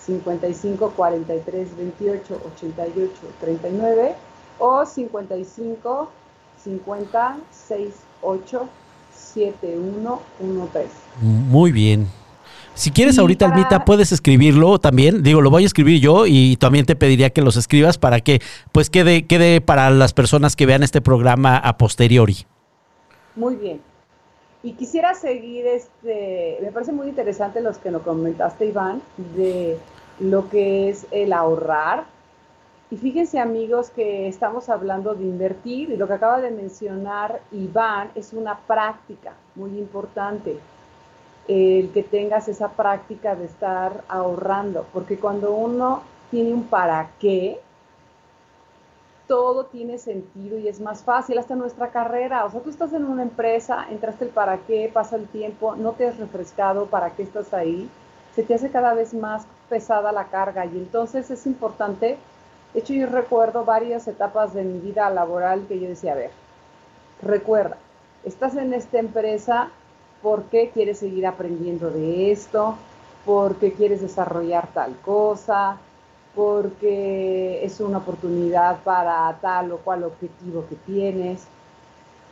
55 0.06 0.92
43 0.92 1.78
28 1.78 2.42
88 2.56 3.12
39 3.40 4.16
o 4.60 4.86
55 4.86 6.10
50 6.64 7.38
68 7.52 8.70
71 9.14 10.20
13. 10.72 10.90
Muy 11.22 11.72
bien. 11.72 12.08
Si 12.76 12.92
quieres 12.92 13.18
ahorita, 13.18 13.46
Almita, 13.46 13.86
puedes 13.86 14.12
escribirlo 14.12 14.80
también. 14.80 15.24
Digo, 15.24 15.40
lo 15.40 15.50
voy 15.50 15.64
a 15.64 15.66
escribir 15.66 16.02
yo 16.02 16.26
y 16.28 16.58
también 16.58 16.86
te 16.86 16.98
pediría 16.98 17.30
que 17.30 17.42
los 17.42 17.56
escribas 17.56 17.98
para 17.98 18.20
que 18.20 18.42
pues 18.74 18.90
quede, 18.90 19.26
quede 19.26 19.62
para 19.62 19.90
las 19.92 20.12
personas 20.12 20.58
que 20.58 20.66
vean 20.66 20.84
este 20.84 21.00
programa 21.00 21.56
a 21.58 21.78
posteriori. 21.78 22.46
Muy 23.36 23.56
bien. 23.56 23.95
Y 24.66 24.74
quisiera 24.74 25.14
seguir, 25.14 25.68
este, 25.68 26.58
me 26.60 26.72
parece 26.72 26.92
muy 26.92 27.08
interesante 27.08 27.62
los 27.62 27.78
que 27.78 27.92
nos 27.92 28.02
comentaste, 28.02 28.66
Iván, 28.66 29.00
de 29.36 29.78
lo 30.20 30.50
que 30.50 30.90
es 30.90 31.06
el 31.12 31.34
ahorrar. 31.34 32.06
Y 32.90 32.98
fíjense 32.98 33.38
amigos 33.38 33.92
que 33.92 34.28
estamos 34.28 34.68
hablando 34.70 35.14
de 35.14 35.24
invertir 35.24 35.92
y 35.92 35.98
lo 35.98 36.08
que 36.08 36.14
acaba 36.14 36.42
de 36.42 36.50
mencionar 36.50 37.42
Iván 37.52 38.10
es 38.16 38.34
una 38.34 38.58
práctica 38.58 39.34
muy 39.54 39.70
importante. 39.78 40.58
El 41.48 41.92
que 41.92 42.02
tengas 42.02 42.48
esa 42.48 42.70
práctica 42.70 43.36
de 43.36 43.46
estar 43.46 44.04
ahorrando, 44.08 44.88
porque 44.92 45.20
cuando 45.20 45.54
uno 45.54 46.02
tiene 46.32 46.52
un 46.52 46.64
para 46.64 47.12
qué, 47.20 47.60
todo 49.28 49.66
tiene 49.66 49.98
sentido 49.98 50.58
y 50.58 50.68
es 50.68 50.80
más 50.80 51.04
fácil, 51.04 51.38
hasta 51.38 51.56
nuestra 51.56 51.90
carrera. 51.90 52.46
O 52.46 52.52
sea, 52.52 52.62
tú 52.62 52.70
estás 52.70 52.94
en 52.94 53.06
una 53.06 53.24
empresa, 53.24 53.88
entraste 53.90 54.26
el 54.26 54.32
para 54.32 54.58
qué, 54.60 54.90
pasa 54.94 55.16
el 55.16 55.28
tiempo, 55.28 55.76
no 55.76 55.94
te 55.94 56.08
has 56.08 56.18
refrescado, 56.18 56.86
para 56.86 57.12
qué 57.12 57.24
estás 57.24 57.54
ahí, 57.54 57.90
se 58.36 58.44
te 58.44 58.54
hace 58.54 58.70
cada 58.70 58.94
vez 58.94 59.14
más 59.14 59.46
pesada 59.70 60.12
la 60.12 60.26
carga 60.26 60.66
y 60.66 60.78
entonces 60.78 61.32
es 61.32 61.46
importante. 61.46 62.18
De 62.74 62.80
hecho, 62.80 62.94
yo 62.94 63.08
recuerdo 63.08 63.64
varias 63.64 64.08
etapas 64.08 64.54
de 64.54 64.64
mi 64.64 64.80
vida 64.80 65.10
laboral 65.10 65.66
que 65.68 65.80
yo 65.80 65.88
decía, 65.88 66.12
a 66.12 66.16
ver, 66.16 66.32
recuerda, 67.22 67.78
estás 68.24 68.56
en 68.56 68.74
esta 68.74 69.00
empresa 69.00 69.70
porque 70.22 70.72
quieres 70.74 71.00
seguir 71.00 71.26
aprendiendo 71.26 71.90
de 71.90 72.32
esto, 72.32 72.76
porque 73.26 73.74
quieres 73.74 74.02
desarrollar 74.02 74.68
tal 74.74 74.98
cosa, 74.98 75.78
porque 76.36 77.64
es 77.64 77.80
una 77.80 78.00
oportunidad 78.00 78.80
para 78.84 79.38
tal 79.42 79.72
o 79.72 79.78
cual 79.78 80.04
objetivo 80.04 80.66
que 80.68 80.76
tienes. 80.76 81.48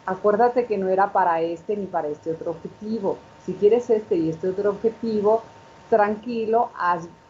Acuérdate 0.05 0.65
que 0.65 0.77
no 0.77 0.89
era 0.89 1.13
para 1.13 1.41
este 1.41 1.77
ni 1.77 1.85
para 1.85 2.09
este 2.09 2.31
otro 2.31 2.51
objetivo. 2.51 3.17
Si 3.45 3.53
quieres 3.53 3.89
este 3.89 4.17
y 4.17 4.29
este 4.29 4.49
otro 4.49 4.71
objetivo, 4.71 5.41
tranquilo, 5.89 6.69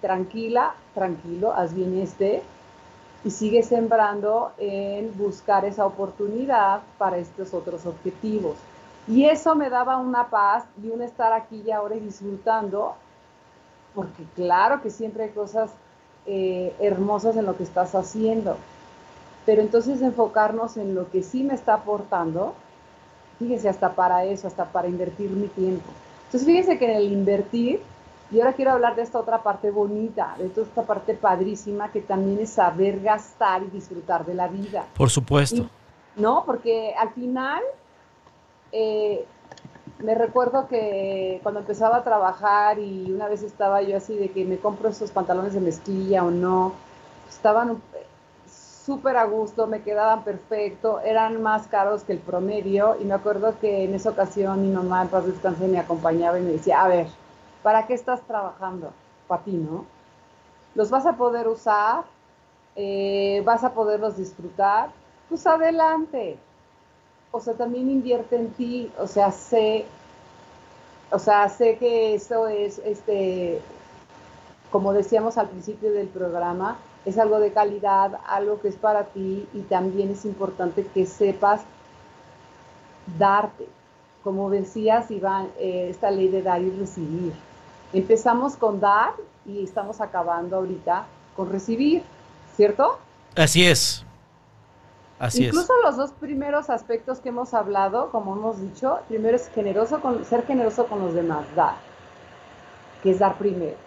tranquila, 0.01 0.73
tranquilo, 0.93 1.53
haz 1.53 1.73
bien 1.73 1.97
este 1.99 2.41
y 3.23 3.29
sigue 3.29 3.63
sembrando 3.63 4.51
en 4.57 5.15
buscar 5.17 5.65
esa 5.65 5.85
oportunidad 5.85 6.81
para 6.97 7.17
estos 7.17 7.53
otros 7.53 7.85
objetivos. 7.85 8.55
Y 9.07 9.25
eso 9.25 9.55
me 9.55 9.69
daba 9.69 9.97
una 9.97 10.29
paz 10.29 10.65
y 10.81 10.89
un 10.89 11.01
estar 11.01 11.33
aquí 11.33 11.61
y 11.65 11.71
ahora 11.71 11.95
disfrutando, 11.95 12.95
porque 13.93 14.23
claro 14.35 14.81
que 14.81 14.89
siempre 14.89 15.25
hay 15.25 15.29
cosas 15.29 15.71
eh, 16.25 16.73
hermosas 16.79 17.35
en 17.35 17.45
lo 17.45 17.57
que 17.57 17.63
estás 17.63 17.95
haciendo. 17.95 18.57
Pero 19.45 19.61
entonces 19.61 20.01
enfocarnos 20.01 20.77
en 20.77 20.95
lo 20.95 21.09
que 21.11 21.21
sí 21.21 21.43
me 21.43 21.53
está 21.53 21.75
aportando, 21.75 22.53
fíjese, 23.39 23.67
hasta 23.67 23.93
para 23.93 24.23
eso, 24.23 24.47
hasta 24.47 24.65
para 24.65 24.87
invertir 24.87 25.29
mi 25.29 25.47
tiempo. 25.47 25.89
Entonces 26.25 26.47
fíjense 26.47 26.79
que 26.79 26.85
en 26.85 26.97
el 26.97 27.11
invertir, 27.11 27.81
y 28.31 28.39
ahora 28.39 28.53
quiero 28.53 28.71
hablar 28.71 28.95
de 28.95 29.01
esta 29.01 29.19
otra 29.19 29.43
parte 29.43 29.69
bonita, 29.69 30.35
de 30.37 30.49
toda 30.49 30.65
esta 30.65 30.83
parte 30.83 31.13
padrísima 31.13 31.91
que 31.91 32.01
también 32.01 32.39
es 32.39 32.51
saber 32.51 33.01
gastar 33.01 33.63
y 33.63 33.67
disfrutar 33.67 34.25
de 34.25 34.33
la 34.33 34.47
vida. 34.47 34.85
Por 34.95 35.09
supuesto. 35.09 35.69
no, 36.15 36.43
porque 36.45 36.95
al 36.97 37.11
final 37.11 37.61
eh, 38.71 39.25
me 39.99 40.15
recuerdo 40.15 40.67
que 40.67 41.39
cuando 41.43 41.61
empezaba 41.61 41.97
a 41.97 42.03
trabajar 42.03 42.79
y 42.79 43.11
una 43.11 43.27
vez 43.27 43.43
estaba 43.43 43.81
yo 43.81 43.97
así 43.97 44.15
de 44.15 44.29
que 44.29 44.45
me 44.45 44.57
compro 44.57 44.89
esos 44.89 45.11
pantalones 45.11 45.53
de 45.53 45.61
mezclilla 45.61 46.23
o 46.23 46.31
no, 46.31 46.73
estaban 47.29 47.81
súper 48.85 49.15
a 49.15 49.23
gusto, 49.25 49.65
me 49.67 49.81
quedaban 49.81 50.23
perfecto, 50.23 50.99
eran 50.99 51.41
más 51.41 51.67
caros 51.67 52.03
que 52.03 52.13
el 52.13 52.19
promedio 52.19 52.97
y 52.99 53.05
me 53.05 53.13
acuerdo 53.13 53.57
que 53.59 53.85
en 53.85 53.93
esa 53.95 54.09
ocasión 54.09 54.61
mi 54.61 54.73
mamá 54.73 55.03
en 55.03 55.07
paz 55.07 55.25
descanse 55.25 55.67
me 55.67 55.79
acompañaba 55.79 56.37
y 56.37 56.43
me 56.43 56.51
decía, 56.51 56.83
a 56.83 56.87
ver, 56.89 57.07
¿para 57.61 57.87
qué 57.87 57.93
estás 57.93 58.21
trabajando? 58.23 58.91
Para 59.27 59.43
ti, 59.43 59.53
¿no? 59.53 59.85
Los 60.75 60.89
vas 60.89 61.05
a 61.05 61.13
poder 61.13 61.47
usar, 61.47 62.03
eh, 62.75 63.41
vas 63.45 63.63
a 63.63 63.73
poderlos 63.73 64.17
disfrutar, 64.17 64.89
pues 65.29 65.47
adelante. 65.47 66.37
O 67.35 67.39
sea, 67.39 67.55
también 67.55 67.89
invierte 67.89 68.35
en 68.35 68.51
ti, 68.51 68.91
o 68.99 69.07
sea, 69.07 69.31
sé, 69.31 69.85
o 71.09 71.17
sea, 71.17 71.49
sé 71.49 71.77
que 71.79 72.13
eso 72.13 72.47
es, 72.47 72.77
este, 72.85 73.59
como 74.69 74.93
decíamos 74.93 75.39
al 75.39 75.49
principio 75.49 75.91
del 75.91 76.09
programa, 76.09 76.77
es 77.05 77.17
algo 77.17 77.39
de 77.39 77.51
calidad, 77.51 78.19
algo 78.27 78.61
que 78.61 78.67
es 78.67 78.75
para 78.75 79.05
ti 79.05 79.47
y 79.51 79.61
también 79.61 80.11
es 80.11 80.25
importante 80.25 80.85
que 80.93 81.07
sepas 81.07 81.61
darte. 83.17 83.67
Como 84.23 84.51
decías, 84.51 85.09
Iván, 85.09 85.49
eh, 85.57 85.87
esta 85.89 86.11
ley 86.11 86.27
de 86.27 86.43
dar 86.43 86.61
y 86.61 86.69
recibir. 86.69 87.33
Empezamos 87.93 88.55
con 88.57 88.79
dar 88.79 89.13
y 89.43 89.63
estamos 89.63 90.01
acabando 90.01 90.57
ahorita 90.57 91.07
con 91.35 91.51
recibir, 91.51 92.03
¿cierto? 92.55 92.99
Así 93.35 93.65
es. 93.65 94.05
Así 95.19 95.45
Incluso 95.45 95.73
los 95.83 95.95
dos 95.95 96.11
primeros 96.11 96.69
aspectos 96.69 97.19
que 97.19 97.29
hemos 97.29 97.53
hablado, 97.53 98.09
como 98.11 98.35
hemos 98.35 98.59
dicho, 98.59 98.99
primero 99.07 99.35
es 99.35 99.47
generoso 99.49 100.01
con, 100.01 100.25
ser 100.25 100.45
generoso 100.45 100.87
con 100.87 100.99
los 100.99 101.13
demás, 101.13 101.45
dar, 101.55 101.75
que 103.01 103.11
es 103.11 103.19
dar 103.19 103.37
primero. 103.37 103.77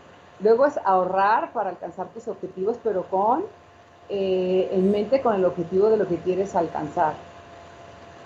Luego 0.41 0.67
es 0.67 0.79
ahorrar 0.85 1.53
para 1.53 1.71
alcanzar 1.71 2.09
tus 2.09 2.29
objetivos, 2.29 2.79
pero 2.83 3.05
con 3.09 3.45
eh, 4.09 4.69
en 4.71 4.93
mente 4.93 5.21
con 5.21 5.35
el 5.35 5.45
objetivo 5.45 5.89
de 5.89 5.97
lo 5.97 6.07
que 6.07 6.17
quieres 6.19 6.55
alcanzar. 6.55 7.15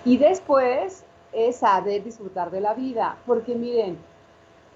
Y 0.05 0.17
después 0.17 1.03
es 1.31 1.55
saber 1.57 2.03
disfrutar 2.03 2.51
de 2.51 2.61
la 2.61 2.73
vida, 2.75 3.17
porque 3.25 3.55
miren, 3.55 3.97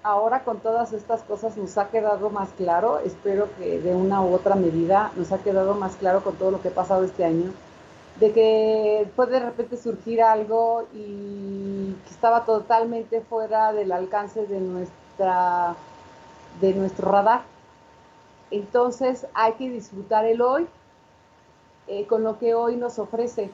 ahora 0.02 0.42
con 0.42 0.58
todas 0.58 0.92
estas 0.92 1.22
cosas 1.22 1.56
nos 1.56 1.78
ha 1.78 1.90
quedado 1.90 2.30
más 2.30 2.48
claro, 2.56 2.98
espero 3.00 3.48
que 3.58 3.78
de 3.78 3.94
una 3.94 4.20
u 4.22 4.34
otra 4.34 4.56
medida 4.56 5.12
nos 5.16 5.30
ha 5.30 5.38
quedado 5.38 5.74
más 5.74 5.94
claro 5.96 6.24
con 6.24 6.34
todo 6.36 6.50
lo 6.50 6.60
que 6.60 6.68
ha 6.68 6.74
pasado 6.74 7.04
este 7.04 7.24
año, 7.24 7.52
de 8.20 8.32
que 8.32 9.08
puede 9.14 9.32
de 9.32 9.40
repente 9.40 9.76
surgir 9.76 10.22
algo 10.22 10.86
y 10.94 11.94
que 12.04 12.10
estaba 12.10 12.44
totalmente 12.44 13.20
fuera 13.20 13.72
del 13.72 13.92
alcance 13.92 14.46
de 14.46 14.60
nuestra 14.60 15.76
de 16.60 16.72
nuestro 16.72 17.10
radar. 17.10 17.42
Entonces 18.50 19.26
hay 19.34 19.52
que 19.54 19.68
disfrutar 19.68 20.24
el 20.24 20.40
hoy 20.40 20.66
eh, 21.88 22.06
con 22.06 22.22
lo 22.22 22.38
que 22.38 22.54
hoy 22.54 22.76
nos 22.76 22.98
ofrece 22.98 23.50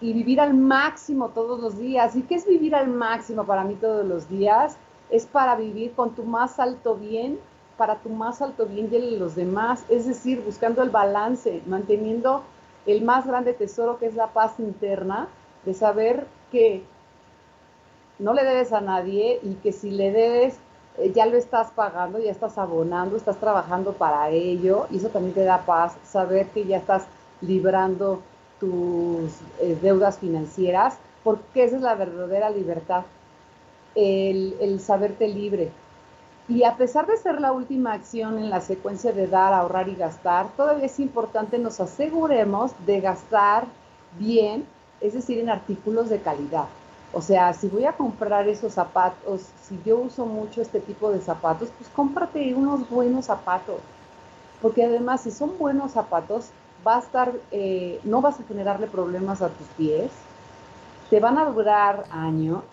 y 0.00 0.12
vivir 0.12 0.40
al 0.40 0.54
máximo 0.54 1.30
todos 1.30 1.60
los 1.60 1.76
días. 1.76 2.16
¿Y 2.16 2.22
qué 2.22 2.36
es 2.36 2.46
vivir 2.46 2.74
al 2.74 2.88
máximo 2.88 3.44
para 3.44 3.64
mí 3.64 3.74
todos 3.74 4.06
los 4.06 4.28
días? 4.28 4.76
Es 5.10 5.26
para 5.26 5.56
vivir 5.56 5.92
con 5.92 6.14
tu 6.14 6.22
más 6.22 6.58
alto 6.60 6.94
bien, 6.94 7.38
para 7.76 7.96
tu 7.96 8.10
más 8.10 8.40
alto 8.40 8.66
bien 8.66 8.88
y 8.90 8.96
el 8.96 9.10
de 9.10 9.18
los 9.18 9.34
demás, 9.34 9.84
es 9.88 10.06
decir, 10.06 10.42
buscando 10.44 10.82
el 10.82 10.90
balance, 10.90 11.62
manteniendo 11.66 12.44
el 12.86 13.02
más 13.02 13.26
grande 13.26 13.52
tesoro 13.52 13.98
que 13.98 14.06
es 14.06 14.14
la 14.14 14.28
paz 14.28 14.54
interna, 14.58 15.28
de 15.64 15.74
saber 15.74 16.26
que 16.50 16.82
no 18.18 18.32
le 18.32 18.44
debes 18.44 18.72
a 18.72 18.80
nadie 18.80 19.40
y 19.42 19.54
que 19.54 19.72
si 19.72 19.90
le 19.90 20.10
debes 20.10 20.58
eh, 20.98 21.12
ya 21.14 21.26
lo 21.26 21.36
estás 21.36 21.70
pagando, 21.70 22.18
ya 22.18 22.30
estás 22.30 22.58
abonando, 22.58 23.16
estás 23.16 23.36
trabajando 23.38 23.92
para 23.92 24.28
ello 24.30 24.86
y 24.90 24.98
eso 24.98 25.08
también 25.08 25.34
te 25.34 25.44
da 25.44 25.64
paz, 25.64 25.96
saber 26.04 26.46
que 26.48 26.64
ya 26.64 26.78
estás 26.78 27.04
librando 27.40 28.20
tus 28.58 29.30
eh, 29.60 29.78
deudas 29.80 30.18
financieras, 30.18 30.98
porque 31.24 31.64
esa 31.64 31.76
es 31.76 31.82
la 31.82 31.94
verdadera 31.94 32.50
libertad, 32.50 33.04
el, 33.94 34.56
el 34.60 34.80
saberte 34.80 35.28
libre. 35.28 35.70
Y 36.50 36.64
a 36.64 36.76
pesar 36.76 37.06
de 37.06 37.16
ser 37.16 37.40
la 37.40 37.52
última 37.52 37.92
acción 37.92 38.36
en 38.36 38.50
la 38.50 38.60
secuencia 38.60 39.12
de 39.12 39.28
dar, 39.28 39.54
ahorrar 39.54 39.88
y 39.88 39.94
gastar, 39.94 40.48
todavía 40.56 40.86
es 40.86 40.98
importante 40.98 41.58
nos 41.58 41.78
aseguremos 41.78 42.72
de 42.84 43.00
gastar 43.00 43.66
bien, 44.18 44.66
es 45.00 45.14
decir, 45.14 45.38
en 45.38 45.48
artículos 45.48 46.10
de 46.10 46.18
calidad. 46.18 46.66
O 47.12 47.22
sea, 47.22 47.52
si 47.54 47.68
voy 47.68 47.84
a 47.84 47.92
comprar 47.92 48.48
esos 48.48 48.72
zapatos, 48.74 49.42
si 49.62 49.80
yo 49.86 49.98
uso 49.98 50.26
mucho 50.26 50.60
este 50.60 50.80
tipo 50.80 51.12
de 51.12 51.20
zapatos, 51.20 51.68
pues 51.78 51.88
cómprate 51.90 52.52
unos 52.52 52.90
buenos 52.90 53.26
zapatos. 53.26 53.78
Porque 54.60 54.84
además, 54.84 55.20
si 55.20 55.30
son 55.30 55.56
buenos 55.56 55.92
zapatos, 55.92 56.46
va 56.84 56.96
a 56.96 57.00
estar, 57.00 57.32
eh, 57.52 58.00
no 58.02 58.20
vas 58.22 58.40
a 58.40 58.42
generarle 58.42 58.88
problemas 58.88 59.40
a 59.40 59.50
tus 59.50 59.68
pies, 59.78 60.10
te 61.10 61.20
van 61.20 61.38
a 61.38 61.44
durar 61.44 62.06
años, 62.10 62.64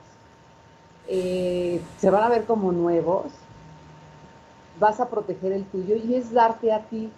eh, 1.08 1.80
se 2.00 2.10
van 2.10 2.24
a 2.24 2.30
ver 2.30 2.46
como 2.46 2.72
nuevos, 2.72 3.26
vas 4.80 5.00
a 5.00 5.10
proteger 5.10 5.52
el 5.52 5.66
tuyo 5.66 5.96
y 5.96 6.16
es 6.16 6.32
darte 6.32 6.72
a 6.72 6.82
ti 6.82 7.12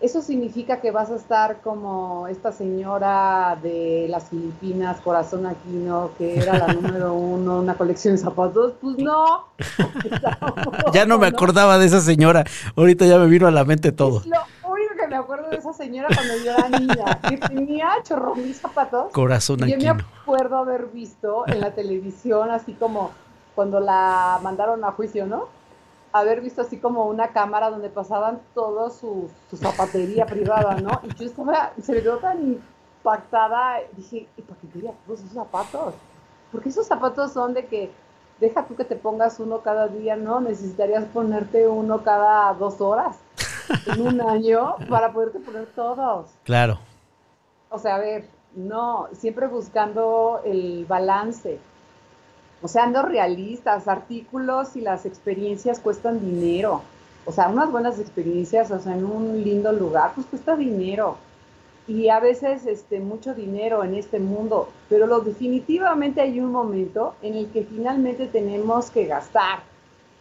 eso 0.00 0.22
significa 0.22 0.80
que 0.80 0.90
vas 0.90 1.10
a 1.10 1.16
estar 1.16 1.60
como 1.60 2.26
esta 2.26 2.52
señora 2.52 3.58
de 3.62 4.06
las 4.08 4.30
Filipinas, 4.30 4.98
Corazón 5.02 5.44
Aquino, 5.44 6.12
que 6.16 6.38
era 6.38 6.56
la 6.56 6.72
número 6.72 7.12
uno, 7.12 7.58
una 7.58 7.74
colección 7.74 8.14
de 8.14 8.22
zapatos. 8.22 8.72
Pues 8.80 8.96
no. 8.96 9.48
ya 10.94 11.04
no 11.04 11.18
me 11.18 11.26
acordaba 11.26 11.76
de 11.76 11.84
esa 11.84 12.00
señora. 12.00 12.44
Ahorita 12.76 13.04
ya 13.04 13.18
me 13.18 13.26
vino 13.26 13.46
a 13.46 13.50
la 13.50 13.64
mente 13.64 13.92
todo. 13.92 14.20
Es 14.20 14.26
lo 14.26 14.38
único 14.72 14.94
que 14.98 15.06
me 15.06 15.16
acuerdo 15.16 15.50
de 15.50 15.56
esa 15.56 15.74
señora 15.74 16.08
cuando 16.14 16.34
yo 16.42 16.52
era 16.52 16.68
niña, 16.70 17.20
que 17.28 17.36
tenía 17.36 17.90
chorro 18.02 18.34
mis 18.34 18.56
zapatos. 18.56 19.12
Corazón 19.12 19.62
Aquino. 19.64 19.78
Yo 19.80 19.94
me 19.96 20.02
acuerdo 20.22 20.56
haber 20.56 20.86
visto 20.86 21.46
en 21.46 21.60
la 21.60 21.72
televisión, 21.72 22.50
así 22.50 22.72
como 22.72 23.10
cuando 23.54 23.80
la 23.80 24.40
mandaron 24.42 24.82
a 24.82 24.92
juicio, 24.92 25.26
¿no? 25.26 25.59
Haber 26.12 26.40
visto 26.40 26.62
así 26.62 26.78
como 26.78 27.04
una 27.06 27.28
cámara 27.28 27.70
donde 27.70 27.88
pasaban 27.88 28.40
toda 28.54 28.90
su, 28.90 29.30
zapatería 29.54 30.26
privada, 30.26 30.76
¿no? 30.80 31.00
Y 31.04 31.14
yo 31.14 31.26
estaba, 31.26 31.72
se 31.80 31.92
me 31.92 32.02
quedó 32.02 32.18
tan 32.18 32.42
impactada, 32.42 33.78
dije, 33.96 34.28
¿y 34.36 34.42
para 34.42 34.60
qué 34.60 34.68
quería 34.68 34.92
todos 35.06 35.20
esos 35.20 35.34
zapatos? 35.34 35.94
Porque 36.50 36.68
esos 36.68 36.86
zapatos 36.86 37.32
son 37.32 37.54
de 37.54 37.66
que, 37.66 37.90
deja 38.40 38.66
tú 38.66 38.74
que 38.74 38.84
te 38.84 38.96
pongas 38.96 39.38
uno 39.38 39.60
cada 39.60 39.88
día, 39.88 40.16
¿no? 40.16 40.40
Necesitarías 40.40 41.04
ponerte 41.04 41.68
uno 41.68 42.02
cada 42.02 42.52
dos 42.54 42.80
horas 42.80 43.18
en 43.86 44.06
un 44.06 44.20
año 44.28 44.76
para 44.88 45.12
poderte 45.12 45.38
poner 45.40 45.66
todos. 45.74 46.30
Claro. 46.44 46.78
O 47.68 47.78
sea, 47.78 47.96
a 47.96 47.98
ver, 47.98 48.28
no, 48.54 49.08
siempre 49.12 49.46
buscando 49.46 50.40
el 50.44 50.86
balance 50.86 51.60
o 52.62 52.68
sea, 52.68 52.84
ando 52.84 53.02
realistas, 53.02 53.88
artículos 53.88 54.76
y 54.76 54.82
las 54.82 55.06
experiencias 55.06 55.80
cuestan 55.80 56.20
dinero. 56.20 56.82
O 57.24 57.32
sea, 57.32 57.48
unas 57.48 57.70
buenas 57.70 57.98
experiencias, 57.98 58.70
o 58.70 58.78
sea, 58.80 58.96
en 58.96 59.04
un 59.04 59.42
lindo 59.42 59.72
lugar, 59.72 60.12
pues 60.14 60.26
cuesta 60.26 60.56
dinero. 60.56 61.16
Y 61.88 62.08
a 62.08 62.20
veces 62.20 62.66
este, 62.66 63.00
mucho 63.00 63.34
dinero 63.34 63.82
en 63.82 63.94
este 63.94 64.20
mundo, 64.20 64.68
pero 64.88 65.06
lo, 65.06 65.20
definitivamente 65.20 66.20
hay 66.20 66.40
un 66.40 66.52
momento 66.52 67.14
en 67.22 67.34
el 67.34 67.50
que 67.50 67.64
finalmente 67.64 68.26
tenemos 68.26 68.90
que 68.90 69.06
gastar. 69.06 69.60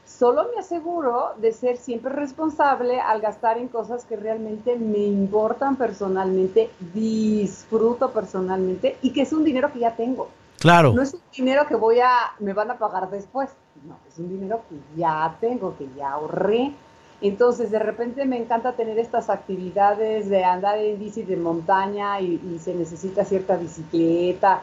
Solo 0.06 0.48
me 0.54 0.62
aseguro 0.62 1.34
de 1.38 1.52
ser 1.52 1.78
siempre 1.78 2.12
responsable 2.12 3.00
al 3.00 3.22
gastar 3.22 3.58
en 3.60 3.68
cosas 3.68 4.06
que 4.06 4.16
realmente 4.16 4.76
me 4.78 5.00
importan 5.00 5.76
personalmente, 5.76 6.72
disfruto 6.94 8.12
personalmente 8.12 8.98
y 9.04 9.14
que 9.14 9.22
es 9.22 9.34
un 9.34 9.44
dinero 9.44 9.72
que 9.72 9.80
ya 9.80 9.96
tengo. 9.96 10.30
Claro. 10.60 10.94
No 10.94 11.02
es 11.02 11.14
un 11.14 11.22
dinero 11.36 11.66
que 11.68 11.76
voy 11.76 12.00
a, 12.02 12.34
me 12.40 12.54
van 12.54 12.70
a 12.72 12.78
pagar 12.78 13.10
después. 13.10 13.50
No, 13.88 13.98
es 14.08 14.20
un 14.20 14.30
dinero 14.30 14.62
que 14.70 14.76
ya 15.00 15.38
tengo, 15.40 15.76
que 15.78 15.88
ya 15.96 16.12
ahorré. 16.12 16.74
Entonces, 17.22 17.72
de 17.72 17.80
repente 17.80 18.26
me 18.26 18.38
encanta 18.38 18.74
tener 18.74 18.98
estas 19.00 19.30
actividades 19.30 20.30
de 20.30 20.44
andar 20.44 20.78
en 20.78 21.00
bici 21.00 21.24
de 21.24 21.38
montaña 21.38 22.20
y, 22.22 22.60
se 22.62 22.74
necesita 22.74 23.26
cierta 23.26 23.58
bicicleta 23.58 24.62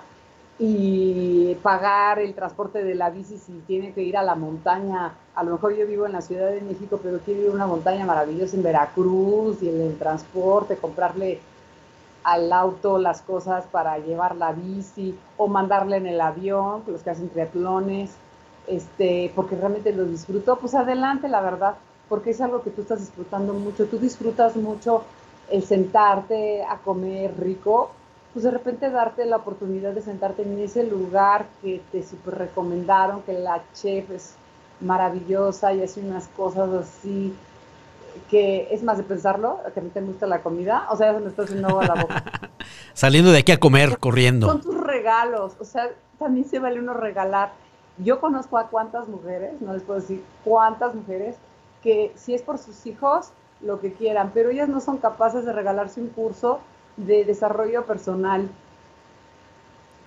y 0.59 1.55
pagar 1.57 2.18
el 2.18 2.34
transporte 2.34 2.82
de 2.82 2.94
la 2.94 3.11
bici 3.11 3.36
si 3.36 3.53
tiene 3.66 3.92
que 3.92 4.03
ir 4.03 4.16
a 4.16 4.22
la 4.22 4.34
montaña. 4.34 5.12
A 5.34 5.44
lo 5.44 5.53
mejor 5.53 5.76
yo 5.76 5.86
vivo 5.86 6.07
en 6.07 6.12
la 6.12 6.22
Ciudad 6.22 6.51
de 6.51 6.62
México, 6.62 6.99
pero 7.03 7.18
quiero 7.20 7.42
ir 7.42 7.49
a 7.49 7.55
una 7.55 7.66
montaña 7.66 8.07
maravillosa 8.07 8.57
en 8.57 8.62
Veracruz 8.62 9.62
y 9.62 9.68
el 9.68 9.99
transporte, 9.99 10.76
comprarle 10.76 11.40
al 12.26 12.52
auto 12.52 12.98
las 12.98 13.22
cosas 13.22 13.66
para 13.70 13.98
llevar 13.98 14.34
la 14.34 14.50
bici 14.50 15.16
o 15.36 15.46
mandarle 15.46 15.98
en 15.98 16.08
el 16.08 16.20
avión, 16.20 16.82
los 16.88 17.02
que 17.02 17.10
hacen 17.10 17.28
triatlones. 17.28 18.10
este, 18.66 19.30
porque 19.36 19.54
realmente 19.54 19.92
lo 19.92 20.04
disfruto, 20.04 20.56
pues 20.56 20.74
adelante, 20.74 21.28
la 21.28 21.40
verdad, 21.40 21.76
porque 22.08 22.30
es 22.30 22.40
algo 22.40 22.62
que 22.62 22.70
tú 22.70 22.82
estás 22.82 22.98
disfrutando 22.98 23.52
mucho, 23.52 23.86
tú 23.86 23.98
disfrutas 23.98 24.56
mucho 24.56 25.04
el 25.52 25.62
sentarte 25.62 26.64
a 26.64 26.78
comer 26.78 27.32
rico, 27.38 27.90
pues 28.32 28.44
de 28.44 28.50
repente 28.50 28.90
darte 28.90 29.24
la 29.24 29.36
oportunidad 29.36 29.92
de 29.92 30.02
sentarte 30.02 30.42
en 30.42 30.58
ese 30.58 30.82
lugar 30.82 31.46
que 31.62 31.80
te 31.92 32.02
super 32.02 32.34
recomendaron, 32.38 33.22
que 33.22 33.34
la 33.34 33.62
chef 33.72 34.10
es 34.10 34.34
maravillosa 34.80 35.72
y 35.72 35.82
hace 35.82 36.00
unas 36.00 36.26
cosas 36.36 36.70
así 36.70 37.32
que 38.30 38.68
es 38.70 38.82
más 38.82 38.98
de 38.98 39.04
pensarlo, 39.04 39.60
que 39.72 39.80
a 39.80 39.82
mí 39.82 39.90
te 39.90 40.00
gusta 40.00 40.26
la 40.26 40.42
comida, 40.42 40.86
o 40.90 40.96
sea, 40.96 41.14
se 41.14 41.20
me 41.20 41.28
está 41.28 41.42
haciendo 41.42 41.68
agua 41.68 41.86
la 41.86 42.02
boca. 42.02 42.24
Saliendo 42.94 43.32
de 43.32 43.38
aquí 43.38 43.52
a 43.52 43.60
comer, 43.60 43.98
corriendo. 43.98 44.46
Son 44.46 44.60
tus 44.60 44.80
regalos, 44.80 45.54
o 45.58 45.64
sea, 45.64 45.90
también 46.18 46.48
se 46.48 46.58
vale 46.58 46.80
uno 46.80 46.94
regalar. 46.94 47.52
Yo 47.98 48.20
conozco 48.20 48.58
a 48.58 48.68
cuántas 48.68 49.08
mujeres, 49.08 49.60
no 49.60 49.72
les 49.72 49.82
puedo 49.82 50.00
decir 50.00 50.22
cuántas 50.44 50.94
mujeres, 50.94 51.36
que 51.82 52.12
si 52.16 52.34
es 52.34 52.42
por 52.42 52.58
sus 52.58 52.86
hijos, 52.86 53.30
lo 53.60 53.80
que 53.80 53.92
quieran, 53.92 54.32
pero 54.34 54.50
ellas 54.50 54.68
no 54.68 54.80
son 54.80 54.98
capaces 54.98 55.44
de 55.44 55.52
regalarse 55.52 56.00
un 56.00 56.08
curso 56.08 56.60
de 56.96 57.24
desarrollo 57.24 57.84
personal. 57.84 58.48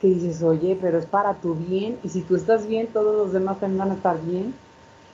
Que 0.01 0.07
dices, 0.07 0.43
oye, 0.43 0.77
pero 0.79 0.97
es 0.97 1.05
para 1.05 1.33
tu 1.35 1.55
bien, 1.55 1.99
y 2.03 2.09
si 2.09 2.21
tú 2.21 2.35
estás 2.35 2.67
bien, 2.67 2.87
todos 2.87 3.15
los 3.15 3.33
demás 3.33 3.59
también 3.59 3.79
van 3.79 3.91
a 3.91 3.95
estar 3.95 4.21
bien. 4.21 4.53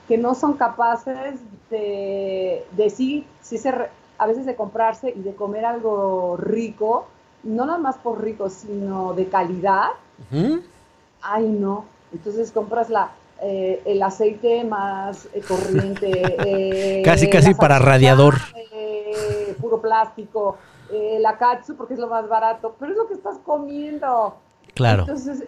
Que 0.07 0.17
no 0.17 0.35
son 0.35 0.53
capaces 0.53 1.39
de, 1.69 2.65
de 2.71 2.89
sí, 2.89 3.25
sí 3.41 3.57
se, 3.57 3.73
a 4.17 4.27
veces 4.27 4.45
de 4.45 4.55
comprarse 4.55 5.13
y 5.15 5.21
de 5.21 5.35
comer 5.35 5.65
algo 5.65 6.37
rico, 6.37 7.07
no 7.43 7.65
nada 7.65 7.79
más 7.79 7.97
por 7.97 8.23
rico, 8.23 8.49
sino 8.49 9.13
de 9.13 9.27
calidad. 9.27 9.89
Ay, 11.21 11.47
no. 11.47 11.85
Entonces 12.13 12.51
compras 12.51 12.89
la, 12.89 13.11
eh, 13.41 13.81
el 13.85 14.01
aceite 14.01 14.63
más 14.63 15.27
eh, 15.33 15.41
corriente. 15.41 16.21
Eh, 16.47 17.01
casi, 17.03 17.29
casi 17.29 17.53
para 17.53 17.79
radiador. 17.79 18.35
puro 19.59 19.81
plástico. 19.81 20.57
la 21.19 21.37
katsu 21.37 21.75
porque 21.75 21.95
es 21.95 21.99
lo 21.99 22.07
más 22.07 22.27
barato, 22.29 22.75
pero 22.79 22.91
es 22.91 22.97
lo 22.97 23.07
que 23.07 23.15
estás 23.15 23.37
comiendo. 23.45 24.35
Claro. 24.75 25.03
Entonces, 25.03 25.43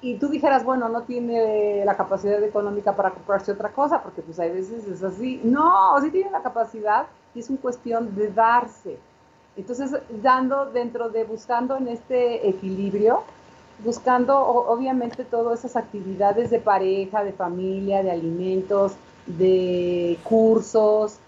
y, 0.00 0.14
tú 0.16 0.28
dijeras, 0.28 0.64
bueno, 0.64 0.88
no 0.88 1.02
tiene 1.02 1.84
la 1.84 1.96
capacidad 1.96 2.42
económica 2.42 2.96
para 2.96 3.10
comprarse 3.10 3.52
otra 3.52 3.70
cosa, 3.70 4.02
porque 4.02 4.22
pues 4.22 4.38
hay 4.40 4.50
veces 4.50 4.86
es 4.86 5.02
así. 5.02 5.40
No, 5.44 5.94
sí 6.00 6.10
tiene 6.10 6.30
la 6.30 6.42
capacidad 6.42 7.06
y 7.34 7.40
es 7.40 7.50
una 7.50 7.60
cuestión 7.60 8.14
de 8.14 8.32
darse. 8.32 8.98
Entonces, 9.56 9.92
dando 10.22 10.66
dentro 10.66 11.10
de, 11.10 11.24
buscando 11.24 11.76
en 11.76 11.88
este 11.88 12.48
equilibrio, 12.48 13.22
buscando 13.84 14.38
obviamente 14.38 15.24
todas 15.24 15.60
esas 15.60 15.76
actividades 15.76 16.50
de 16.50 16.58
pareja, 16.58 17.22
de 17.22 17.32
familia, 17.32 18.02
de 18.02 18.10
alimentos, 18.10 18.92
de 19.26 20.18
cursos, 20.24 21.18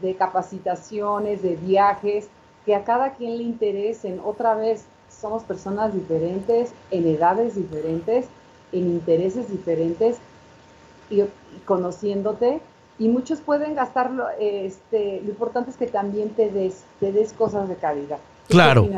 de 0.00 0.14
capacitaciones, 0.14 1.42
de 1.42 1.56
viajes, 1.56 2.28
que 2.64 2.74
a 2.74 2.84
cada 2.84 3.14
quien 3.14 3.38
le 3.38 3.44
interesen. 3.44 4.20
Otra 4.24 4.54
vez, 4.54 4.84
somos 5.10 5.42
personas 5.42 5.92
diferentes, 5.92 6.72
en 6.90 7.06
edades 7.06 7.54
diferentes, 7.56 8.26
en 8.72 8.88
intereses 8.88 9.50
diferentes, 9.50 10.16
y, 11.10 11.24
conociéndote, 11.64 12.60
y 12.98 13.08
muchos 13.08 13.40
pueden 13.40 13.74
gastarlo, 13.74 14.26
este, 14.38 15.20
lo 15.22 15.30
importante 15.30 15.70
es 15.70 15.76
que 15.76 15.86
también 15.86 16.30
te 16.30 16.50
des, 16.50 16.84
te 17.00 17.12
des 17.12 17.32
cosas 17.32 17.68
de 17.68 17.76
calidad. 17.76 18.18
Claro. 18.48 18.88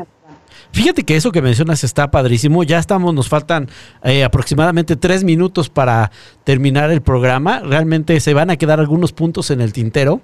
Fíjate 0.73 1.03
que 1.03 1.15
eso 1.15 1.31
que 1.31 1.43
mencionas 1.43 1.83
está 1.83 2.09
padrísimo. 2.09 2.63
Ya 2.63 2.79
estamos, 2.79 3.13
nos 3.13 3.29
faltan 3.29 3.69
eh, 4.03 4.23
aproximadamente 4.23 4.95
tres 4.95 5.23
minutos 5.23 5.69
para 5.69 6.11
terminar 6.43 6.89
el 6.89 7.01
programa. 7.01 7.59
Realmente 7.59 8.19
se 8.19 8.33
van 8.33 8.49
a 8.49 8.57
quedar 8.57 8.79
algunos 8.79 9.13
puntos 9.13 9.51
en 9.51 9.61
el 9.61 9.71
tintero. 9.71 10.21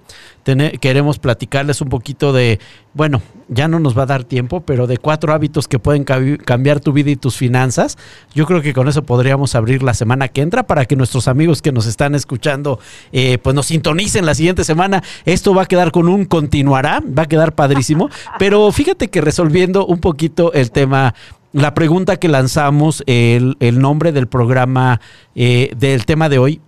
queremos 0.82 1.20
platicarles 1.20 1.82
un 1.82 1.90
poquito 1.90 2.34
de, 2.34 2.60
bueno, 2.94 3.22
ya 3.48 3.68
no 3.68 3.80
nos 3.80 3.98
va 3.98 4.04
a 4.04 4.06
dar 4.08 4.24
tiempo, 4.24 4.62
pero 4.62 4.88
de 4.88 4.98
cuatro 4.98 5.34
hábitos 5.34 5.68
que 5.68 5.80
pueden 5.80 6.04
cambiar 6.04 6.80
tu 6.80 6.94
vida 6.94 7.10
y 7.12 7.16
tus 7.16 7.36
finanzas. 7.36 7.98
Yo 8.34 8.46
creo 8.46 8.62
que 8.62 8.74
con 8.74 8.88
eso 8.88 9.04
podríamos 9.04 9.56
abrir 9.56 9.84
la 9.84 9.94
semana 9.94 10.28
que 10.28 10.42
entra 10.42 10.64
para 10.64 10.86
que 10.86 10.96
nuestros 10.96 11.28
amigos 11.28 11.62
que 11.62 11.72
nos 11.72 11.86
están 11.86 12.16
escuchando, 12.16 12.80
eh, 13.12 13.38
pues 13.38 13.56
nos 13.56 13.68
sintonicen 13.68 14.26
la 14.26 14.36
siguiente 14.36 14.64
semana. 14.64 15.04
Esto 15.26 15.54
va 15.54 15.64
a 15.64 15.66
quedar 15.66 15.92
con 15.92 16.10
un 16.10 16.26
continuará, 16.26 17.02
va 17.06 17.24
a 17.24 17.28
quedar 17.28 17.54
padrísimo. 17.54 18.10
pero 18.40 18.72
fíjate 18.72 19.10
que 19.10 19.22
resolviendo 19.22 19.86
un 19.90 20.00
poquito 20.00 20.54
el 20.54 20.72
tema 20.72 21.16
la 21.52 21.74
pregunta 21.74 22.18
que 22.18 22.28
lanzamos, 22.28 23.04
el, 23.08 23.58
el 23.60 23.80
nombre 23.80 24.12
del 24.12 24.28
programa, 24.28 25.02
eh, 25.34 25.72
del 25.76 26.06
tema 26.06 26.30
de 26.30 26.38
hoy, 26.38 26.62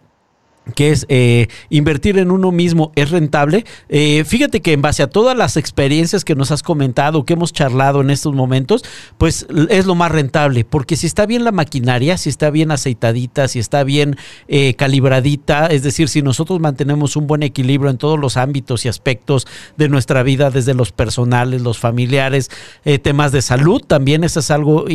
que 0.75 0.91
es 0.91 1.05
eh, 1.09 1.47
invertir 1.69 2.17
en 2.19 2.31
uno 2.31 2.51
mismo 2.51 2.91
es 2.95 3.09
rentable. 3.09 3.65
Eh, 3.89 4.23
fíjate 4.25 4.61
que 4.61 4.73
en 4.73 4.81
base 4.81 5.01
a 5.01 5.07
todas 5.07 5.35
las 5.35 5.57
experiencias 5.57 6.23
que 6.23 6.35
nos 6.35 6.51
has 6.51 6.61
comentado, 6.61 7.25
que 7.25 7.33
hemos 7.33 7.51
charlado 7.51 8.01
en 8.01 8.11
estos 8.11 8.33
momentos, 8.35 8.83
pues 9.17 9.47
es 9.69 9.85
lo 9.85 9.95
más 9.95 10.11
rentable, 10.11 10.63
porque 10.63 10.95
si 10.95 11.07
está 11.07 11.25
bien 11.25 11.43
la 11.43 11.51
maquinaria, 11.51 12.17
si 12.17 12.29
está 12.29 12.51
bien 12.51 12.71
aceitadita, 12.71 13.47
si 13.47 13.59
está 13.59 13.83
bien 13.83 14.17
eh, 14.47 14.75
calibradita, 14.75 15.67
es 15.67 15.81
decir, 15.83 16.09
si 16.09 16.21
nosotros 16.21 16.59
mantenemos 16.59 17.15
un 17.15 17.25
buen 17.25 17.43
equilibrio 17.43 17.89
en 17.89 17.97
todos 17.97 18.19
los 18.19 18.37
ámbitos 18.37 18.85
y 18.85 18.87
aspectos 18.87 19.47
de 19.77 19.89
nuestra 19.89 20.21
vida, 20.21 20.51
desde 20.51 20.75
los 20.75 20.91
personales, 20.91 21.61
los 21.61 21.79
familiares, 21.79 22.49
temas 23.01 23.31
de 23.31 23.41
salud, 23.41 23.81
también 23.81 24.23
eso 24.23 24.39
es 24.39 24.51
algo, 24.51 24.85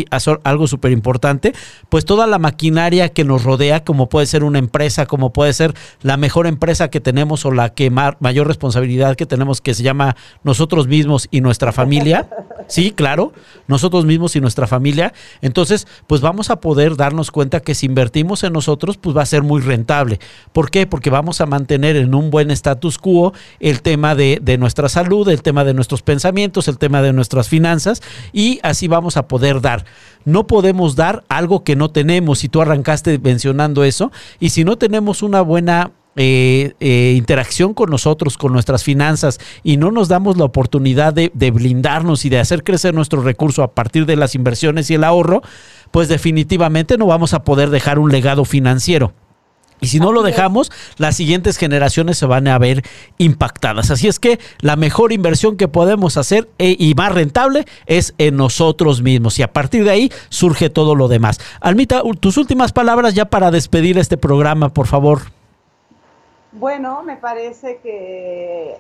algo 0.45 0.67
súper 0.69 0.93
importante, 0.93 1.53
pues 1.89 2.05
toda 2.05 2.27
la 2.27 2.39
maquinaria 2.39 3.09
que 3.09 3.25
nos 3.25 3.43
rodea, 3.43 3.85
como 3.85 4.09
puede 4.09 4.27
ser 4.27 4.45
una 4.45 4.59
empresa, 4.59 5.07
como 5.07 5.33
puede 5.33 5.53
ser 5.53 5.55
la 6.02 6.16
mejor 6.16 6.46
empresa 6.46 6.88
que 6.88 7.00
tenemos 7.00 7.44
o 7.44 7.50
la 7.50 7.70
que 7.70 7.90
mayor 7.90 8.46
responsabilidad 8.46 9.16
que 9.16 9.26
tenemos, 9.26 9.61
que 9.61 9.74
se 9.74 9.82
llama 9.82 10.16
nosotros 10.44 10.86
mismos 10.86 11.28
y 11.30 11.40
nuestra 11.40 11.72
familia. 11.72 12.28
Sí, 12.68 12.90
claro, 12.90 13.32
nosotros 13.68 14.07
mismos 14.07 14.34
y 14.34 14.40
nuestra 14.40 14.66
familia. 14.66 15.12
Entonces, 15.40 15.86
pues 16.09 16.20
vamos 16.20 16.50
a 16.50 16.57
poder 16.57 16.96
darnos 16.96 17.30
cuenta 17.30 17.61
que 17.61 17.76
si 17.76 17.86
invertimos 17.86 18.42
en 18.42 18.52
nosotros, 18.52 18.96
pues 18.96 19.16
va 19.16 19.22
a 19.22 19.26
ser 19.26 19.44
muy 19.44 19.61
rentable. 19.61 20.18
¿Por 20.52 20.72
qué? 20.72 20.84
Porque 20.84 21.09
vamos 21.09 21.40
a 21.40 21.46
mantener 21.46 21.94
en 21.94 22.12
un 22.12 22.30
buen 22.30 22.50
status 22.50 22.98
quo 22.98 23.32
el 23.61 23.82
tema 23.82 24.16
de, 24.16 24.40
de 24.42 24.59
nuestra 24.59 24.88
salud, 24.88 25.28
el 25.28 25.42
tema 25.42 25.62
de 25.62 25.74
nuestros 25.74 26.02
pensamientos, 26.02 26.66
el 26.66 26.78
tema 26.78 27.02
de 27.02 27.12
nuestras 27.12 27.48
finanzas 27.48 28.02
y 28.32 28.59
así 28.62 28.88
vamos 28.88 29.16
a 29.16 29.28
poder 29.28 29.61
dar. 29.61 29.84
No 30.24 30.48
podemos 30.48 30.96
dar 30.96 31.22
algo 31.28 31.62
que 31.62 31.76
no 31.76 31.90
tenemos, 31.90 32.40
si 32.40 32.48
tú 32.48 32.61
arrancaste 32.61 33.18
mencionando 33.20 33.84
eso, 33.84 34.11
y 34.40 34.50
si 34.50 34.64
no 34.64 34.76
tenemos 34.76 35.22
una 35.22 35.40
buena 35.47 35.92
eh, 36.16 36.74
eh, 36.80 37.14
interacción 37.16 37.72
con 37.74 37.90
nosotros, 37.90 38.36
con 38.36 38.53
nuestras 38.53 38.84
finanzas, 38.84 39.38
y 39.62 39.78
no 39.78 39.90
nos 39.90 40.09
damos 40.09 40.36
la 40.36 40.44
oportunidad 40.44 41.14
de, 41.14 41.30
de, 41.34 41.51
blindarnos 41.51 42.24
y 42.24 42.28
de 42.28 42.38
hacer 42.38 42.64
crecer 42.64 42.94
nuestro 42.94 43.22
recurso 43.22 43.62
a 43.62 43.74
partir 43.74 44.07
de 44.07 44.16
las 44.16 44.34
inversiones 44.34 44.90
y 44.90 44.94
el 44.94 45.05
ahorro, 45.05 45.42
pues 45.90 46.09
definitivamente 46.09 46.99
no 46.99 47.07
vamos 47.07 47.34
a 47.34 47.44
poder 47.44 47.70
dejar 47.70 47.99
un 47.99 48.11
legado 48.12 48.44
financiero. 48.44 49.12
Y 49.80 49.88
si 49.88 50.01
no 50.01 50.11
lo 50.11 50.22
dejamos, 50.22 50.72
las 50.97 51.16
siguientes 51.16 51.59
generaciones 51.59 52.16
se 52.16 52.26
van 52.26 52.49
a 52.49 52.59
ver 52.59 52.82
impactadas. 53.18 53.90
Así 53.90 54.09
es 54.09 54.18
que 54.18 54.40
la 54.61 54.76
mejor 54.76 55.12
inversión 55.12 55.57
que 55.57 55.68
podemos 55.68 56.16
hacer 56.16 56.49
eh, 56.59 56.76
y 56.78 56.94
más 56.94 57.12
rentable 57.12 57.66
es 57.84 58.14
en 58.16 58.36
nosotros 58.36 59.03
mismos. 59.03 59.38
Y 59.38 59.42
a 59.42 59.53
partir 59.53 59.84
de 59.84 59.90
ahí 59.90 60.12
surge 60.30 60.70
todo 60.70 60.94
lo 60.94 61.09
demás. 61.09 61.40
Almita, 61.61 62.03
tus 62.20 62.38
últimas 62.38 62.72
palabras 62.72 63.14
ya 63.14 63.26
para 63.26 63.51
despedir 63.51 63.99
este 63.99 64.16
programa, 64.16 64.70
por 64.70 64.86
favor. 64.86 65.36
Bueno, 66.59 67.02
me 67.02 67.16
parece 67.16 67.78
que 67.78 68.78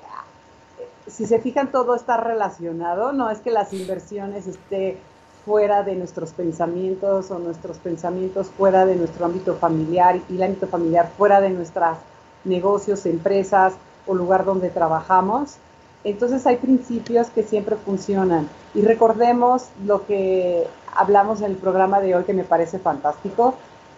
si 1.06 1.26
se 1.26 1.40
fijan 1.40 1.70
todo 1.70 1.94
está 1.94 2.16
relacionado. 2.16 3.12
No 3.12 3.30
es 3.30 3.40
que 3.40 3.50
las 3.50 3.72
inversiones 3.74 4.46
estén 4.46 4.96
fuera 5.44 5.82
de 5.82 5.94
nuestros 5.94 6.32
pensamientos 6.32 7.30
o 7.30 7.38
nuestros 7.38 7.76
pensamientos 7.78 8.48
fuera 8.48 8.86
de 8.86 8.96
nuestro 8.96 9.26
ámbito 9.26 9.54
familiar 9.56 10.18
y 10.28 10.36
el 10.36 10.42
ámbito 10.42 10.66
familiar 10.66 11.10
fuera 11.18 11.40
de 11.40 11.50
nuestros 11.50 11.98
negocios, 12.44 13.04
empresas 13.04 13.74
o 14.06 14.14
lugar 14.14 14.44
donde 14.44 14.70
trabajamos. 14.70 15.56
Entonces 16.02 16.46
hay 16.46 16.56
principios 16.56 17.28
que 17.28 17.42
siempre 17.42 17.76
funcionan. 17.76 18.48
Y 18.74 18.82
recordemos 18.82 19.66
lo 19.84 20.06
que 20.06 20.66
hablamos 20.94 21.42
en 21.42 21.50
el 21.50 21.56
programa 21.56 22.00
de 22.00 22.14
hoy 22.14 22.24
que 22.24 22.32
me 22.32 22.44
parece 22.44 22.78
fantástico, 22.78 23.54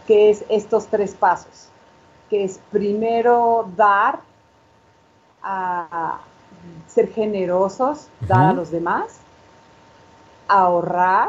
que 0.06 0.30
es 0.30 0.44
estos 0.48 0.86
tres 0.86 1.14
pasos, 1.14 1.68
que 2.28 2.44
es 2.44 2.60
primero 2.70 3.70
dar, 3.76 4.20
a 5.42 6.18
ser 6.86 7.08
generosos, 7.12 8.08
dar 8.26 8.46
a 8.46 8.52
los 8.52 8.70
demás, 8.70 9.20
ahorrar 10.48 11.28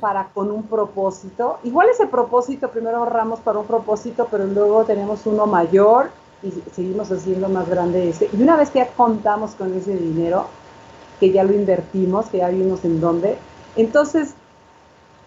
para 0.00 0.28
con 0.28 0.50
un 0.50 0.64
propósito. 0.64 1.58
Igual 1.64 1.88
ese 1.88 2.06
propósito, 2.06 2.70
primero 2.70 2.98
ahorramos 2.98 3.40
para 3.40 3.58
un 3.58 3.66
propósito, 3.66 4.28
pero 4.30 4.44
luego 4.44 4.84
tenemos 4.84 5.24
uno 5.26 5.46
mayor 5.46 6.10
y 6.42 6.50
seguimos 6.72 7.10
haciendo 7.10 7.48
más 7.48 7.68
grande 7.68 8.10
ese. 8.10 8.28
Y 8.32 8.42
una 8.42 8.56
vez 8.56 8.70
que 8.70 8.80
ya 8.80 8.88
contamos 8.88 9.52
con 9.52 9.74
ese 9.74 9.96
dinero, 9.96 10.46
que 11.18 11.32
ya 11.32 11.42
lo 11.42 11.54
invertimos, 11.54 12.26
que 12.26 12.38
ya 12.38 12.48
vimos 12.48 12.84
en 12.84 13.00
dónde, 13.00 13.38
entonces 13.76 14.34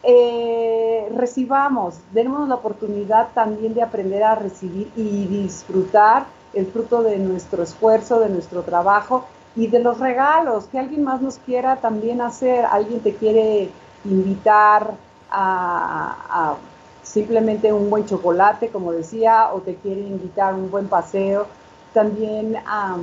eh, 0.03 1.11
recibamos, 1.15 1.95
tenemos 2.13 2.47
la 2.47 2.55
oportunidad 2.55 3.29
también 3.33 3.73
de 3.73 3.83
aprender 3.83 4.23
a 4.23 4.35
recibir 4.35 4.91
y 4.95 5.25
disfrutar 5.25 6.25
el 6.53 6.65
fruto 6.67 7.03
de 7.03 7.17
nuestro 7.17 7.63
esfuerzo, 7.63 8.19
de 8.19 8.29
nuestro 8.29 8.63
trabajo 8.63 9.25
y 9.55 9.67
de 9.67 9.79
los 9.79 9.99
regalos 9.99 10.65
que 10.65 10.79
alguien 10.79 11.03
más 11.03 11.21
nos 11.21 11.37
quiera 11.37 11.77
también 11.77 12.21
hacer. 12.21 12.65
Alguien 12.65 13.01
te 13.01 13.13
quiere 13.15 13.69
invitar 14.05 14.93
a, 15.31 16.55
simplemente 17.03 17.73
un 17.73 17.89
buen 17.89 18.05
chocolate, 18.05 18.69
como 18.69 18.91
decía, 18.91 19.49
o 19.53 19.61
te 19.61 19.75
quiere 19.75 20.01
invitar 20.01 20.53
a 20.53 20.55
un 20.55 20.69
buen 20.69 20.87
paseo, 20.87 21.47
también 21.93 22.57
a 22.67 22.97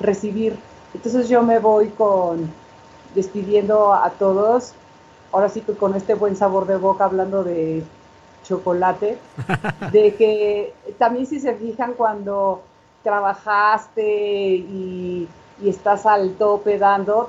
recibir. 0.00 0.58
Entonces 0.94 1.28
yo 1.28 1.42
me 1.42 1.58
voy 1.58 1.88
con 1.88 2.50
despidiendo 3.14 3.94
a 3.94 4.10
todos, 4.10 4.74
ahora 5.36 5.50
sí 5.50 5.60
que 5.60 5.74
con 5.74 5.94
este 5.94 6.14
buen 6.14 6.34
sabor 6.34 6.66
de 6.66 6.78
boca 6.78 7.04
hablando 7.04 7.44
de 7.44 7.82
chocolate, 8.42 9.18
de 9.92 10.14
que 10.14 10.72
también 10.98 11.26
si 11.26 11.40
se 11.40 11.54
fijan 11.54 11.92
cuando 11.92 12.62
trabajaste 13.02 14.02
y, 14.02 15.28
estás 15.62 16.06
al 16.06 16.34
tope 16.34 16.78
dando, 16.78 17.28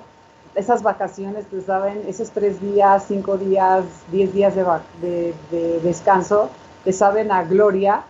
esas 0.56 0.84
vacaciones, 0.84 1.46
pues 1.50 1.66
saben, 1.66 2.04
esos 2.08 2.32
tres 2.32 2.62
días, 2.62 3.06
cinco 3.08 3.38
días, 3.38 3.84
diez 4.10 4.34
días 4.34 4.56
de, 4.56 5.34
de, 5.52 5.80
descanso, 5.82 6.50
te 6.86 6.94
saben 6.94 7.32
a 7.32 7.44
gloria, 7.44 8.04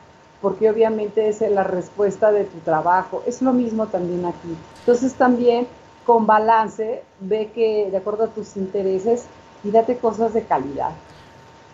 porque 0.44 0.70
obviamente 0.70 1.28
es 1.28 1.42
la 1.42 1.64
respuesta 1.64 2.32
de 2.32 2.44
tu 2.46 2.60
trabajo. 2.60 3.24
Es 3.26 3.42
lo 3.42 3.52
mismo 3.52 3.88
también 3.88 4.26
aquí. 4.26 4.56
Entonces 4.80 5.14
también 5.16 5.68
con 6.06 6.26
balance, 6.26 7.04
ve 7.20 7.52
que 7.54 7.90
de 7.92 7.98
acuerdo 7.98 8.26
a 8.26 8.28
tus 8.28 8.58
intereses 8.58 9.26
y 9.68 9.72
date 9.72 9.98
cosas 9.98 10.34
de 10.34 10.44
calidad. 10.44 10.92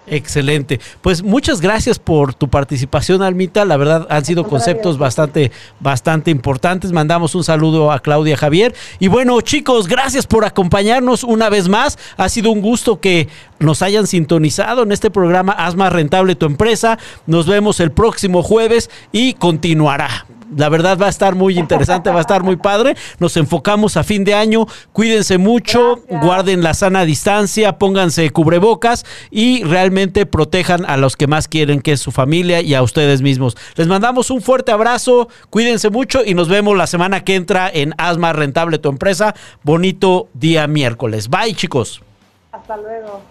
Excelente. 0.05 0.81
Pues 1.01 1.23
muchas 1.23 1.61
gracias 1.61 1.97
por 1.97 2.33
tu 2.33 2.49
participación, 2.49 3.21
Almita. 3.21 3.63
La 3.63 3.77
verdad 3.77 4.05
han 4.09 4.25
sido 4.25 4.43
conceptos 4.43 4.97
bastante, 4.97 5.51
bastante 5.79 6.29
importantes. 6.29 6.91
Mandamos 6.91 7.35
un 7.35 7.43
saludo 7.43 7.91
a 7.91 7.99
Claudia 7.99 8.35
Javier. 8.35 8.75
Y 8.99 9.07
bueno, 9.07 9.39
chicos, 9.41 9.87
gracias 9.87 10.27
por 10.27 10.43
acompañarnos 10.43 11.23
una 11.23 11.49
vez 11.49 11.69
más. 11.69 11.97
Ha 12.17 12.27
sido 12.27 12.51
un 12.51 12.61
gusto 12.61 12.99
que 12.99 13.29
nos 13.59 13.81
hayan 13.81 14.07
sintonizado 14.07 14.83
en 14.83 14.91
este 14.91 15.09
programa 15.09 15.53
Haz 15.53 15.75
más 15.75 15.93
rentable 15.93 16.35
tu 16.35 16.45
empresa. 16.45 16.97
Nos 17.25 17.47
vemos 17.47 17.79
el 17.79 17.91
próximo 17.91 18.43
jueves 18.43 18.89
y 19.13 19.35
continuará. 19.35 20.25
La 20.55 20.69
verdad 20.69 20.97
va 21.01 21.07
a 21.07 21.09
estar 21.09 21.35
muy 21.35 21.57
interesante, 21.57 22.09
va 22.09 22.17
a 22.17 22.21
estar 22.21 22.43
muy 22.43 22.55
padre. 22.55 22.95
Nos 23.19 23.37
enfocamos 23.37 23.97
a 23.97 24.03
fin 24.03 24.23
de 24.23 24.33
año. 24.33 24.65
Cuídense 24.91 25.37
mucho, 25.37 26.01
guarden 26.09 26.63
la 26.63 26.73
sana 26.73 27.05
distancia, 27.05 27.77
pónganse 27.77 28.29
cubrebocas 28.31 29.05
y 29.31 29.63
realmente 29.63 30.25
protejan 30.25 30.85
a 30.85 30.97
los 30.97 31.17
que 31.17 31.27
más 31.27 31.47
quieren, 31.47 31.81
que 31.81 31.93
es 31.93 31.99
su 31.99 32.11
familia 32.11 32.61
y 32.61 32.73
a 32.73 32.83
ustedes 32.83 33.21
mismos. 33.21 33.57
Les 33.75 33.87
mandamos 33.87 34.29
un 34.29 34.41
fuerte 34.41 34.71
abrazo, 34.71 35.27
cuídense 35.49 35.89
mucho 35.89 36.23
y 36.25 36.33
nos 36.33 36.49
vemos 36.49 36.77
la 36.77 36.87
semana 36.87 37.23
que 37.23 37.35
entra 37.35 37.69
en 37.73 37.93
más 38.17 38.35
rentable 38.35 38.77
tu 38.77 38.89
empresa. 38.89 39.33
Bonito 39.63 40.27
día 40.33 40.67
miércoles. 40.67 41.29
Bye 41.29 41.55
chicos. 41.55 42.01
Hasta 42.51 42.77
luego. 42.77 43.21